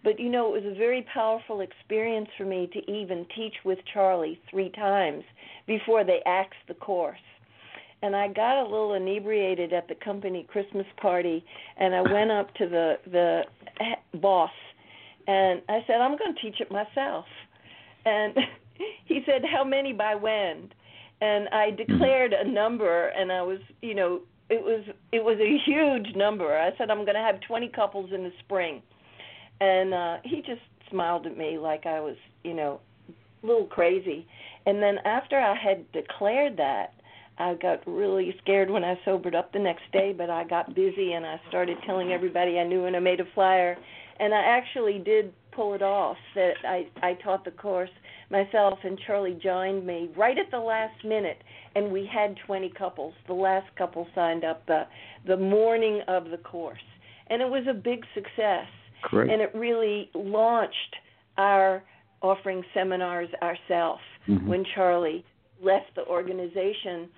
But 0.03 0.19
you 0.19 0.31
know, 0.31 0.55
it 0.55 0.65
was 0.65 0.73
a 0.73 0.79
very 0.79 1.07
powerful 1.13 1.61
experience 1.61 2.29
for 2.37 2.45
me 2.45 2.69
to 2.73 2.91
even 2.91 3.27
teach 3.37 3.55
with 3.65 3.79
Charlie 3.93 4.41
3 4.51 4.71
times 4.71 5.25
before 5.67 6.05
they 6.05 6.21
axed 6.27 6.61
the 6.69 6.75
course. 6.75 7.19
And 8.03 8.17
I 8.17 8.29
got 8.29 8.63
a 8.63 8.63
little 8.63 8.95
inebriated 8.95 9.75
at 9.75 9.89
the 9.89 9.95
company 9.95 10.47
Christmas 10.51 10.87
party 11.01 11.45
and 11.77 11.95
I 11.95 12.01
went 12.01 12.31
up 12.31 12.55
to 12.55 12.67
the 12.67 12.95
the 13.11 13.43
boss 14.19 14.51
and 15.27 15.63
I 15.69 15.85
said, 15.87 16.01
I'm 16.01 16.17
going 16.17 16.35
to 16.35 16.41
teach 16.41 16.61
it 16.61 16.71
myself. 16.71 17.25
And 18.05 18.37
he 19.05 19.23
said, 19.27 19.43
How 19.45 19.65
many 19.65 19.93
by 19.93 20.15
when? 20.15 20.71
And 21.21 21.49
I 21.53 21.71
mm-hmm. 21.71 21.93
declared 21.93 22.33
a 22.33 22.49
number, 22.49 23.09
and 23.09 23.31
I 23.31 23.43
was, 23.43 23.59
you 23.83 23.95
know, 23.95 24.21
it 24.49 24.63
was 24.63 24.83
it 25.13 25.23
was 25.23 25.39
a 25.39 25.71
huge 25.71 26.17
number. 26.17 26.59
I 26.59 26.77
said 26.77 26.91
I'm 26.91 27.05
going 27.05 27.15
to 27.15 27.21
have 27.21 27.41
20 27.47 27.69
couples 27.69 28.11
in 28.13 28.25
the 28.25 28.33
spring, 28.41 28.83
and 29.61 29.95
uh, 29.95 30.17
he 30.25 30.37
just 30.37 30.63
smiled 30.91 31.27
at 31.27 31.37
me 31.37 31.59
like 31.59 31.87
I 31.87 32.01
was, 32.01 32.17
you 32.43 32.55
know, 32.55 32.81
a 33.43 33.47
little 33.47 33.67
crazy. 33.67 34.27
And 34.67 34.83
then 34.83 34.99
after 35.05 35.39
I 35.39 35.55
had 35.55 35.91
declared 35.93 36.57
that, 36.57 36.95
I 37.39 37.55
got 37.55 37.87
really 37.87 38.35
scared 38.43 38.71
when 38.71 38.85
I 38.85 38.99
sobered 39.05 39.35
up 39.35 39.53
the 39.53 39.59
next 39.59 39.85
day. 39.93 40.15
But 40.17 40.29
I 40.29 40.45
got 40.45 40.75
busy 40.75 41.13
and 41.13 41.25
I 41.25 41.41
started 41.49 41.79
telling 41.87 42.13
everybody 42.13 42.59
I 42.59 42.65
knew, 42.65 42.85
and 42.85 42.95
I 42.95 42.99
made 42.99 43.21
a 43.21 43.25
flyer 43.35 43.77
and 44.21 44.35
I 44.35 44.43
actually 44.43 44.99
did 44.99 45.33
pull 45.51 45.75
it 45.75 45.83
off. 45.83 46.19
That 46.35 46.55
I 46.65 46.87
I 47.03 47.15
taught 47.15 47.45
the 47.45 47.51
course 47.51 47.91
myself, 48.31 48.79
and 48.85 49.01
Charlie 49.07 49.39
joined 49.43 49.85
me 49.85 50.11
right 50.17 50.39
at 50.39 50.51
the 50.53 50.59
last 50.61 51.05
minute, 51.05 51.43
and 51.75 51.91
we 51.91 52.07
had 52.07 52.37
20 52.47 52.71
couples. 52.79 53.15
The 53.27 53.33
last 53.33 53.67
couple 53.77 54.07
signed 54.15 54.45
up 54.45 54.65
the 54.67 54.85
the 55.27 55.37
morning 55.37 56.03
of 56.07 56.31
the 56.31 56.39
course, 56.39 56.79
and 57.29 57.43
it 57.43 57.49
was 57.49 57.65
a 57.69 57.75
big 57.75 58.05
success. 58.15 58.67
And 59.31 59.41
it 59.41 59.55
really 59.55 60.11
launched 60.15 60.97
our 61.39 61.83
offering 62.23 62.63
seminars 62.75 63.29
ourselves. 63.43 64.03
Mm-hmm. 64.29 64.49
When 64.49 64.65
Charlie 64.75 65.25
left 65.63 65.95
the 65.95 66.05
organization, 66.07 67.09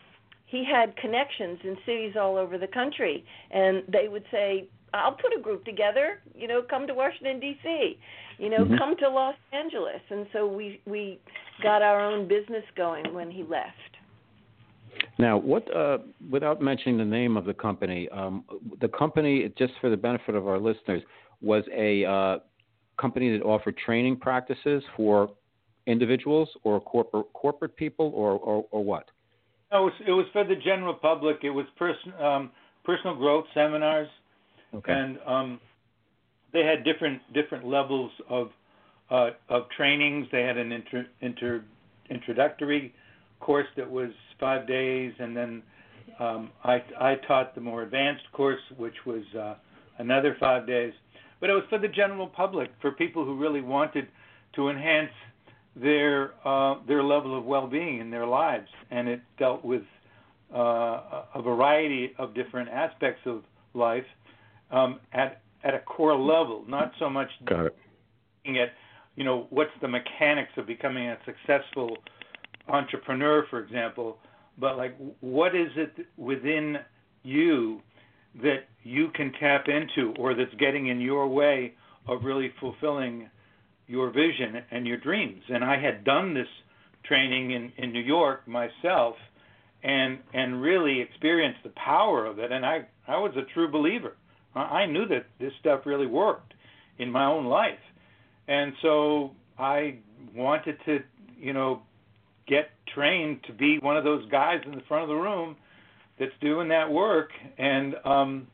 he 0.46 0.64
had 0.64 0.96
connections 0.96 1.58
in 1.64 1.76
cities 1.86 2.14
all 2.20 2.36
over 2.36 2.58
the 2.58 2.66
country, 2.66 3.24
and 3.50 3.82
they 3.88 4.08
would 4.08 4.24
say, 4.30 4.68
I'll 4.94 5.12
put 5.12 5.32
a 5.36 5.40
group 5.40 5.64
together. 5.64 6.20
You 6.34 6.48
know, 6.48 6.62
come 6.68 6.86
to 6.86 6.94
Washington 6.94 7.40
D.C. 7.40 7.98
You 8.38 8.50
know, 8.50 8.58
mm-hmm. 8.58 8.76
come 8.76 8.96
to 8.98 9.08
Los 9.08 9.34
Angeles, 9.52 10.00
and 10.10 10.26
so 10.32 10.46
we 10.46 10.80
we 10.86 11.18
got 11.62 11.82
our 11.82 12.00
own 12.00 12.28
business 12.28 12.64
going 12.76 13.14
when 13.14 13.30
he 13.30 13.42
left. 13.42 13.76
Now, 15.18 15.38
what 15.38 15.74
uh, 15.74 15.98
without 16.30 16.60
mentioning 16.60 16.98
the 16.98 17.04
name 17.04 17.36
of 17.36 17.44
the 17.44 17.54
company, 17.54 18.08
um, 18.10 18.44
the 18.80 18.88
company, 18.88 19.50
just 19.56 19.72
for 19.80 19.88
the 19.88 19.96
benefit 19.96 20.34
of 20.34 20.46
our 20.46 20.58
listeners, 20.58 21.02
was 21.42 21.64
a 21.74 22.04
uh, 22.04 22.38
company 23.00 23.36
that 23.36 23.44
offered 23.44 23.76
training 23.76 24.16
practices 24.16 24.82
for 24.96 25.30
individuals 25.86 26.48
or 26.62 26.80
corporate 26.80 27.26
corporate 27.32 27.76
people, 27.76 28.12
or 28.14 28.32
or, 28.32 28.66
or 28.70 28.84
what? 28.84 29.10
No, 29.70 29.82
it 29.82 29.84
was, 29.84 29.92
it 30.08 30.12
was 30.12 30.26
for 30.32 30.44
the 30.44 30.56
general 30.56 30.94
public. 30.94 31.38
It 31.42 31.50
was 31.50 31.66
person 31.76 32.12
um, 32.20 32.50
personal 32.84 33.16
growth 33.16 33.46
seminars 33.54 34.08
Okay. 34.74 34.92
And 34.92 35.18
um, 35.26 35.60
they 36.52 36.64
had 36.64 36.84
different 36.84 37.20
different 37.34 37.66
levels 37.66 38.10
of 38.28 38.50
uh, 39.10 39.30
of 39.48 39.64
trainings. 39.76 40.26
They 40.32 40.42
had 40.42 40.56
an 40.56 40.72
inter, 40.72 41.06
inter, 41.20 41.64
introductory 42.10 42.94
course 43.40 43.66
that 43.76 43.90
was 43.90 44.10
five 44.40 44.66
days, 44.66 45.12
and 45.18 45.36
then 45.36 45.62
um, 46.18 46.50
I, 46.64 46.82
I 46.98 47.16
taught 47.26 47.54
the 47.54 47.60
more 47.60 47.82
advanced 47.82 48.24
course, 48.32 48.60
which 48.76 48.94
was 49.04 49.22
uh, 49.38 49.54
another 49.98 50.36
five 50.38 50.66
days. 50.66 50.92
But 51.42 51.50
it 51.50 51.54
was 51.54 51.64
for 51.68 51.78
the 51.78 51.88
general 51.88 52.28
public, 52.28 52.70
for 52.80 52.92
people 52.92 53.24
who 53.24 53.36
really 53.36 53.62
wanted 53.62 54.06
to 54.54 54.68
enhance 54.68 55.10
their 55.74 56.34
uh, 56.44 56.76
their 56.86 57.02
level 57.02 57.36
of 57.36 57.44
well-being 57.44 57.98
in 57.98 58.10
their 58.10 58.26
lives, 58.26 58.68
and 58.92 59.08
it 59.08 59.20
dealt 59.40 59.64
with 59.64 59.82
uh, 60.54 61.24
a 61.34 61.42
variety 61.42 62.12
of 62.16 62.32
different 62.32 62.68
aspects 62.68 63.22
of 63.26 63.42
life 63.74 64.04
um, 64.70 65.00
at 65.12 65.40
at 65.64 65.74
a 65.74 65.80
core 65.80 66.16
level, 66.16 66.64
not 66.68 66.92
so 67.00 67.10
much 67.10 67.30
Got 67.44 67.66
it. 67.66 67.76
looking 68.44 68.60
at 68.60 68.74
you 69.16 69.24
know 69.24 69.48
what's 69.50 69.72
the 69.80 69.88
mechanics 69.88 70.52
of 70.56 70.68
becoming 70.68 71.08
a 71.08 71.18
successful 71.26 71.96
entrepreneur, 72.68 73.46
for 73.50 73.58
example, 73.58 74.18
but 74.58 74.76
like 74.76 74.96
what 75.18 75.56
is 75.56 75.72
it 75.74 76.06
within 76.16 76.78
you 77.24 77.82
that 78.40 78.64
you 78.82 79.08
can 79.14 79.32
tap 79.38 79.66
into 79.68 80.14
or 80.18 80.34
that's 80.34 80.54
getting 80.58 80.88
in 80.88 81.00
your 81.00 81.28
way 81.28 81.74
of 82.06 82.24
really 82.24 82.52
fulfilling 82.60 83.28
your 83.86 84.10
vision 84.10 84.62
and 84.70 84.86
your 84.86 84.96
dreams. 84.96 85.42
And 85.48 85.64
I 85.64 85.80
had 85.80 86.04
done 86.04 86.34
this 86.34 86.46
training 87.04 87.50
in, 87.50 87.72
in 87.76 87.92
New 87.92 88.00
York 88.00 88.46
myself 88.46 89.16
and 89.82 90.18
and 90.32 90.62
really 90.62 91.00
experienced 91.00 91.58
the 91.64 91.70
power 91.70 92.24
of 92.24 92.38
it 92.38 92.52
and 92.52 92.64
I, 92.64 92.86
I 93.08 93.18
was 93.18 93.32
a 93.36 93.42
true 93.52 93.68
believer. 93.70 94.16
I 94.54 94.86
knew 94.86 95.06
that 95.08 95.26
this 95.40 95.52
stuff 95.60 95.86
really 95.86 96.06
worked 96.06 96.54
in 96.98 97.10
my 97.10 97.24
own 97.24 97.46
life, 97.46 97.78
and 98.48 98.74
so 98.82 99.30
I 99.58 99.96
wanted 100.34 100.76
to, 100.84 100.98
you 101.38 101.52
know, 101.52 101.82
get 102.46 102.70
trained 102.94 103.42
to 103.44 103.52
be 103.52 103.78
one 103.78 103.96
of 103.96 104.04
those 104.04 104.28
guys 104.30 104.60
in 104.66 104.72
the 104.72 104.82
front 104.82 105.04
of 105.04 105.08
the 105.08 105.14
room 105.14 105.56
that's 106.18 106.32
doing 106.40 106.68
that 106.68 106.90
work. 106.90 107.30
And 107.58 107.94
um, 108.04 108.46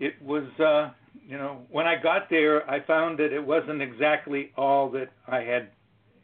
it 0.00 0.14
was, 0.22 0.44
uh, 0.58 0.90
you 1.26 1.36
know, 1.36 1.62
when 1.70 1.86
I 1.86 2.00
got 2.00 2.30
there, 2.30 2.68
I 2.70 2.84
found 2.84 3.18
that 3.18 3.32
it 3.32 3.44
wasn't 3.44 3.82
exactly 3.82 4.52
all 4.56 4.90
that 4.90 5.08
I 5.26 5.40
had 5.40 5.70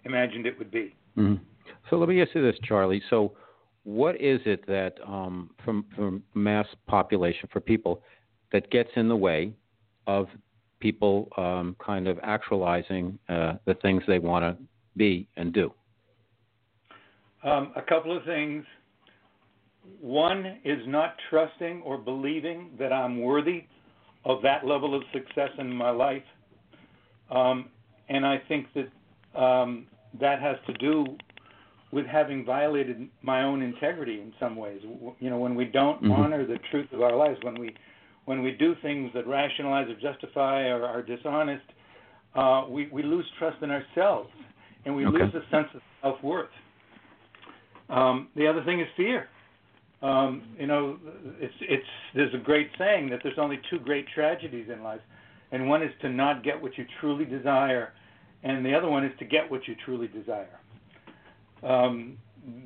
imagined 0.05 0.47
it 0.47 0.59
would 0.59 0.71
be. 0.71 0.95
Mm-hmm. 1.17 1.43
So 1.91 1.97
let 1.97 2.09
me 2.09 2.21
ask 2.21 2.35
you 2.35 2.43
this, 2.43 2.59
Charlie. 2.65 3.03
So, 3.11 3.33
what 3.85 4.19
is 4.19 4.41
it 4.47 4.67
that, 4.67 4.95
um, 5.07 5.51
from 5.63 5.85
from 5.95 6.23
mass 6.33 6.67
population 6.87 7.49
for 7.53 7.61
people, 7.61 8.03
that 8.51 8.71
gets 8.71 8.89
in 8.97 9.09
the 9.09 9.17
way 9.17 9.53
of 10.07 10.29
people 10.81 11.29
um, 11.37 11.77
kind 11.85 12.09
of 12.09 12.19
actualizing 12.23 13.19
uh, 13.29 13.55
the 13.67 13.75
things 13.75 14.03
they 14.07 14.19
want 14.19 14.43
to 14.43 14.65
be 14.97 15.29
and 15.37 15.53
do? 15.53 15.73
Um, 17.43 17.73
a 17.77 17.83
couple 17.83 18.17
of 18.17 18.25
things. 18.25 18.65
One 20.01 20.59
is 20.65 20.79
not 20.87 21.15
trusting 21.31 21.83
or 21.83 21.99
believing 21.99 22.71
that 22.79 22.93
I'm 22.93 23.21
worthy 23.21 23.65
of 24.25 24.43
that 24.43 24.67
level 24.67 24.95
of 24.95 25.03
success 25.13 25.51
in 25.59 25.73
my 25.73 25.91
life. 25.91 26.23
Um, 27.31 27.69
and 28.09 28.27
I 28.27 28.43
think 28.49 28.67
that 28.75 29.41
um, 29.41 29.87
that 30.21 30.41
has 30.41 30.57
to 30.67 30.73
do 30.75 31.05
with 31.91 32.07
having 32.07 32.45
violated 32.45 33.09
my 33.23 33.43
own 33.43 33.63
integrity 33.63 34.21
in 34.21 34.33
some 34.39 34.57
ways. 34.57 34.81
You 35.21 35.31
know, 35.31 35.39
when 35.39 35.55
we 35.55 35.65
don't 35.65 36.03
mm-hmm. 36.03 36.13
honor 36.13 36.47
the 36.47 36.59
truth 36.71 36.89
of 36.93 37.03
our 37.03 37.17
lives, 37.17 37.39
when 37.43 37.59
we 37.59 37.75
when 38.27 38.43
we 38.43 38.53
do 38.53 38.75
things 38.83 39.11
that 39.15 39.27
rationalize 39.27 39.89
or 39.89 39.95
justify 40.01 40.63
or 40.65 40.85
are 40.85 41.03
dishonest, 41.03 41.65
uh, 42.35 42.65
we, 42.69 42.89
we 42.91 43.03
lose 43.03 43.27
trust 43.39 43.63
in 43.63 43.71
ourselves 43.71 44.31
and 44.85 44.97
we 44.97 45.07
okay. 45.07 45.19
lose 45.19 45.35
a 45.35 45.51
sense 45.51 45.69
of 45.75 45.81
self 46.03 46.23
worth. 46.23 46.49
Um, 47.91 48.29
the 48.35 48.47
other 48.47 48.65
thing 48.65 48.81
is 48.81 48.87
fear. 48.97 49.29
Um, 50.05 50.43
you 50.59 50.67
know, 50.67 50.99
it's 51.41 51.55
it's 51.63 51.87
there's 52.15 52.35
a 52.35 52.39
great 52.39 52.71
saying 52.79 53.09
that 53.11 53.21
there's 53.23 53.39
only 53.39 53.59
two 53.71 53.79
great 53.79 54.07
tragedies 54.15 54.69
in 54.71 54.83
life, 54.83 55.01
and 55.51 55.69
one 55.69 55.83
is 55.83 55.93
to 56.03 56.11
not 56.11 56.45
get 56.45 56.61
what 56.61 56.77
you 56.77 56.85
truly 57.01 57.25
desire, 57.25 57.95
and 58.43 58.65
the 58.67 58.75
other 58.75 58.89
one 58.89 59.05
is 59.05 59.13
to 59.19 59.25
get 59.25 59.51
what 59.51 59.67
you 59.67 59.75
truly 59.85 60.09
desire. 60.09 60.61
Um, 61.63 62.19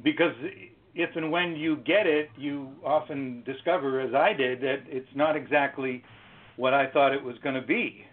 because 0.03 0.35
if 0.97 1.11
and 1.15 1.31
when 1.31 1.55
you 1.55 1.77
get 1.77 2.09
it, 2.09 2.31
you 2.37 2.71
often 2.85 3.45
discover, 3.45 4.01
as 4.01 4.15
I 4.15 4.33
did, 4.33 4.61
that 4.63 4.81
it's 4.89 5.09
not 5.15 5.37
exactly 5.37 6.03
what 6.57 6.75
I 6.75 6.89
thought 6.91 7.13
it 7.15 7.23
was 7.23 7.37
going 7.45 7.55
to 7.55 7.63
be. 7.63 8.05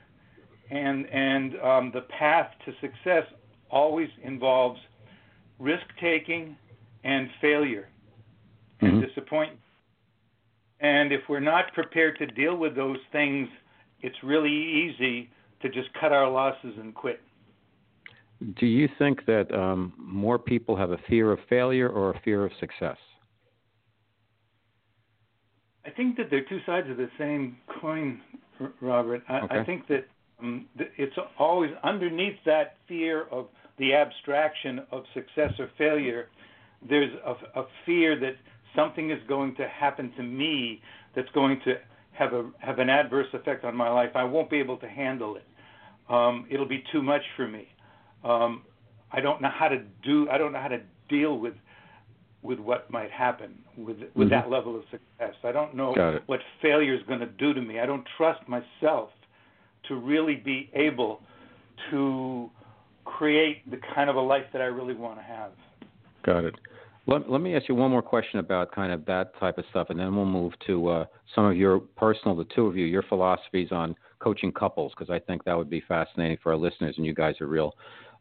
and 0.69 1.07
and 1.07 1.59
um, 1.61 1.91
the 1.93 2.01
path 2.01 2.51
to 2.65 2.73
success 2.81 3.25
always 3.69 4.09
involves 4.23 4.79
risk 5.59 5.85
taking 5.99 6.55
and 7.03 7.29
failure 7.41 7.87
Mhm. 8.81 8.89
and 8.89 9.01
disappointment. 9.07 9.59
And 10.79 11.11
if 11.11 11.21
we're 11.29 11.39
not 11.39 11.73
prepared 11.73 12.17
to 12.19 12.25
deal 12.27 12.55
with 12.55 12.75
those 12.75 12.99
things, 13.11 13.49
it's 14.01 14.21
really 14.23 14.51
easy 14.51 15.29
to 15.61 15.69
just 15.69 15.91
cut 15.93 16.11
our 16.11 16.29
losses 16.29 16.77
and 16.77 16.93
quit. 16.93 17.21
Do 18.55 18.65
you 18.65 18.89
think 18.99 19.25
that 19.25 19.51
um, 19.53 19.93
more 19.97 20.37
people 20.37 20.75
have 20.75 20.91
a 20.91 20.97
fear 21.09 21.31
of 21.31 21.39
failure 21.49 21.89
or 21.89 22.11
a 22.11 22.19
fear 22.19 22.45
of 22.45 22.51
success? 22.59 22.97
I 25.85 25.91
think 25.91 26.17
that 26.17 26.29
they're 26.29 26.43
two 26.43 26.59
sides 26.65 26.89
of 26.89 26.97
the 26.97 27.09
same 27.17 27.57
coin, 27.79 28.21
Robert. 28.81 29.23
I, 29.29 29.41
Okay. 29.41 29.59
I 29.59 29.63
think 29.63 29.87
that 29.87 30.05
um, 30.39 30.65
it's 30.77 31.15
always 31.39 31.71
underneath 31.83 32.37
that 32.45 32.77
fear 32.87 33.23
of 33.31 33.47
the 33.77 33.93
abstraction 33.93 34.81
of 34.91 35.03
success 35.13 35.51
or 35.59 35.69
failure. 35.77 36.27
There's 36.87 37.13
a, 37.25 37.61
a 37.61 37.65
fear 37.85 38.19
that 38.19 38.35
something 38.75 39.11
is 39.11 39.19
going 39.27 39.55
to 39.55 39.67
happen 39.67 40.11
to 40.17 40.23
me 40.23 40.81
that's 41.15 41.29
going 41.31 41.59
to 41.65 41.75
have 42.11 42.33
a 42.33 42.49
have 42.59 42.79
an 42.79 42.89
adverse 42.89 43.27
effect 43.33 43.63
on 43.65 43.75
my 43.75 43.89
life. 43.89 44.11
I 44.15 44.23
won't 44.23 44.49
be 44.49 44.57
able 44.59 44.77
to 44.77 44.87
handle 44.87 45.35
it. 45.35 45.45
Um, 46.09 46.45
it'll 46.49 46.67
be 46.67 46.83
too 46.91 47.01
much 47.01 47.23
for 47.35 47.47
me. 47.47 47.67
Um, 48.23 48.63
I 49.11 49.21
don't 49.21 49.41
know 49.41 49.49
how 49.53 49.67
to 49.67 49.81
do. 50.03 50.27
I 50.29 50.37
don't 50.37 50.51
know 50.53 50.59
how 50.59 50.67
to 50.69 50.81
deal 51.09 51.37
with 51.37 51.53
with 52.41 52.59
what 52.59 52.89
might 52.91 53.11
happen 53.11 53.57
with 53.75 53.97
with 54.13 54.27
Mhm. 54.27 54.31
that 54.31 54.49
level 54.49 54.75
of 54.75 54.83
success. 54.89 55.35
I 55.43 55.51
don't 55.51 55.73
know 55.73 55.93
what 56.27 56.41
failure 56.61 56.93
is 56.93 57.03
going 57.03 57.19
to 57.19 57.25
do 57.25 57.53
to 57.53 57.61
me. 57.61 57.79
I 57.79 57.85
don't 57.85 58.05
trust 58.17 58.47
myself 58.47 59.11
to 59.83 59.95
really 59.95 60.35
be 60.35 60.69
able 60.73 61.21
to 61.89 62.49
create 63.03 63.69
the 63.69 63.77
kind 63.77 64.09
of 64.09 64.15
a 64.15 64.21
life 64.21 64.45
that 64.51 64.61
I 64.61 64.65
really 64.65 64.95
want 64.95 65.17
to 65.17 65.23
have. 65.23 65.51
Got 66.23 66.43
it. 66.45 66.55
Let, 67.07 67.29
let 67.29 67.41
me 67.41 67.55
ask 67.55 67.69
you 67.69 67.75
one 67.75 67.91
more 67.91 68.01
question 68.01 68.39
about 68.39 68.71
kind 68.71 68.91
of 68.91 69.05
that 69.05 69.37
type 69.39 69.57
of 69.59 69.65
stuff, 69.69 69.87
and 69.89 69.99
then 69.99 70.15
we'll 70.15 70.25
move 70.25 70.53
to 70.65 70.87
uh, 70.89 71.05
some 71.35 71.45
of 71.45 71.55
your 71.55 71.79
personal, 71.79 72.35
the 72.35 72.45
two 72.55 72.65
of 72.65 72.75
you, 72.75 72.85
your 72.85 73.03
philosophies 73.03 73.71
on 73.71 73.95
coaching 74.19 74.51
couples, 74.51 74.91
because 74.97 75.11
I 75.11 75.19
think 75.19 75.43
that 75.43 75.55
would 75.55 75.69
be 75.69 75.83
fascinating 75.87 76.37
for 76.41 76.51
our 76.51 76.57
listeners, 76.57 76.95
and 76.97 77.05
you 77.05 77.13
guys 77.13 77.35
are 77.41 77.47
real 77.47 77.75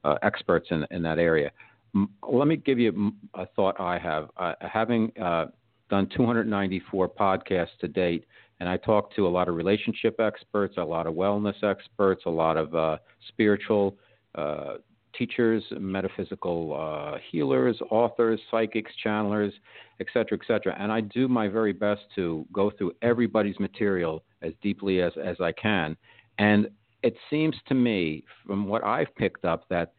uh, 0.05 0.16
experts 0.22 0.68
in, 0.70 0.87
in 0.91 1.03
that 1.03 1.18
area. 1.18 1.51
M- 1.95 2.11
Let 2.30 2.47
me 2.47 2.57
give 2.57 2.78
you 2.78 3.12
a 3.35 3.47
thought 3.47 3.80
I 3.80 3.99
have. 3.99 4.28
Uh, 4.37 4.53
having 4.61 5.11
uh, 5.18 5.47
done 5.89 6.09
294 6.14 7.09
podcasts 7.09 7.78
to 7.80 7.89
date, 7.89 8.26
and 8.61 8.68
I 8.68 8.76
talk 8.76 9.14
to 9.16 9.26
a 9.26 9.28
lot 9.28 9.49
of 9.49 9.55
relationship 9.55 10.20
experts, 10.20 10.74
a 10.76 10.85
lot 10.85 11.07
of 11.07 11.14
wellness 11.14 11.62
experts, 11.62 12.24
a 12.26 12.30
lot 12.30 12.59
of 12.59 12.74
uh, 12.74 12.99
spiritual 13.28 13.97
uh, 14.35 14.74
teachers, 15.18 15.62
metaphysical 15.78 16.74
uh, 16.74 17.18
healers, 17.30 17.76
authors, 17.90 18.40
psychics, 18.50 18.92
channelers, 19.04 19.52
et 20.00 20.06
cetera, 20.12 20.38
et 20.40 20.46
cetera. 20.46 20.76
And 20.78 20.90
I 20.90 21.00
do 21.00 21.28
my 21.28 21.48
very 21.48 21.72
best 21.72 22.02
to 22.16 22.46
go 22.52 22.70
through 22.70 22.92
everybody's 23.02 23.58
material 23.60 24.24
as 24.42 24.52
deeply 24.62 25.00
as, 25.00 25.12
as 25.22 25.36
I 25.40 25.52
can. 25.52 25.96
And 26.38 26.68
it 27.02 27.16
seems 27.30 27.56
to 27.68 27.74
me, 27.74 28.24
from 28.46 28.66
what 28.66 28.82
I've 28.82 29.14
picked 29.16 29.44
up, 29.44 29.68
that 29.68 29.92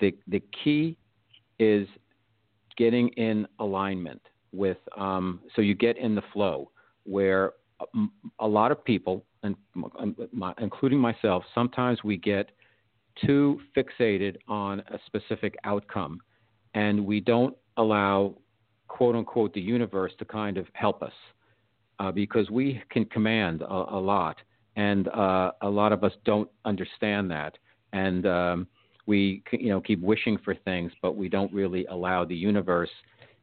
the, 0.00 0.14
the 0.26 0.42
key 0.64 0.96
is 1.58 1.86
getting 2.76 3.08
in 3.10 3.46
alignment 3.58 4.22
with, 4.52 4.78
um, 4.96 5.40
so 5.54 5.62
you 5.62 5.74
get 5.74 5.98
in 5.98 6.14
the 6.14 6.22
flow 6.32 6.70
where 7.04 7.52
um, 7.94 8.12
a 8.38 8.46
lot 8.46 8.70
of 8.70 8.84
people, 8.84 9.24
and 9.42 9.56
including 10.58 10.98
myself, 10.98 11.42
sometimes 11.54 12.04
we 12.04 12.16
get 12.16 12.50
too 13.24 13.60
fixated 13.76 14.36
on 14.48 14.80
a 14.80 14.98
specific 15.06 15.56
outcome 15.64 16.20
and 16.74 17.04
we 17.04 17.20
don't 17.20 17.56
allow 17.76 18.34
quote 18.88 19.14
unquote 19.14 19.52
the 19.54 19.60
universe 19.60 20.12
to 20.18 20.24
kind 20.24 20.56
of 20.56 20.66
help 20.72 21.02
us 21.02 21.12
uh, 21.98 22.10
because 22.10 22.50
we 22.50 22.82
can 22.90 23.04
command 23.06 23.62
a, 23.62 23.66
a 23.66 24.00
lot 24.00 24.36
and 24.76 25.08
uh, 25.08 25.52
a 25.62 25.68
lot 25.68 25.92
of 25.92 26.04
us 26.04 26.12
don't 26.24 26.48
understand 26.64 27.30
that 27.30 27.56
and 27.92 28.26
um, 28.26 28.66
we 29.06 29.42
you 29.52 29.68
know 29.68 29.80
keep 29.80 30.00
wishing 30.00 30.38
for 30.44 30.54
things 30.54 30.92
but 31.02 31.16
we 31.16 31.28
don't 31.28 31.52
really 31.52 31.84
allow 31.86 32.24
the 32.24 32.34
universe 32.34 32.90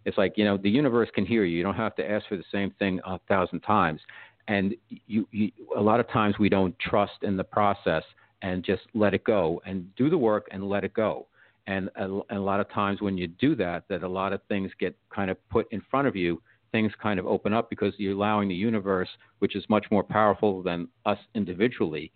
it's 0.05 0.17
like 0.17 0.33
you 0.37 0.45
know 0.45 0.57
the 0.57 0.69
universe 0.69 1.09
can 1.13 1.25
hear 1.25 1.43
you 1.43 1.57
you 1.57 1.63
don't 1.63 1.75
have 1.75 1.95
to 1.95 2.09
ask 2.09 2.27
for 2.27 2.37
the 2.37 2.43
same 2.51 2.71
thing 2.79 2.99
a 3.05 3.19
thousand 3.27 3.59
times 3.61 4.01
and 4.47 4.75
you, 5.07 5.27
you 5.31 5.51
a 5.77 5.81
lot 5.81 5.99
of 5.99 6.09
times 6.09 6.39
we 6.39 6.49
don't 6.49 6.77
trust 6.79 7.23
in 7.23 7.37
the 7.37 7.43
process 7.43 8.03
and 8.41 8.63
just 8.63 8.83
let 8.93 9.13
it 9.13 9.23
go 9.23 9.61
and 9.65 9.93
do 9.95 10.09
the 10.09 10.17
work 10.17 10.47
and 10.51 10.67
let 10.67 10.83
it 10.83 10.93
go. 10.93 11.27
And 11.67 11.89
a, 11.95 12.03
and 12.03 12.37
a 12.37 12.41
lot 12.41 12.59
of 12.59 12.69
times 12.71 13.01
when 13.01 13.17
you 13.17 13.27
do 13.27 13.55
that, 13.55 13.83
that 13.89 14.03
a 14.03 14.07
lot 14.07 14.33
of 14.33 14.41
things 14.47 14.71
get 14.79 14.95
kind 15.13 15.29
of 15.29 15.37
put 15.49 15.71
in 15.71 15.81
front 15.91 16.07
of 16.07 16.15
you. 16.15 16.41
Things 16.71 16.91
kind 17.01 17.19
of 17.19 17.25
open 17.25 17.53
up 17.53 17.69
because 17.69 17.93
you're 17.97 18.13
allowing 18.13 18.47
the 18.47 18.55
universe, 18.55 19.09
which 19.39 19.55
is 19.55 19.63
much 19.69 19.85
more 19.91 20.03
powerful 20.03 20.61
than 20.61 20.87
us 21.05 21.17
individually, 21.33 22.11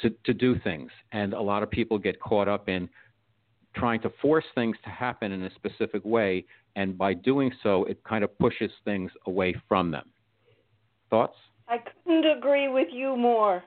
to, 0.00 0.10
to 0.24 0.34
do 0.34 0.58
things. 0.60 0.90
And 1.12 1.34
a 1.34 1.40
lot 1.40 1.62
of 1.62 1.70
people 1.70 1.98
get 1.98 2.20
caught 2.20 2.48
up 2.48 2.68
in 2.68 2.88
trying 3.76 4.00
to 4.02 4.10
force 4.22 4.44
things 4.54 4.76
to 4.84 4.90
happen 4.90 5.32
in 5.32 5.42
a 5.44 5.54
specific 5.54 6.04
way. 6.04 6.44
And 6.76 6.96
by 6.96 7.14
doing 7.14 7.52
so, 7.62 7.84
it 7.84 8.02
kind 8.04 8.24
of 8.24 8.38
pushes 8.38 8.70
things 8.84 9.10
away 9.26 9.54
from 9.68 9.90
them. 9.90 10.10
Thoughts? 11.10 11.36
I 11.68 11.78
couldn't 11.78 12.26
agree 12.26 12.68
with 12.68 12.88
you 12.90 13.16
more. 13.16 13.62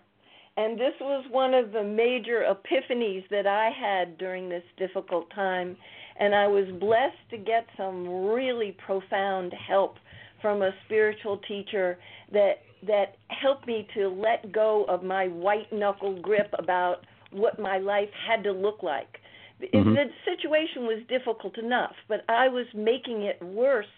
And 0.57 0.77
this 0.77 0.93
was 0.99 1.23
one 1.29 1.53
of 1.53 1.71
the 1.71 1.83
major 1.83 2.43
epiphanies 2.43 3.23
that 3.29 3.45
I 3.45 3.69
had 3.69 4.17
during 4.17 4.49
this 4.49 4.63
difficult 4.75 5.29
time. 5.29 5.77
And 6.19 6.33
I 6.33 6.47
was 6.47 6.65
blessed 6.79 7.29
to 7.29 7.37
get 7.37 7.67
some 7.77 8.25
really 8.25 8.75
profound 8.83 9.53
help 9.53 9.97
from 10.41 10.63
a 10.63 10.71
spiritual 10.85 11.37
teacher 11.47 11.99
that 12.33 12.63
that 12.83 13.15
helped 13.29 13.65
me 13.65 13.87
to 13.95 14.07
let 14.07 14.51
go 14.51 14.85
of 14.87 15.03
my 15.03 15.27
white 15.27 15.71
knuckle 15.71 16.19
grip 16.21 16.53
about 16.59 17.05
what 17.31 17.59
my 17.59 17.79
life 17.79 18.09
had 18.27 18.43
to 18.43 18.51
look 18.51 18.83
like. 18.83 19.19
Mhm. 19.59 19.95
The 19.95 20.11
situation 20.25 20.85
was 20.85 21.01
difficult 21.07 21.57
enough, 21.57 21.95
but 22.07 22.23
I 22.29 22.47
was 22.47 22.71
making 22.75 23.23
it 23.23 23.41
worse 23.41 23.89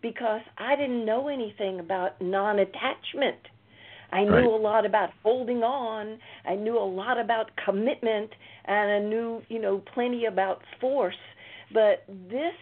because 0.00 0.42
I 0.56 0.76
didn't 0.76 1.04
know 1.04 1.26
anything 1.26 1.80
about 1.80 2.20
non-attachment. 2.20 3.48
I 4.12 4.24
knew 4.24 4.32
Right. 4.32 4.44
a 4.44 4.48
lot 4.48 4.86
about 4.86 5.10
holding 5.22 5.62
on. 5.62 6.18
I 6.44 6.54
knew 6.54 6.78
a 6.78 6.80
lot 6.80 7.18
about 7.18 7.54
commitment, 7.56 8.34
and 8.64 8.90
I 8.90 8.98
knew, 9.00 9.42
you 9.48 9.58
know, 9.58 9.78
plenty 9.78 10.24
about 10.26 10.62
force. 10.80 11.18
But 11.72 12.04
this 12.08 12.54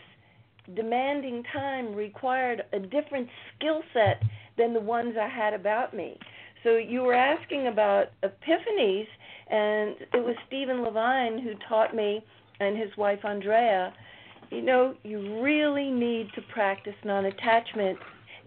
demanding 0.74 1.44
time 1.44 1.94
required 1.94 2.64
a 2.72 2.80
different 2.80 3.28
skill 3.54 3.82
set 3.92 4.22
than 4.56 4.74
the 4.74 4.80
ones 4.80 5.16
I 5.16 5.28
had 5.28 5.54
about 5.54 5.94
me. 5.94 6.18
So 6.64 6.76
you 6.76 7.02
were 7.02 7.14
asking 7.14 7.68
about 7.68 8.10
epiphanies, 8.24 9.06
and 9.48 9.96
it 10.12 10.24
was 10.24 10.34
Stephen 10.48 10.82
Levine 10.82 11.38
who 11.38 11.54
taught 11.68 11.94
me, 11.94 12.24
and 12.58 12.76
his 12.76 12.96
wife 12.96 13.24
Andrea. 13.24 13.92
You 14.50 14.62
know, 14.62 14.94
you 15.04 15.42
really 15.42 15.90
need 15.90 16.32
to 16.34 16.42
practice 16.42 16.94
non-attachment 17.04 17.98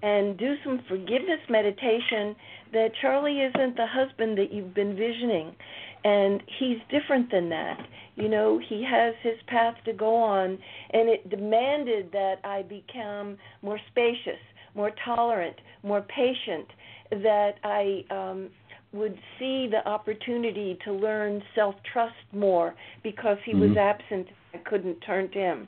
and 0.02 0.38
do 0.38 0.56
some 0.64 0.80
forgiveness 0.88 1.40
meditation 1.50 2.36
that 2.74 2.90
Charlie 3.02 3.40
isn't 3.42 3.76
the 3.76 3.88
husband 3.88 4.38
that 4.38 4.54
you've 4.54 4.74
been 4.74 4.96
visioning 4.96 5.56
and 6.04 6.42
he's 6.60 6.78
different 6.90 7.30
than 7.32 7.50
that. 7.50 7.78
You 8.16 8.30
know, 8.30 8.60
he 8.70 8.86
has 8.90 9.14
his 9.22 9.36
path 9.48 9.76
to 9.86 9.94
go 9.94 10.16
on 10.16 10.58
and 10.92 11.10
it 11.10 11.30
demanded 11.30 12.12
that 12.14 12.36
I 12.44 12.64
become 12.64 13.38
more 13.62 13.80
spacious, 13.92 14.40
more 14.76 14.92
tolerant, 15.04 15.56
more 15.84 16.02
patient, 16.02 16.68
that 17.12 17.56
I 17.64 18.06
um 18.10 18.50
would 18.92 19.20
see 19.38 19.68
the 19.68 19.88
opportunity 19.88 20.76
to 20.84 20.92
learn 20.92 21.44
self-trust 21.54 22.16
more 22.34 22.74
because 23.04 23.38
he 23.46 23.54
was 23.54 23.70
Mhm. 23.70 23.78
absent 23.78 24.28
I 24.54 24.58
couldn't 24.58 25.00
turn 25.02 25.30
to 25.30 25.40
him. 25.40 25.68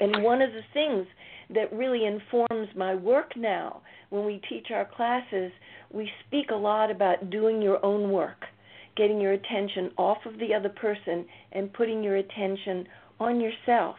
And 0.00 0.22
one 0.22 0.40
of 0.40 0.52
the 0.54 0.62
things 0.72 1.06
that 1.50 1.72
really 1.72 2.06
informs 2.06 2.68
my 2.76 2.94
work 2.94 3.36
now 3.36 3.82
when 4.10 4.24
we 4.24 4.40
teach 4.48 4.70
our 4.70 4.84
classes, 4.84 5.52
we 5.90 6.10
speak 6.26 6.50
a 6.50 6.56
lot 6.56 6.90
about 6.90 7.30
doing 7.30 7.62
your 7.62 7.84
own 7.84 8.10
work, 8.10 8.44
getting 8.96 9.20
your 9.20 9.32
attention 9.32 9.90
off 9.96 10.18
of 10.26 10.38
the 10.38 10.54
other 10.54 10.68
person 10.68 11.24
and 11.52 11.72
putting 11.72 12.02
your 12.02 12.16
attention 12.16 12.86
on 13.20 13.40
yourself 13.40 13.96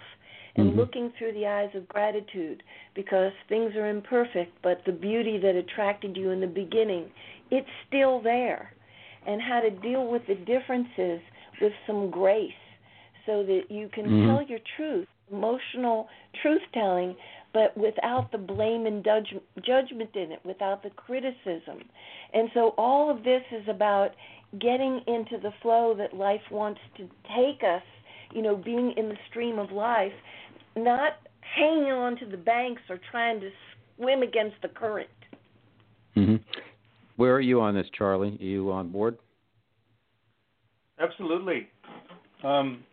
and 0.55 0.71
Mhm. 0.71 0.75
looking 0.77 1.09
through 1.11 1.31
the 1.31 1.47
eyes 1.47 1.73
of 1.73 1.87
gratitude 1.87 2.61
because 2.93 3.33
things 3.47 3.75
are 3.75 3.87
imperfect, 3.87 4.53
but 4.61 4.83
the 4.85 4.91
beauty 4.91 5.37
that 5.39 5.55
attracted 5.55 6.15
you 6.15 6.29
in 6.29 6.39
the 6.39 6.47
beginning, 6.47 7.11
it's 7.49 7.69
still 7.87 8.19
there. 8.19 8.71
And 9.25 9.41
how 9.41 9.61
to 9.61 9.69
deal 9.69 10.05
with 10.05 10.27
the 10.27 10.35
differences 10.35 11.21
with 11.61 11.73
some 11.87 12.09
grace 12.09 12.53
so 13.25 13.41
that 13.43 13.71
you 13.71 13.87
can 13.89 14.05
Mhm. 14.05 14.25
tell 14.25 14.41
your 14.41 14.59
truth, 14.75 15.07
emotional 15.33 16.07
truth 16.41 16.61
telling, 16.73 17.15
but 17.53 17.75
without 17.77 18.31
the 18.31 18.37
blame 18.37 18.85
and 18.85 19.03
judge, 19.03 19.33
judgment 19.65 20.09
in 20.15 20.31
it, 20.31 20.39
without 20.43 20.83
the 20.83 20.89
criticism. 20.91 21.83
And 22.33 22.49
so 22.53 22.73
all 22.77 23.09
of 23.09 23.23
this 23.23 23.43
is 23.51 23.67
about 23.69 24.11
getting 24.59 25.01
into 25.07 25.37
the 25.41 25.51
flow 25.61 25.95
that 25.97 26.15
life 26.15 26.41
wants 26.51 26.79
to 26.97 27.03
take 27.35 27.63
us, 27.63 27.83
you 28.33 28.41
know, 28.41 28.55
being 28.55 28.93
in 28.97 29.09
the 29.09 29.17
stream 29.29 29.59
of 29.59 29.71
life, 29.71 30.11
not 30.75 31.13
hanging 31.57 31.91
on 31.91 32.17
to 32.17 32.25
the 32.25 32.37
banks 32.37 32.81
or 32.89 32.99
trying 33.11 33.39
to 33.39 33.49
swim 33.95 34.23
against 34.23 34.55
the 34.61 34.67
current. 34.67 35.09
Mm-hmm. 36.17 36.35
Where 37.15 37.35
are 37.35 37.41
you 37.41 37.61
on 37.61 37.75
this, 37.75 37.87
Charlie? 37.95 38.37
Are 38.39 38.43
you 38.43 38.71
on 38.71 38.89
board? 38.89 39.17
Absolutely. 40.99 41.67
Um, 42.43 42.83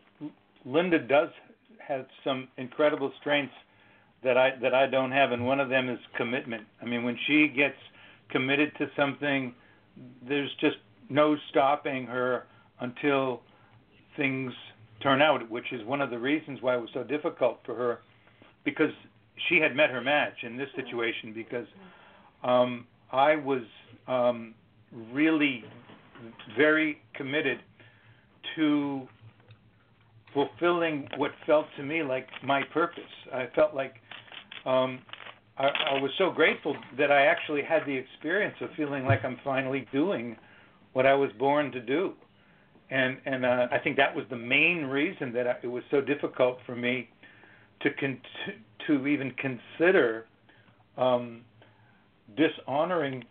Linda 0.64 0.98
does 0.98 1.28
have 1.90 2.06
some 2.24 2.48
incredible 2.56 3.12
strengths 3.20 3.54
that 4.22 4.36
I 4.36 4.50
that 4.62 4.74
I 4.74 4.86
don't 4.86 5.12
have, 5.12 5.32
and 5.32 5.44
one 5.44 5.60
of 5.60 5.68
them 5.68 5.88
is 5.88 5.98
commitment. 6.16 6.64
I 6.80 6.84
mean, 6.84 7.02
when 7.04 7.18
she 7.26 7.48
gets 7.48 7.76
committed 8.30 8.72
to 8.78 8.86
something, 8.96 9.54
there's 10.26 10.50
just 10.60 10.76
no 11.08 11.36
stopping 11.50 12.06
her 12.06 12.46
until 12.80 13.42
things 14.16 14.52
turn 15.02 15.20
out, 15.20 15.50
which 15.50 15.72
is 15.72 15.84
one 15.84 16.00
of 16.00 16.10
the 16.10 16.18
reasons 16.18 16.60
why 16.62 16.76
it 16.76 16.80
was 16.80 16.90
so 16.94 17.02
difficult 17.02 17.58
for 17.64 17.74
her, 17.74 17.98
because 18.64 18.92
she 19.48 19.56
had 19.56 19.74
met 19.74 19.90
her 19.90 20.00
match 20.00 20.36
in 20.42 20.56
this 20.56 20.68
situation. 20.76 21.32
Because 21.34 21.66
um, 22.44 22.86
I 23.10 23.36
was 23.36 23.62
um, 24.06 24.54
really 25.12 25.64
very 26.56 27.00
committed 27.14 27.58
to 28.56 29.08
fulfilling 30.34 31.08
what 31.16 31.32
felt 31.46 31.66
to 31.76 31.82
me 31.82 32.02
like 32.02 32.26
my 32.44 32.62
purpose. 32.72 33.02
I 33.32 33.48
felt 33.54 33.74
like 33.74 33.94
um, 34.64 35.00
I, 35.58 35.68
I 35.96 36.00
was 36.00 36.10
so 36.18 36.30
grateful 36.30 36.76
that 36.98 37.10
I 37.10 37.26
actually 37.26 37.62
had 37.62 37.82
the 37.86 37.94
experience 37.96 38.54
of 38.60 38.70
feeling 38.76 39.04
like 39.04 39.24
I'm 39.24 39.38
finally 39.44 39.86
doing 39.92 40.36
what 40.92 41.06
I 41.06 41.14
was 41.14 41.30
born 41.38 41.70
to 41.72 41.80
do, 41.80 42.14
and 42.90 43.18
and 43.26 43.44
uh, 43.44 43.66
I 43.70 43.78
think 43.78 43.96
that 43.96 44.14
was 44.14 44.24
the 44.30 44.36
main 44.36 44.84
reason 44.84 45.32
that 45.34 45.46
I, 45.46 45.54
it 45.62 45.68
was 45.68 45.84
so 45.90 46.00
difficult 46.00 46.58
for 46.66 46.74
me 46.74 47.08
to 47.82 47.90
con- 47.94 48.20
to 48.86 49.06
even 49.06 49.32
consider 49.32 50.26
um, 50.96 51.42
dishonoring 52.36 53.24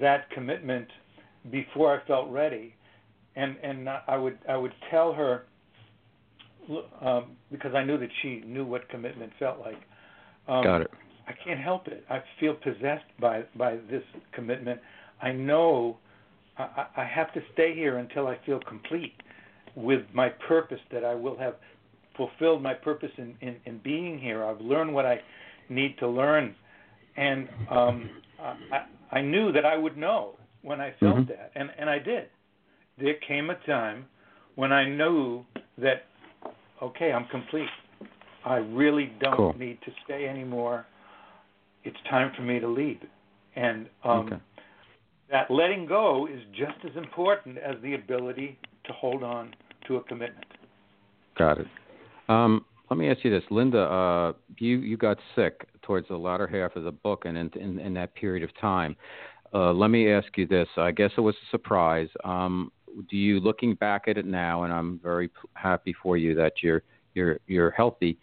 that 0.00 0.30
commitment 0.30 0.88
before 1.50 1.98
I 1.98 2.06
felt 2.06 2.30
ready, 2.30 2.74
and 3.34 3.56
and 3.62 3.88
I 3.88 4.16
would 4.16 4.38
I 4.48 4.56
would 4.56 4.74
tell 4.90 5.12
her 5.12 5.44
um, 7.00 7.36
because 7.50 7.74
I 7.74 7.84
knew 7.84 7.98
that 7.98 8.08
she 8.22 8.42
knew 8.46 8.64
what 8.64 8.88
commitment 8.88 9.32
felt 9.38 9.58
like. 9.60 9.78
Um, 10.48 10.64
Got 10.64 10.80
it. 10.82 10.90
I 11.28 11.32
can't 11.44 11.60
help 11.60 11.88
it. 11.88 12.04
I 12.08 12.22
feel 12.38 12.54
possessed 12.54 13.04
by 13.20 13.44
by 13.56 13.76
this 13.90 14.02
commitment. 14.32 14.80
I 15.20 15.32
know 15.32 15.98
I, 16.58 16.86
I 16.96 17.04
have 17.04 17.32
to 17.34 17.40
stay 17.52 17.74
here 17.74 17.98
until 17.98 18.26
I 18.26 18.38
feel 18.46 18.60
complete 18.60 19.14
with 19.74 20.02
my 20.12 20.28
purpose. 20.28 20.80
That 20.92 21.04
I 21.04 21.14
will 21.14 21.36
have 21.38 21.54
fulfilled 22.16 22.62
my 22.62 22.74
purpose 22.74 23.10
in 23.18 23.34
in, 23.40 23.56
in 23.64 23.78
being 23.82 24.18
here. 24.18 24.44
I've 24.44 24.60
learned 24.60 24.94
what 24.94 25.06
I 25.06 25.20
need 25.68 25.98
to 25.98 26.08
learn, 26.08 26.54
and 27.16 27.48
um, 27.70 28.10
I, 28.40 28.86
I 29.10 29.20
knew 29.20 29.52
that 29.52 29.64
I 29.64 29.76
would 29.76 29.96
know 29.96 30.34
when 30.62 30.80
I 30.80 30.94
felt 31.00 31.16
mm-hmm. 31.16 31.28
that, 31.30 31.52
and 31.54 31.70
and 31.78 31.90
I 31.90 31.98
did. 31.98 32.28
There 32.98 33.14
came 33.26 33.50
a 33.50 33.56
time 33.66 34.06
when 34.54 34.72
I 34.72 34.88
knew 34.88 35.44
that 35.78 36.04
okay, 36.82 37.12
I'm 37.12 37.26
complete. 37.26 37.68
I 38.44 38.56
really 38.56 39.12
don't 39.20 39.36
cool. 39.36 39.54
need 39.58 39.78
to 39.82 39.90
stay 40.04 40.26
anymore. 40.28 40.86
It's 41.84 41.96
time 42.08 42.32
for 42.36 42.42
me 42.42 42.60
to 42.60 42.68
leave. 42.68 43.00
And 43.56 43.88
um, 44.04 44.26
okay. 44.26 44.36
that 45.30 45.50
letting 45.50 45.86
go 45.86 46.26
is 46.26 46.40
just 46.52 46.84
as 46.84 46.96
important 46.96 47.58
as 47.58 47.76
the 47.82 47.94
ability 47.94 48.58
to 48.84 48.92
hold 48.92 49.22
on 49.22 49.54
to 49.88 49.96
a 49.96 50.02
commitment. 50.04 50.46
Got 51.36 51.58
it. 51.58 51.66
Um, 52.28 52.64
let 52.90 52.98
me 52.98 53.10
ask 53.10 53.24
you 53.24 53.30
this, 53.30 53.42
Linda. 53.50 53.80
Uh, 53.80 54.32
you 54.58 54.78
you 54.78 54.96
got 54.96 55.18
sick 55.34 55.66
towards 55.82 56.08
the 56.08 56.16
latter 56.16 56.46
half 56.46 56.76
of 56.76 56.84
the 56.84 56.92
book, 56.92 57.24
and 57.24 57.36
in, 57.36 57.50
in, 57.60 57.78
in 57.78 57.94
that 57.94 58.14
period 58.14 58.42
of 58.42 58.50
time. 58.60 58.96
Uh, 59.54 59.72
let 59.72 59.88
me 59.88 60.10
ask 60.12 60.26
you 60.36 60.46
this. 60.46 60.68
I 60.76 60.90
guess 60.90 61.10
it 61.16 61.20
was 61.20 61.34
a 61.34 61.50
surprise. 61.50 62.08
Um, 62.24 62.70
do 63.02 63.16
you 63.16 63.40
looking 63.40 63.74
back 63.74 64.04
at 64.08 64.18
it 64.18 64.26
now, 64.26 64.64
and 64.64 64.72
I'm 64.72 64.98
very 65.02 65.30
happy 65.54 65.94
for 66.02 66.16
you 66.16 66.34
that 66.34 66.54
you're 66.62 66.82
you're 67.14 67.38
you're 67.46 67.70
healthy. 67.70 68.18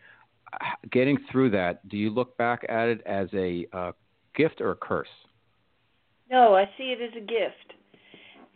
Getting 0.91 1.17
through 1.31 1.49
that, 1.51 1.87
do 1.89 1.97
you 1.97 2.09
look 2.09 2.37
back 2.37 2.65
at 2.69 2.87
it 2.87 3.01
as 3.05 3.27
a 3.33 3.65
uh, 3.73 3.91
gift 4.35 4.61
or 4.61 4.71
a 4.71 4.75
curse? 4.75 5.07
No, 6.29 6.55
I 6.55 6.65
see 6.77 6.95
it 6.97 7.01
as 7.01 7.15
a 7.17 7.25
gift. 7.25 7.73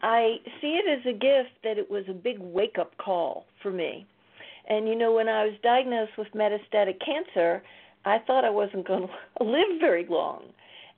I 0.01 0.35
see 0.61 0.79
it 0.79 0.99
as 0.99 1.05
a 1.07 1.13
gift 1.13 1.61
that 1.63 1.77
it 1.77 1.89
was 1.89 2.03
a 2.07 2.13
big 2.13 2.37
wake 2.39 2.77
up 2.79 2.95
call 2.97 3.47
for 3.63 3.71
me. 3.71 4.05
And 4.69 4.87
you 4.87 4.95
know, 4.95 5.13
when 5.13 5.27
I 5.27 5.45
was 5.45 5.53
diagnosed 5.63 6.11
with 6.17 6.27
metastatic 6.35 6.99
cancer, 7.03 7.63
I 8.05 8.19
thought 8.19 8.45
I 8.45 8.49
wasn't 8.49 8.87
going 8.87 9.07
to 9.37 9.43
live 9.43 9.79
very 9.79 10.05
long 10.07 10.43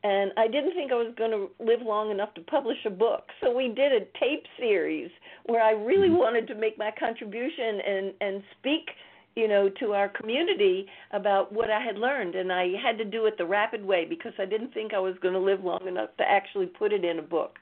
and 0.04 0.32
I 0.38 0.47
didn't 0.47 0.74
think 0.74 0.91
I 0.91 0.95
was 0.95 1.14
going 1.18 1.32
to 1.32 1.50
live 1.64 1.82
long 1.82 2.10
enough 2.12 2.34
to 2.36 2.41
publish 2.41 2.78
a 2.86 2.89
book. 2.89 3.28
So 3.41 3.56
we 3.56 3.68
did 3.68 3.91
a 3.91 4.06
tape 4.20 4.45
series 4.58 5.10
where 5.45 5.62
I 5.62 5.72
really 5.72 6.08
mm-hmm. 6.08 6.18
wanted 6.18 6.47
to 6.47 6.56
make 6.56 6.78
my 6.78 6.91
contribution 6.97 7.82
and 7.86 8.14
and 8.22 8.43
speak, 8.58 8.91
you 9.36 9.47
know, 9.47 9.70
to 9.82 9.93
our 9.93 10.08
community 10.08 10.88
about 11.12 11.52
what 11.52 11.70
I 11.70 11.82
had 11.82 11.97
learned, 11.97 12.36
and 12.36 12.52
I 12.52 12.70
had 12.82 12.97
to 13.00 13.06
do 13.06 13.26
it 13.26 13.38
the 13.38 13.45
rapid 13.45 13.86
way 13.86 14.06
because 14.06 14.34
I 14.39 14.45
didn't 14.45 14.74
think 14.74 14.93
I 14.93 15.00
was 15.00 15.16
going 15.22 15.34
to 15.34 15.39
live 15.39 15.64
long 15.64 15.86
enough 15.86 16.16
to 16.18 16.24
actually 16.24 16.68
put 16.68 16.93
it 16.93 17.04
in 17.04 17.20
a 17.20 17.24
book. 17.24 17.60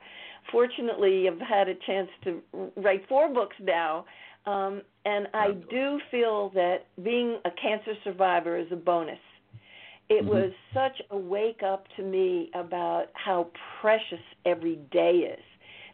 Fortunately, 0.51 1.27
I've 1.27 1.39
had 1.39 1.67
a 1.67 1.75
chance 1.85 2.09
to 2.23 2.41
write 2.77 3.07
four 3.09 3.33
books 3.33 3.55
now. 3.59 4.05
Um, 4.45 4.81
and 5.03 5.27
I 5.33 5.51
do 5.69 5.99
feel 6.09 6.51
that 6.51 6.85
being 7.03 7.39
a 7.43 7.51
cancer 7.51 7.91
survivor 8.05 8.57
is 8.57 8.67
a 8.71 8.77
bonus 8.77 9.19
it 10.09 10.23
mm-hmm. 10.23 10.29
was 10.29 10.51
such 10.73 11.01
a 11.11 11.17
wake 11.17 11.61
up 11.63 11.85
to 11.97 12.03
me 12.03 12.49
about 12.55 13.07
how 13.13 13.47
precious 13.81 14.23
every 14.45 14.75
day 14.91 15.11
is 15.11 15.43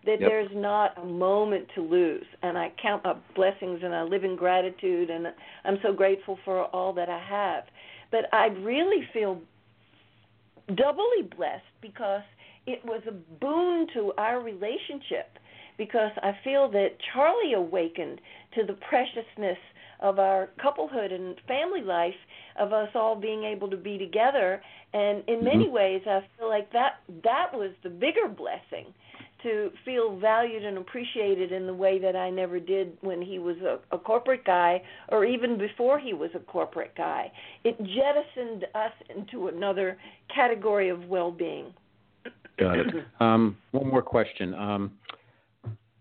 that 0.06 0.20
yep. 0.20 0.30
there's 0.30 0.52
not 0.54 0.98
a 1.02 1.06
moment 1.06 1.68
to 1.76 1.82
lose 1.82 2.26
and 2.42 2.58
i 2.58 2.72
count 2.82 3.04
my 3.04 3.16
blessings 3.36 3.80
and 3.84 3.94
i 3.94 4.04
live 4.04 4.24
in 4.24 4.36
gratitude 4.36 5.10
and 5.10 5.28
i'm 5.66 5.78
so 5.82 5.94
grateful 5.94 6.38
for 6.44 6.66
all 6.66 6.94
that 6.94 7.10
i 7.10 7.20
have 7.20 7.64
but 8.12 8.26
i 8.34 8.48
really 8.62 9.08
feel 9.14 9.40
doubly 10.76 11.24
blessed 11.36 11.64
because 11.82 12.22
it 12.66 12.84
was 12.86 13.02
a 13.08 13.12
boon 13.12 13.88
to 13.94 14.14
our 14.18 14.42
relationship 14.42 15.38
because 15.78 16.12
i 16.22 16.32
feel 16.44 16.70
that 16.70 16.90
charlie 17.14 17.54
awakened 17.54 18.20
to 18.54 18.66
the 18.66 18.74
preciousness 18.90 19.58
of 20.00 20.20
our 20.20 20.50
couplehood 20.62 21.12
and 21.12 21.36
family 21.48 21.82
life 21.82 22.14
of 22.60 22.74
us 22.74 22.90
all 22.96 23.16
being 23.16 23.44
able 23.44 23.70
to 23.70 23.78
be 23.78 23.98
together 23.98 24.62
and 24.94 25.24
in 25.28 25.44
many 25.44 25.66
mm-hmm. 25.66 25.76
ways 25.76 26.02
I 26.06 26.22
feel 26.38 26.50
like 26.50 26.72
that 26.74 27.00
that 27.24 27.52
was 27.54 27.72
the 27.84 27.90
bigger 27.90 28.28
blessing 28.28 28.94
to 29.44 29.72
feel 29.86 30.18
valued 30.18 30.64
and 30.64 30.78
appreciated 30.78 31.52
in 31.52 31.68
the 31.68 31.74
way 31.74 32.00
that 32.00 32.16
I 32.16 32.30
never 32.30 32.60
did 32.60 32.98
when 33.02 33.22
he 33.22 33.40
was 33.40 33.58
a, 33.58 33.80
a 33.94 34.00
corporate 34.00 34.46
guy 34.46 34.82
or 35.10 35.26
even 35.26 35.58
before 35.58 36.00
he 36.00 36.14
was 36.14 36.32
a 36.34 36.40
corporate 36.40 36.96
guy. 36.96 37.32
It 37.64 37.78
jettisoned 37.78 38.66
us 38.74 38.92
into 39.16 39.50
another 39.50 39.98
category 40.34 40.90
of 40.90 41.06
well-being. 41.06 41.74
Got 42.58 42.80
it. 42.80 42.88
Um, 43.20 43.58
one 43.72 43.88
more 43.88 44.02
question. 44.02 44.54
Um, 44.54 44.92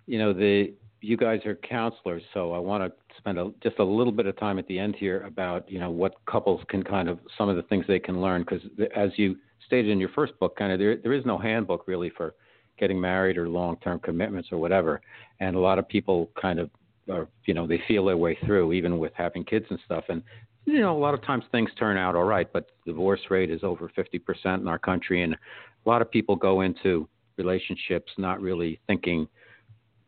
you 0.06 0.18
know, 0.18 0.32
the 0.32 0.72
you 1.02 1.16
guys 1.16 1.44
are 1.44 1.56
counselors, 1.56 2.22
so 2.32 2.52
I 2.52 2.58
want 2.58 2.84
to 2.84 2.92
spend 3.18 3.38
a, 3.38 3.50
just 3.62 3.78
a 3.80 3.84
little 3.84 4.12
bit 4.12 4.26
of 4.26 4.38
time 4.38 4.58
at 4.58 4.66
the 4.68 4.78
end 4.78 4.94
here 4.96 5.22
about 5.22 5.70
you 5.70 5.78
know 5.78 5.90
what 5.90 6.14
couples 6.26 6.62
can 6.68 6.82
kind 6.82 7.08
of 7.08 7.18
some 7.36 7.48
of 7.48 7.56
the 7.56 7.62
things 7.64 7.84
they 7.88 7.98
can 7.98 8.22
learn 8.22 8.42
because 8.42 8.62
as 8.96 9.10
you 9.16 9.36
stated 9.66 9.90
in 9.90 9.98
your 9.98 10.10
first 10.10 10.38
book, 10.38 10.56
kind 10.56 10.72
of 10.72 10.78
there 10.78 10.96
there 10.96 11.12
is 11.12 11.26
no 11.26 11.36
handbook 11.36 11.86
really 11.86 12.10
for 12.16 12.34
getting 12.78 13.00
married 13.00 13.36
or 13.36 13.48
long 13.48 13.76
term 13.78 13.98
commitments 13.98 14.48
or 14.52 14.58
whatever, 14.58 15.00
and 15.40 15.56
a 15.56 15.58
lot 15.58 15.78
of 15.78 15.88
people 15.88 16.30
kind 16.40 16.58
of 16.58 16.70
are 17.10 17.28
you 17.46 17.54
know 17.54 17.66
they 17.66 17.82
feel 17.88 18.04
their 18.04 18.16
way 18.16 18.38
through 18.46 18.72
even 18.72 18.98
with 18.98 19.12
having 19.14 19.44
kids 19.44 19.66
and 19.70 19.78
stuff 19.84 20.04
and 20.08 20.22
you 20.66 20.78
know 20.78 20.96
a 20.96 20.98
lot 20.98 21.14
of 21.14 21.22
times 21.22 21.42
things 21.50 21.68
turn 21.76 21.96
out 21.96 22.14
all 22.14 22.22
right 22.22 22.52
but 22.52 22.70
divorce 22.86 23.20
rate 23.28 23.50
is 23.50 23.64
over 23.64 23.90
50% 23.96 24.60
in 24.60 24.68
our 24.68 24.78
country 24.78 25.22
and 25.22 25.34
a 25.34 25.88
lot 25.88 26.00
of 26.00 26.08
people 26.08 26.36
go 26.36 26.60
into 26.60 27.08
relationships 27.36 28.12
not 28.18 28.40
really 28.40 28.78
thinking 28.86 29.26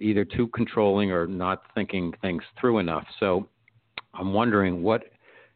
either 0.00 0.24
too 0.24 0.48
controlling 0.48 1.10
or 1.10 1.26
not 1.26 1.62
thinking 1.74 2.12
things 2.20 2.42
through 2.60 2.78
enough. 2.78 3.06
So 3.20 3.48
I'm 4.12 4.32
wondering 4.32 4.82
what, 4.82 5.04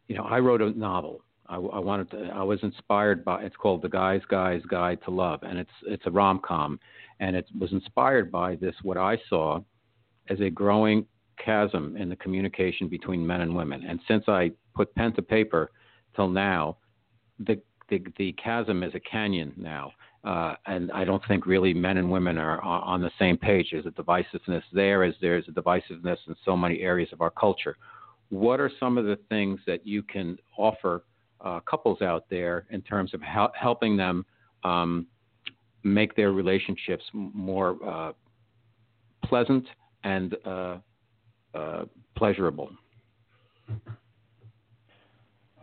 you 0.07 0.16
know, 0.16 0.24
I 0.24 0.39
wrote 0.39 0.62
a 0.62 0.70
novel. 0.70 1.22
I, 1.49 1.57
I 1.57 1.78
wanted 1.78 2.11
to. 2.11 2.30
I 2.34 2.43
was 2.43 2.59
inspired 2.62 3.24
by. 3.24 3.43
It's 3.43 3.57
called 3.57 3.82
The 3.82 3.89
Guy's 3.89 4.20
Guy's 4.28 4.62
Guide 4.62 4.99
to 5.05 5.11
Love, 5.11 5.41
and 5.43 5.59
it's 5.59 5.70
it's 5.86 6.07
a 6.07 6.11
rom 6.11 6.41
com, 6.47 6.78
and 7.20 7.34
it 7.34 7.47
was 7.59 7.72
inspired 7.72 8.30
by 8.30 8.57
this 8.57 8.74
what 8.82 8.99
I 8.99 9.16
saw 9.30 9.61
as 10.28 10.41
a 10.41 10.51
growing 10.51 11.07
chasm 11.43 11.97
in 11.97 12.09
the 12.09 12.16
communication 12.16 12.89
between 12.89 13.26
men 13.26 13.41
and 13.41 13.57
women. 13.57 13.82
And 13.89 13.99
since 14.07 14.24
I 14.28 14.51
put 14.74 14.95
pen 14.95 15.14
to 15.14 15.22
paper 15.22 15.70
till 16.14 16.28
now, 16.28 16.76
the 17.39 17.61
the 17.89 18.05
the 18.18 18.32
chasm 18.32 18.82
is 18.82 18.95
a 18.95 19.01
canyon 19.01 19.53
now, 19.57 19.93
uh, 20.24 20.54
and 20.66 20.90
I 20.92 21.04
don't 21.04 21.22
think 21.28 21.46
really 21.46 21.72
men 21.72 21.96
and 21.96 22.10
women 22.10 22.38
are 22.38 22.60
on 22.60 23.00
the 23.00 23.10
same 23.18 23.36
page. 23.36 23.68
There's 23.72 23.86
a 23.86 23.90
divisiveness 23.90 24.62
there, 24.72 25.04
as 25.04 25.14
there's 25.20 25.44
a 25.48 25.52
divisiveness 25.52 26.18
in 26.26 26.34
so 26.44 26.56
many 26.56 26.80
areas 26.80 27.10
of 27.12 27.20
our 27.20 27.30
culture. 27.30 27.76
What 28.30 28.60
are 28.60 28.70
some 28.80 28.98
of 28.98 29.04
the 29.04 29.18
things 29.28 29.60
that 29.66 29.86
you 29.86 30.02
can 30.02 30.36
offer 30.56 31.04
uh, 31.40 31.60
couples 31.60 32.02
out 32.02 32.24
there 32.28 32.66
in 32.70 32.82
terms 32.82 33.14
of 33.14 33.22
hel- 33.22 33.52
helping 33.58 33.96
them 33.96 34.26
um, 34.64 35.06
make 35.84 36.16
their 36.16 36.32
relationships 36.32 37.04
more 37.12 37.76
uh, 37.86 38.12
pleasant 39.24 39.66
and 40.04 40.36
uh, 40.44 40.78
uh, 41.54 41.84
pleasurable? 42.16 42.70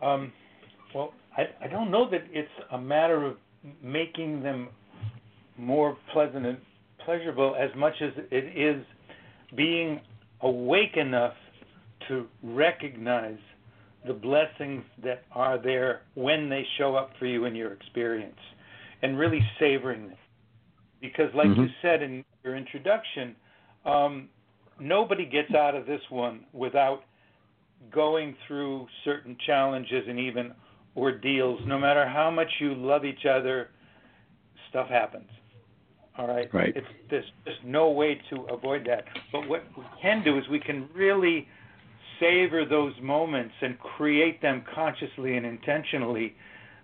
Um, 0.02 0.32
well, 0.94 1.12
I, 1.36 1.64
I 1.64 1.68
don't 1.68 1.90
know 1.90 2.08
that 2.10 2.24
it's 2.30 2.48
a 2.72 2.78
matter 2.78 3.24
of 3.24 3.36
making 3.82 4.42
them 4.42 4.68
more 5.58 5.96
pleasant 6.12 6.46
and 6.46 6.58
pleasurable 7.04 7.56
as 7.58 7.70
much 7.76 7.94
as 8.00 8.12
it 8.30 8.56
is 8.56 8.84
being 9.56 10.00
awake 10.42 10.96
enough 10.96 11.34
to 12.08 12.26
recognize 12.42 13.38
the 14.06 14.12
blessings 14.12 14.84
that 15.02 15.24
are 15.32 15.60
there 15.60 16.02
when 16.14 16.48
they 16.48 16.64
show 16.78 16.94
up 16.94 17.10
for 17.18 17.26
you 17.26 17.44
in 17.44 17.54
your 17.54 17.72
experience 17.72 18.38
and 19.02 19.18
really 19.18 19.40
savoring 19.58 20.08
them. 20.08 20.18
Because, 21.00 21.30
like 21.34 21.48
mm-hmm. 21.48 21.62
you 21.62 21.68
said 21.82 22.02
in 22.02 22.24
your 22.44 22.56
introduction, 22.56 23.34
um, 23.84 24.28
nobody 24.80 25.26
gets 25.26 25.54
out 25.54 25.74
of 25.74 25.86
this 25.86 26.00
one 26.10 26.40
without 26.52 27.02
going 27.92 28.34
through 28.46 28.86
certain 29.04 29.36
challenges 29.46 30.04
and 30.08 30.18
even 30.18 30.52
ordeals. 30.96 31.60
No 31.66 31.78
matter 31.78 32.06
how 32.08 32.30
much 32.30 32.48
you 32.60 32.74
love 32.74 33.04
each 33.04 33.26
other, 33.26 33.68
stuff 34.70 34.88
happens. 34.88 35.28
All 36.18 36.26
right. 36.26 36.52
Right. 36.52 36.72
It's 36.74 36.86
there's 37.10 37.24
just 37.44 37.64
no 37.64 37.90
way 37.90 38.20
to 38.30 38.42
avoid 38.44 38.86
that. 38.86 39.04
But 39.32 39.48
what 39.48 39.64
we 39.76 39.84
can 40.00 40.24
do 40.24 40.38
is 40.38 40.44
we 40.50 40.60
can 40.60 40.88
really 40.94 41.46
savor 42.18 42.64
those 42.64 42.94
moments 43.02 43.54
and 43.60 43.78
create 43.78 44.40
them 44.40 44.64
consciously 44.74 45.36
and 45.36 45.44
intentionally 45.44 46.34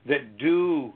that 0.07 0.37
do 0.39 0.93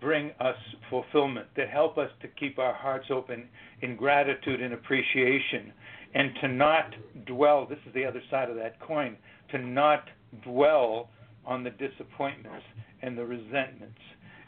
bring 0.00 0.30
us 0.40 0.56
fulfillment, 0.88 1.46
that 1.56 1.68
help 1.68 1.98
us 1.98 2.10
to 2.22 2.28
keep 2.28 2.58
our 2.58 2.74
hearts 2.74 3.06
open 3.10 3.48
in 3.82 3.96
gratitude 3.96 4.60
and 4.60 4.72
appreciation, 4.72 5.72
and 6.14 6.30
to 6.40 6.48
not 6.48 6.94
dwell. 7.26 7.66
This 7.66 7.78
is 7.86 7.94
the 7.94 8.04
other 8.04 8.22
side 8.30 8.50
of 8.50 8.56
that 8.56 8.80
coin 8.80 9.16
to 9.52 9.58
not 9.58 10.04
dwell 10.42 11.10
on 11.46 11.64
the 11.64 11.70
disappointments 11.70 12.64
and 13.02 13.16
the 13.16 13.24
resentments 13.24 13.98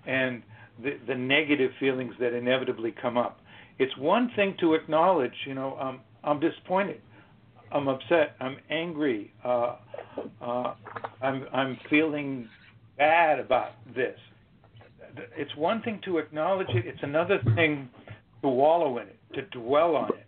and 0.06 0.42
the, 0.82 0.98
the 1.06 1.14
negative 1.14 1.70
feelings 1.78 2.14
that 2.20 2.32
inevitably 2.34 2.94
come 3.00 3.16
up. 3.16 3.40
It's 3.78 3.96
one 3.96 4.30
thing 4.36 4.56
to 4.60 4.74
acknowledge, 4.74 5.32
you 5.46 5.54
know, 5.54 5.76
um, 5.78 6.00
I'm 6.24 6.40
disappointed. 6.40 7.00
I'm 7.72 7.88
upset. 7.88 8.36
I'm 8.40 8.56
angry. 8.70 9.32
Uh, 9.44 9.76
uh, 10.42 10.74
I'm 11.22 11.46
I'm 11.52 11.78
feeling 11.88 12.48
bad 12.98 13.40
about 13.40 13.72
this. 13.94 14.18
It's 15.36 15.54
one 15.56 15.82
thing 15.82 16.00
to 16.04 16.18
acknowledge 16.18 16.68
it. 16.70 16.86
It's 16.86 17.02
another 17.02 17.40
thing 17.54 17.88
to 18.42 18.48
wallow 18.48 18.98
in 18.98 19.08
it, 19.08 19.18
to 19.34 19.42
dwell 19.58 19.96
on 19.96 20.10
it, 20.10 20.26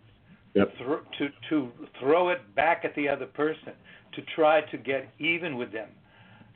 yep. 0.55 0.73
to 1.19 1.29
to 1.49 1.71
throw 1.99 2.29
it 2.29 2.55
back 2.55 2.81
at 2.83 2.95
the 2.95 3.07
other 3.07 3.25
person, 3.27 3.73
to 4.15 4.21
try 4.35 4.61
to 4.71 4.77
get 4.77 5.09
even 5.19 5.55
with 5.55 5.71
them. 5.71 5.89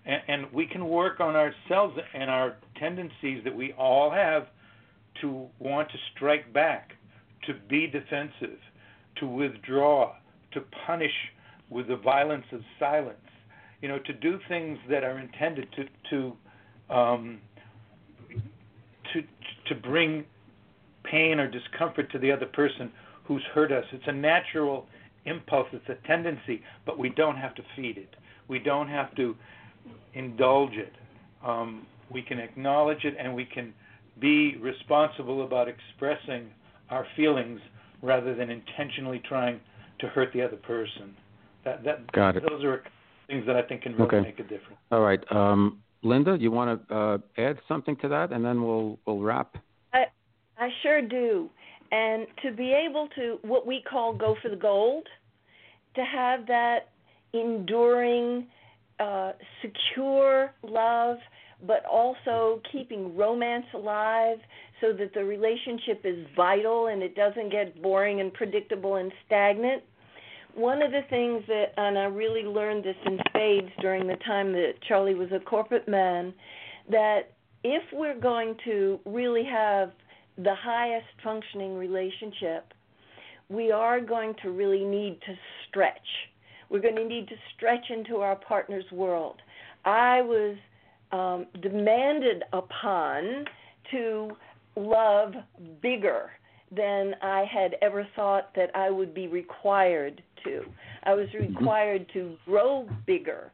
And, 0.10 0.22
and 0.28 0.52
we 0.52 0.66
can 0.66 0.90
work 0.90 1.20
on 1.20 1.36
ourselves 1.36 1.98
and 2.16 2.30
our 2.32 2.58
tendencies 2.78 3.44
that 3.44 3.56
we 3.56 3.74
all 3.74 4.10
have 4.10 4.48
to 5.22 5.48
want 5.60 5.90
to 5.90 5.98
strike 6.16 6.52
back, 6.52 6.94
to 7.46 7.54
be 7.70 7.86
defensive, 7.86 8.58
to 9.18 9.28
withdraw, 9.28 10.16
to 10.54 10.62
punish 10.88 11.14
with 11.70 11.88
the 11.88 11.96
violence 11.96 12.46
of 12.52 12.62
silence, 12.80 13.18
you 13.82 13.88
know, 13.88 14.00
to 14.00 14.14
do 14.14 14.40
things 14.48 14.80
that 14.90 15.04
are 15.04 15.20
intended 15.20 15.68
to 15.76 15.86
to 16.10 16.94
um, 16.94 17.40
to 19.14 19.22
to 19.68 19.76
bring 19.76 20.26
pain 21.04 21.40
or 21.40 21.48
discomfort 21.48 22.12
to 22.12 22.18
the 22.18 22.32
other 22.32 22.48
person 22.48 22.92
who's 23.26 23.44
hurt 23.54 23.72
us. 23.72 23.86
It's 23.92 24.08
a 24.08 24.12
natural 24.12 24.88
impulse, 25.26 25.68
it's 25.72 25.88
a 25.88 26.08
tendency, 26.08 26.64
but 26.86 26.98
we 26.98 27.10
don't 27.10 27.38
have 27.38 27.54
to 27.56 27.64
feed 27.76 27.98
it. 27.98 28.16
We 28.48 28.58
don't 28.58 28.88
have 28.88 29.14
to 29.16 29.36
indulge 30.14 30.74
it. 30.74 30.94
Um, 31.46 31.86
we 32.12 32.22
can 32.22 32.40
acknowledge 32.40 33.04
it 33.04 33.16
and 33.20 33.34
we 33.34 33.46
can 33.46 33.74
be 34.20 34.58
responsible 34.58 35.46
about 35.46 35.68
expressing 35.68 36.50
our 36.90 37.06
feelings 37.16 37.60
rather 38.02 38.36
than 38.36 38.50
intentionally 38.50 39.22
trying 39.28 39.60
to 40.00 40.08
hurt 40.08 40.32
the 40.34 40.42
other 40.42 40.58
person. 40.58 41.16
That 41.66 41.84
that 41.84 42.12
Got 42.12 42.38
it. 42.38 42.44
those 42.50 42.64
are 42.64 42.84
things 43.28 43.46
that 43.46 43.56
I 43.56 43.62
think 43.62 43.84
can 43.84 43.94
really 43.94 44.06
okay. 44.06 44.22
make 44.22 44.40
a 44.40 44.44
difference. 44.44 44.80
All 44.92 45.02
right, 45.02 45.20
um, 45.32 45.80
Linda, 46.04 46.38
you 46.40 46.52
want 46.52 46.88
to 46.88 46.96
uh, 46.96 47.18
add 47.38 47.60
something 47.68 47.96
to 47.98 48.08
that, 48.10 48.32
and 48.32 48.44
then 48.44 48.64
we'll 48.64 48.98
we'll 49.06 49.20
wrap. 49.20 49.56
I 49.94 50.06
I 50.58 50.70
sure 50.82 51.02
do, 51.02 51.50
and 51.92 52.26
to 52.44 52.52
be 52.52 52.72
able 52.74 53.08
to 53.16 53.40
what 53.42 53.68
we 53.68 53.84
call 53.90 54.14
go 54.14 54.36
for 54.42 54.50
the 54.50 54.56
gold, 54.56 55.08
to 55.96 56.02
have 56.02 56.48
that 56.48 56.90
enduring, 57.34 58.48
uh, 59.00 59.32
secure 59.62 60.52
love, 60.64 61.18
but 61.66 61.86
also 61.86 62.62
keeping 62.72 63.16
romance 63.16 63.66
alive 63.74 64.38
so 64.82 64.94
that 64.94 65.14
the 65.14 65.24
relationship 65.24 66.02
is 66.04 66.26
vital 66.36 66.88
and 66.88 67.04
it 67.04 67.16
doesn't 67.16 67.52
get 67.52 67.82
boring 67.82 68.22
and 68.22 68.34
predictable 68.34 68.96
and 68.96 69.12
stagnant. 69.26 69.84
One 70.56 70.82
of 70.82 70.92
the 70.92 71.02
things 71.10 71.44
that, 71.48 71.74
and 71.78 71.98
I 71.98 72.06
really 72.06 72.44
learned 72.44 72.84
this 72.84 72.96
in 73.06 73.20
spades 73.30 73.70
during 73.82 74.08
the 74.08 74.16
time 74.26 74.52
that 74.54 74.74
Charlie 74.88 75.16
was 75.16 75.30
a 75.32 75.40
corporate 75.40 75.88
man, 75.88 76.34
that 76.90 77.34
if 77.64 77.84
we're 77.94 78.20
going 78.20 78.56
to 78.66 79.00
really 79.06 79.44
have 79.44 79.92
the 80.38 80.56
highest 80.56 81.08
functioning 81.24 81.78
relationship, 81.78 82.74
we 83.50 83.72
are 83.72 84.00
going 84.00 84.34
to 84.42 84.52
really 84.52 84.84
need 84.86 85.20
to 85.26 85.34
stretch. 85.68 85.98
We're 86.70 86.82
going 86.82 86.96
to 86.96 87.06
need 87.06 87.28
to 87.30 87.36
stretch 87.56 87.90
into 87.90 88.18
our 88.18 88.36
partner's 88.36 88.90
world. 88.92 89.42
I 89.86 90.22
was 90.22 90.58
um, 91.12 91.48
demanded 91.62 92.44
upon 92.54 93.46
to 93.92 94.32
love 94.76 95.34
bigger 95.82 96.32
than 96.76 97.16
I 97.22 97.46
had 97.52 97.76
ever 97.82 98.08
thought 98.16 98.54
that 98.56 98.70
I 98.76 98.90
would 98.90 99.14
be 99.14 99.28
required 99.28 100.22
to. 100.44 100.64
I 101.04 101.14
was 101.14 101.28
mm-hmm. 101.30 101.56
required 101.56 102.06
to 102.14 102.36
grow 102.46 102.88
bigger. 103.08 103.52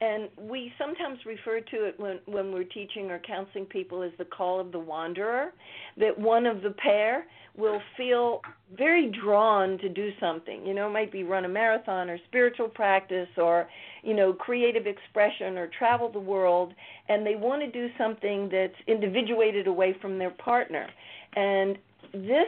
And 0.00 0.28
we 0.38 0.72
sometimes 0.78 1.18
refer 1.26 1.60
to 1.60 1.76
it 1.86 1.98
when, 1.98 2.20
when 2.26 2.52
we're 2.52 2.64
teaching 2.64 3.10
or 3.10 3.18
counseling 3.18 3.66
people 3.66 4.02
as 4.02 4.12
the 4.16 4.24
call 4.24 4.60
of 4.60 4.70
the 4.70 4.78
wanderer, 4.78 5.52
that 5.96 6.16
one 6.16 6.46
of 6.46 6.62
the 6.62 6.70
pair 6.70 7.26
will 7.56 7.80
feel 7.96 8.40
very 8.76 9.10
drawn 9.10 9.76
to 9.78 9.88
do 9.88 10.10
something. 10.20 10.64
You 10.64 10.74
know, 10.74 10.88
it 10.88 10.92
might 10.92 11.10
be 11.10 11.24
run 11.24 11.44
a 11.44 11.48
marathon 11.48 12.08
or 12.08 12.18
spiritual 12.28 12.68
practice 12.68 13.28
or, 13.36 13.68
you 14.04 14.14
know, 14.14 14.32
creative 14.32 14.86
expression 14.86 15.58
or 15.58 15.68
travel 15.76 16.12
the 16.12 16.20
world, 16.20 16.72
and 17.08 17.26
they 17.26 17.34
want 17.34 17.62
to 17.62 17.70
do 17.70 17.88
something 17.98 18.48
that's 18.52 18.76
individuated 18.86 19.66
away 19.66 19.96
from 20.00 20.18
their 20.18 20.30
partner. 20.30 20.86
And 21.34 21.76
this 22.12 22.46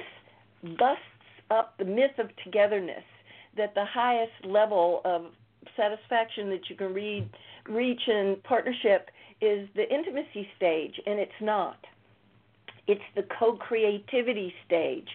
busts 0.78 1.02
up 1.50 1.74
the 1.78 1.84
myth 1.84 2.16
of 2.18 2.28
togetherness 2.44 3.02
that 3.56 3.74
the 3.74 3.84
highest 3.84 4.44
level 4.44 5.00
of 5.04 5.22
satisfaction 5.76 6.50
that 6.50 6.68
you 6.68 6.76
can 6.76 6.92
read, 6.92 7.28
reach 7.68 8.00
in 8.08 8.36
partnership 8.44 9.10
is 9.40 9.68
the 9.74 9.92
intimacy 9.92 10.48
stage, 10.56 11.00
and 11.06 11.18
it's 11.18 11.32
not. 11.40 11.78
It's 12.86 13.00
the 13.14 13.24
co 13.38 13.56
creativity 13.56 14.52
stage, 14.66 15.08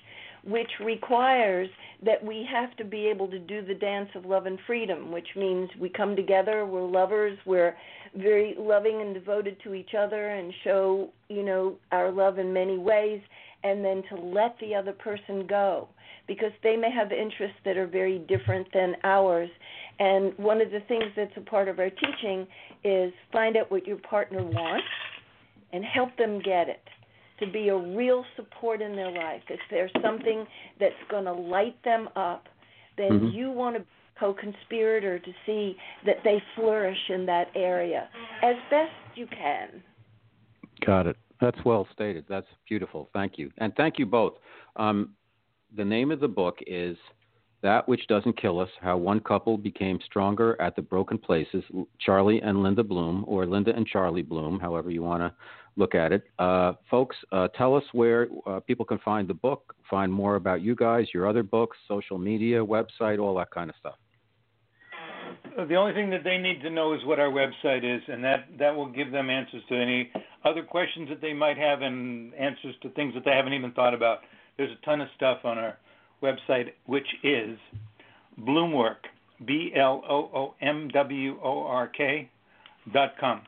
which 0.44 0.72
requires 0.80 1.70
that 2.04 2.24
we 2.24 2.48
have 2.52 2.76
to 2.78 2.86
be 2.86 3.08
able 3.08 3.28
to 3.30 3.40
do 3.40 3.66
the 3.66 3.74
dance 3.74 4.10
of 4.16 4.26
love 4.26 4.46
and 4.46 4.60
freedom, 4.66 5.12
which 5.12 5.28
means 5.36 5.70
we 5.80 5.90
come 5.90 6.16
together, 6.16 6.66
we're 6.66 6.88
lovers, 6.88 7.38
we're 7.46 7.76
very 8.16 8.56
loving 8.58 9.02
and 9.02 9.14
devoted 9.14 9.58
to 9.64 9.74
each 9.74 9.94
other 9.98 10.30
and 10.30 10.54
show, 10.64 11.10
you 11.30 11.44
know, 11.44 11.76
our 11.92 12.12
love 12.12 12.40
in 12.40 12.54
many 12.54 12.78
ways, 12.78 13.22
and 13.64 13.84
then 13.84 14.04
to 14.10 14.16
let 14.16 14.58
the 14.60 14.74
other 14.76 14.94
person 14.94 15.46
go 15.48 15.90
because 16.28 16.52
they 16.64 16.76
may 16.76 16.92
have 16.92 17.12
interests 17.12 17.58
that 17.66 17.78
are 17.78 17.88
very 17.88 18.20
different 18.20 18.68
than 18.74 18.96
ours. 19.04 19.50
And 20.00 20.34
one 20.38 20.62
of 20.62 20.72
the 20.72 20.82
things 20.88 21.06
that's 21.16 21.32
a 21.38 21.42
part 21.42 21.68
of 21.68 21.80
our 21.80 21.90
teaching 21.90 22.48
is 22.84 23.14
find 23.32 23.58
out 23.58 23.72
what 23.72 23.86
your 23.88 23.98
partner 23.98 24.44
wants 24.44 24.88
and 25.72 25.84
help 25.84 26.16
them 26.18 26.40
get 26.40 26.70
it. 26.70 26.82
To 27.42 27.52
be 27.52 27.68
a 27.68 27.76
real 27.76 28.24
support 28.38 28.82
in 28.82 28.96
their 28.96 29.12
life. 29.12 29.42
If 29.50 29.60
there's 29.70 29.92
something 30.02 30.46
that's 30.80 30.94
going 31.12 31.26
to 31.26 31.34
light 31.34 31.76
them 31.84 32.08
up, 32.16 32.46
then 32.98 33.12
mm-hmm. 33.12 33.28
you 33.28 33.52
want 33.52 33.76
to 33.76 33.84
co-conspirator 34.18 35.20
to 35.20 35.32
see 35.46 35.76
that 36.06 36.16
they 36.24 36.42
flourish 36.56 36.98
in 37.10 37.26
that 37.26 37.48
area 37.54 38.08
as 38.42 38.56
best 38.72 38.92
you 39.16 39.28
can. 39.28 39.84
Got 40.86 41.08
it. 41.08 41.18
That's 41.42 41.58
well 41.66 41.86
stated. 41.92 42.24
That's 42.30 42.48
beautiful. 42.68 43.10
Thank 43.14 43.38
you. 43.38 43.52
And 43.58 43.74
thank 43.76 44.00
you 44.00 44.06
both. 44.06 44.36
Um, 44.78 45.10
the 45.76 45.86
name 45.86 46.12
of 46.12 46.20
the 46.20 46.28
book 46.28 46.60
is 46.66 46.98
That 47.62 47.88
Which 47.88 48.08
Doesn't 48.08 48.40
Kill 48.40 48.60
Us 48.60 48.70
How 48.82 48.98
One 48.98 49.20
Couple 49.20 49.58
Became 49.58 50.00
Stronger 50.06 50.60
at 50.62 50.76
the 50.76 50.82
Broken 50.82 51.18
Places, 51.18 51.64
Charlie 52.00 52.42
and 52.42 52.64
Linda 52.64 52.84
Bloom, 52.84 53.26
or 53.28 53.46
Linda 53.46 53.76
and 53.76 53.86
Charlie 53.86 54.22
Bloom, 54.22 54.60
however 54.60 54.90
you 54.90 55.04
want 55.04 55.22
to 55.22 55.34
look 55.76 55.94
at 55.94 56.14
it. 56.14 56.24
Uh, 56.40 56.74
folks, 56.90 57.16
uh, 57.32 57.50
tell 57.50 57.76
us 57.76 57.84
where 57.92 58.28
uh, 58.48 58.60
people 58.62 58.86
can 58.86 59.00
find 59.00 59.28
the 59.28 59.34
book, 59.34 59.76
find 59.90 60.12
more 60.12 60.36
about 60.36 60.62
you 60.62 60.76
guys, 60.76 61.08
your 61.14 61.28
other 61.28 61.44
books, 61.44 61.78
social 61.88 62.18
media, 62.18 62.64
website, 62.64 63.20
all 63.20 63.36
that 63.36 63.52
kind 63.52 63.70
of 63.70 63.76
stuff. 63.80 63.96
The 65.68 65.76
only 65.76 65.94
thing 65.94 66.10
that 66.10 66.24
they 66.24 66.38
need 66.38 66.62
to 66.64 66.70
know 66.70 66.94
is 66.94 67.00
what 67.06 67.20
our 67.20 67.30
website 67.30 67.84
is, 67.84 68.02
and 68.08 68.24
that, 68.24 68.48
that 68.60 68.76
will 68.76 68.90
give 68.90 69.12
them 69.12 69.30
answers 69.30 69.64
to 69.70 69.76
any 69.76 70.12
other 70.44 70.64
questions 70.64 71.08
that 71.10 71.22
they 71.22 71.34
might 71.34 71.58
have 71.58 71.82
and 71.82 72.34
answers 72.36 72.76
to 72.82 72.90
things 72.90 73.14
that 73.14 73.24
they 73.26 73.32
haven't 73.32 73.54
even 73.54 73.72
thought 73.72 73.94
about. 73.94 74.20
There's 74.58 74.72
a 74.72 74.86
ton 74.86 75.02
of 75.02 75.08
stuff 75.16 75.40
on 75.44 75.58
our 75.58 75.78
website, 76.24 76.70
which 76.86 77.08
is 77.24 77.58
Bloomwork, 78.38 79.06
B 79.46 79.72
L 79.76 80.04
O 80.10 80.30
O 80.34 80.56
M 80.62 80.90
W 80.90 81.38
O 81.44 81.64
R 81.64 81.88
K 81.88 82.30
dot 82.94 83.14
com, 83.20 83.42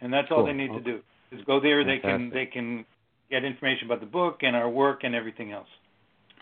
and 0.00 0.12
that's 0.12 0.28
all 0.30 0.44
they 0.44 0.52
need 0.52 0.70
Okay. 0.70 0.78
to 0.82 0.84
do. 0.84 1.00
Is 1.32 1.44
go 1.44 1.60
there. 1.60 1.84
They 1.84 1.98
can 1.98 2.30
they 2.30 2.46
can 2.46 2.84
get 3.30 3.44
information 3.44 3.86
about 3.86 4.00
the 4.00 4.06
book 4.06 4.38
and 4.42 4.56
our 4.56 4.68
work 4.68 5.04
and 5.04 5.14
everything 5.14 5.52
else. 5.52 5.68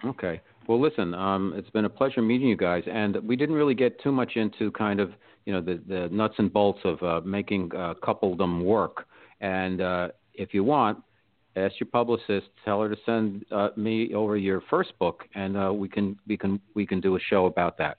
Okay. 0.04 0.40
Well, 0.66 0.80
listen, 0.80 1.14
um, 1.14 1.54
it's 1.56 1.70
been 1.70 1.84
a 1.86 1.90
pleasure 1.90 2.22
meeting 2.22 2.48
you 2.48 2.56
guys, 2.56 2.84
and 2.86 3.16
we 3.26 3.36
didn't 3.36 3.54
really 3.54 3.74
get 3.74 4.00
too 4.02 4.12
much 4.12 4.32
into 4.36 4.70
kind 4.72 5.00
of 5.00 5.12
you 5.44 5.52
know 5.52 5.60
the, 5.60 5.80
the 5.88 6.08
nuts 6.10 6.34
and 6.38 6.52
bolts 6.52 6.80
of 6.84 7.02
uh, 7.02 7.20
making 7.26 7.70
uh, 7.74 7.94
coupledom 8.02 8.64
work. 8.64 9.06
And 9.40 9.80
uh, 9.80 10.08
if 10.34 10.52
you 10.52 10.64
want, 10.64 11.02
ask 11.56 11.74
your 11.80 11.88
publicist, 11.90 12.46
tell 12.64 12.80
her 12.82 12.88
to 12.88 12.96
send 13.04 13.44
uh, 13.50 13.68
me 13.76 14.14
over 14.14 14.36
your 14.36 14.62
first 14.70 14.98
book, 14.98 15.24
and 15.34 15.56
uh, 15.56 15.72
we 15.72 15.88
can 15.88 16.18
we 16.26 16.36
can 16.36 16.60
we 16.74 16.86
can 16.86 17.00
do 17.00 17.16
a 17.16 17.20
show 17.20 17.46
about 17.46 17.78
that. 17.78 17.98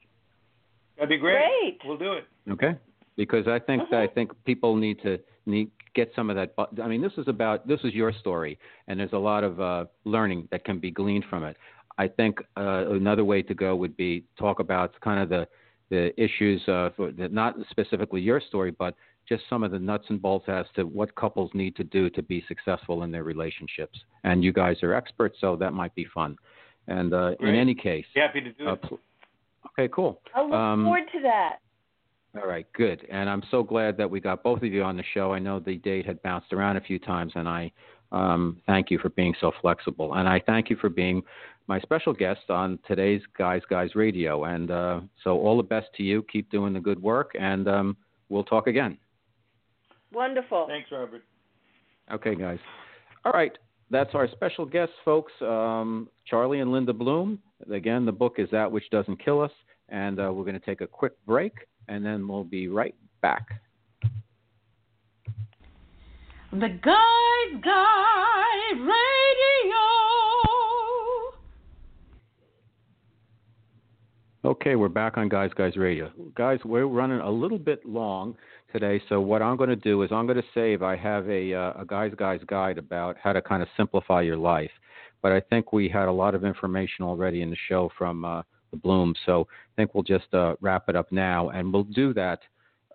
That'd 0.96 1.10
be 1.10 1.18
great. 1.18 1.38
Great. 1.62 1.80
We'll 1.86 1.98
do 1.98 2.14
it. 2.14 2.26
Okay. 2.52 2.76
Because 3.16 3.48
I 3.48 3.60
think 3.60 3.84
that 3.92 4.00
I 4.00 4.08
think 4.08 4.32
people 4.46 4.76
need 4.76 5.02
to 5.04 5.20
need 5.46 5.72
get 5.96 6.12
some 6.16 6.30
of 6.30 6.36
that. 6.36 6.54
I 6.82 6.88
mean, 6.88 7.02
this 7.02 7.14
is 7.18 7.28
about 7.28 7.68
this 7.68 7.80
is 7.84 7.94
your 7.94 8.14
story, 8.14 8.58
and 8.88 9.00
there's 9.00 9.14
a 9.14 9.18
lot 9.18 9.44
of 9.44 9.60
uh, 9.60 9.86
learning 10.06 10.48
that 10.52 10.64
can 10.64 10.80
be 10.80 10.92
gleaned 10.92 11.26
from 11.30 11.44
it. 11.44 11.58
I 11.98 12.08
think 12.08 12.40
uh, 12.56 12.92
another 12.92 13.26
way 13.26 13.42
to 13.42 13.54
go 13.54 13.76
would 13.76 13.98
be 13.98 14.24
talk 14.38 14.60
about 14.60 15.00
kind 15.02 15.22
of 15.22 15.30
the 15.30 15.48
the 15.90 16.12
issues 16.22 16.62
uh, 16.68 16.90
for, 16.96 17.12
that 17.14 17.34
not 17.34 17.56
specifically 17.72 18.22
your 18.22 18.40
story, 18.40 18.72
but 18.72 18.96
just 19.30 19.44
some 19.50 19.64
of 19.64 19.72
the 19.72 19.80
nuts 19.80 20.06
and 20.10 20.22
bolts 20.22 20.50
as 20.50 20.66
to 20.76 20.84
what 20.84 21.16
couples 21.16 21.52
need 21.54 21.76
to 21.76 21.84
do 21.84 22.10
to 22.10 22.24
be 22.24 22.44
successful 22.48 23.04
in 23.04 23.12
their 23.12 23.24
relationships. 23.24 23.98
And 24.24 24.44
you 24.44 24.52
guys 24.52 24.82
are 24.82 24.94
experts, 24.94 25.38
so 25.40 25.56
that 25.58 25.72
might 25.72 25.94
be 25.94 26.06
fun. 26.14 26.36
And 26.88 27.14
uh, 27.14 27.36
in 27.40 27.54
any 27.56 27.76
case, 27.76 28.06
happy 28.16 28.42
to 28.42 28.52
do 28.52 28.68
uh, 28.68 28.74
it. 28.74 29.00
okay, 29.68 29.88
cool. 29.94 30.20
I 30.36 30.42
look 30.42 30.54
Um, 30.54 30.84
forward 30.84 31.04
to 31.14 31.22
that. 31.22 31.58
All 32.36 32.48
right, 32.48 32.66
good. 32.74 33.06
And 33.10 33.30
I'm 33.30 33.44
so 33.50 33.64
glad 33.64 33.96
that 33.98 34.10
we 34.10 34.20
got 34.20 34.44
both 34.44 34.64
of 34.64 34.72
you 34.72 34.84
on 34.84 34.98
the 34.98 35.04
show. 35.14 35.34
I 35.34 35.40
know 35.40 35.60
the 35.60 35.78
date 35.78 36.06
had 36.06 36.22
bounced 36.24 36.52
around 36.52 36.78
a 36.78 36.82
few 36.82 37.00
times, 37.00 37.32
and 37.36 37.48
I 37.48 37.72
um, 38.12 38.62
thank 38.66 38.90
you 38.90 38.98
for 39.00 39.10
being 39.10 39.36
so 39.40 39.52
flexible. 39.62 40.16
And 40.16 40.28
I 40.28 40.40
thank 40.46 40.70
you 40.70 40.76
for 40.76 40.90
being 40.90 41.22
my 41.68 41.80
special 41.80 42.14
guest 42.14 42.50
on 42.50 42.80
today's 42.88 43.22
Guys 43.38 43.62
Guys 43.70 43.96
Radio. 43.96 44.46
And 44.46 44.72
uh, 44.72 45.02
so, 45.24 45.40
all 45.40 45.58
the 45.58 45.64
best 45.64 45.88
to 45.98 46.04
you. 46.04 46.24
Keep 46.32 46.50
doing 46.52 46.74
the 46.74 46.80
good 46.80 47.02
work, 47.02 47.32
and 47.40 47.68
um, 47.68 47.98
we'll 48.30 48.44
talk 48.44 48.68
again. 48.68 48.98
Wonderful. 50.14 50.66
Thanks, 50.68 50.90
Robert. 50.92 51.24
Okay, 52.12 52.36
guys. 52.36 52.60
All 53.26 53.32
right. 53.32 53.58
That's 53.92 54.14
our 54.14 54.28
special 54.30 54.66
guests, 54.66 54.94
folks. 55.04 55.32
Um, 55.42 56.10
Charlie 56.26 56.60
and 56.60 56.72
Linda 56.72 56.94
Bloom. 56.94 57.40
Again, 57.72 58.06
the 58.06 58.12
book 58.12 58.36
is 58.38 58.48
That 58.52 58.72
Which 58.72 58.90
Doesn't 58.92 59.24
Kill 59.24 59.42
Us. 59.42 59.52
And 59.90 60.20
uh, 60.20 60.32
we're 60.32 60.44
going 60.44 60.60
to 60.60 60.66
take 60.66 60.82
a 60.82 60.88
quick 60.88 61.14
break, 61.26 61.54
and 61.88 62.06
then 62.06 62.28
we'll 62.28 62.44
be 62.44 62.68
right 62.68 62.94
back. 63.22 63.48
The 66.52 66.68
Guys 66.68 67.62
Guy 67.64 68.80
Radio. 68.80 69.00
Okay, 74.46 74.76
we're 74.76 74.88
back 74.90 75.18
on 75.18 75.28
Guys 75.30 75.52
Guys 75.56 75.76
Radio. 75.76 76.12
Guys, 76.36 76.60
we're 76.64 76.86
running 76.86 77.20
a 77.20 77.30
little 77.30 77.60
bit 77.60 77.86
long 77.86 78.36
today, 78.72 79.02
so 79.10 79.20
what 79.20 79.42
I'm 79.42 79.58
going 79.58 79.70
to 79.70 79.76
do 79.76 80.02
is 80.04 80.12
I'm 80.12 80.26
going 80.26 80.38
to 80.38 80.48
save. 80.54 80.84
I 80.84 80.96
have 80.96 81.28
a, 81.30 81.54
uh, 81.54 81.82
a 81.82 81.86
Guys 81.86 82.12
Guys 82.18 82.42
guide 82.48 82.78
about 82.78 83.18
how 83.22 83.34
to 83.34 83.42
kind 83.42 83.62
of 83.62 83.70
simplify 83.76 84.22
your 84.22 84.38
life, 84.38 84.72
but 85.22 85.32
I 85.32 85.40
think 85.40 85.74
we 85.74 85.90
had 85.90 86.08
a 86.08 86.12
lot 86.12 86.36
of 86.36 86.44
information 86.44 87.04
already 87.06 87.42
in 87.42 87.50
the 87.50 87.58
show 87.68 87.90
from 87.98 88.26
uh, 88.26 88.42
the 88.72 88.78
Bloom, 88.78 89.16
so 89.26 89.48
I 89.52 89.76
think 89.76 89.94
we'll 89.94 90.04
just 90.04 90.34
uh, 90.34 90.56
wrap 90.62 90.90
it 90.90 90.96
up 90.96 91.12
now, 91.12 91.50
and 91.50 91.74
we'll 91.74 91.84
do 91.84 92.14
that 92.14 92.40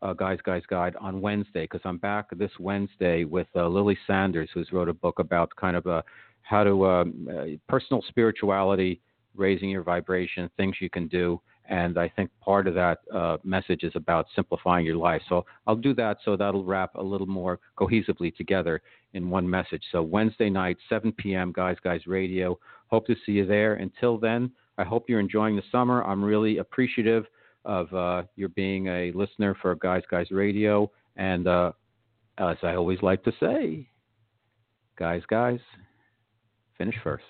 uh, 0.02 0.12
Guys 0.12 0.38
Guys 0.44 0.62
Guide 0.68 0.96
on 1.00 1.20
Wednesday 1.20 1.64
because 1.64 1.80
I'm 1.84 1.98
back 1.98 2.26
this 2.36 2.52
Wednesday 2.60 3.24
with 3.24 3.48
uh, 3.56 3.66
Lily 3.66 3.98
Sanders, 4.06 4.50
who's 4.54 4.72
wrote 4.72 4.88
a 4.88 4.94
book 4.94 5.18
about 5.18 5.50
kind 5.56 5.76
of 5.76 5.86
uh, 5.86 6.02
how 6.42 6.62
to 6.62 6.86
um, 6.86 7.58
personal 7.68 8.02
spirituality, 8.08 9.00
raising 9.34 9.70
your 9.70 9.82
vibration, 9.82 10.50
things 10.56 10.76
you 10.80 10.90
can 10.90 11.08
do. 11.08 11.40
And 11.66 11.98
I 11.98 12.08
think 12.08 12.30
part 12.40 12.66
of 12.66 12.74
that 12.74 12.98
uh, 13.12 13.38
message 13.42 13.84
is 13.84 13.92
about 13.94 14.26
simplifying 14.36 14.84
your 14.84 14.96
life. 14.96 15.22
So 15.28 15.46
I'll 15.66 15.76
do 15.76 15.94
that 15.94 16.18
so 16.24 16.36
that'll 16.36 16.64
wrap 16.64 16.94
a 16.94 17.02
little 17.02 17.26
more 17.26 17.58
cohesively 17.78 18.34
together 18.36 18.82
in 19.14 19.30
one 19.30 19.48
message. 19.48 19.82
So 19.90 20.02
Wednesday 20.02 20.50
night, 20.50 20.76
7 20.88 21.12
p.m., 21.12 21.52
Guys 21.52 21.76
Guys 21.82 22.06
Radio. 22.06 22.58
Hope 22.88 23.06
to 23.06 23.16
see 23.24 23.32
you 23.32 23.46
there. 23.46 23.74
Until 23.74 24.18
then, 24.18 24.50
I 24.76 24.84
hope 24.84 25.08
you're 25.08 25.20
enjoying 25.20 25.56
the 25.56 25.62
summer. 25.72 26.04
I'm 26.04 26.22
really 26.22 26.58
appreciative 26.58 27.24
of 27.64 27.92
uh, 27.94 28.24
your 28.36 28.50
being 28.50 28.88
a 28.88 29.10
listener 29.12 29.56
for 29.62 29.74
Guys 29.76 30.02
Guys 30.10 30.30
Radio. 30.30 30.90
And 31.16 31.46
uh, 31.46 31.72
as 32.38 32.56
I 32.62 32.74
always 32.74 33.00
like 33.02 33.22
to 33.24 33.32
say, 33.40 33.88
guys, 34.98 35.22
guys, 35.28 35.60
finish 36.76 36.96
first. 37.02 37.24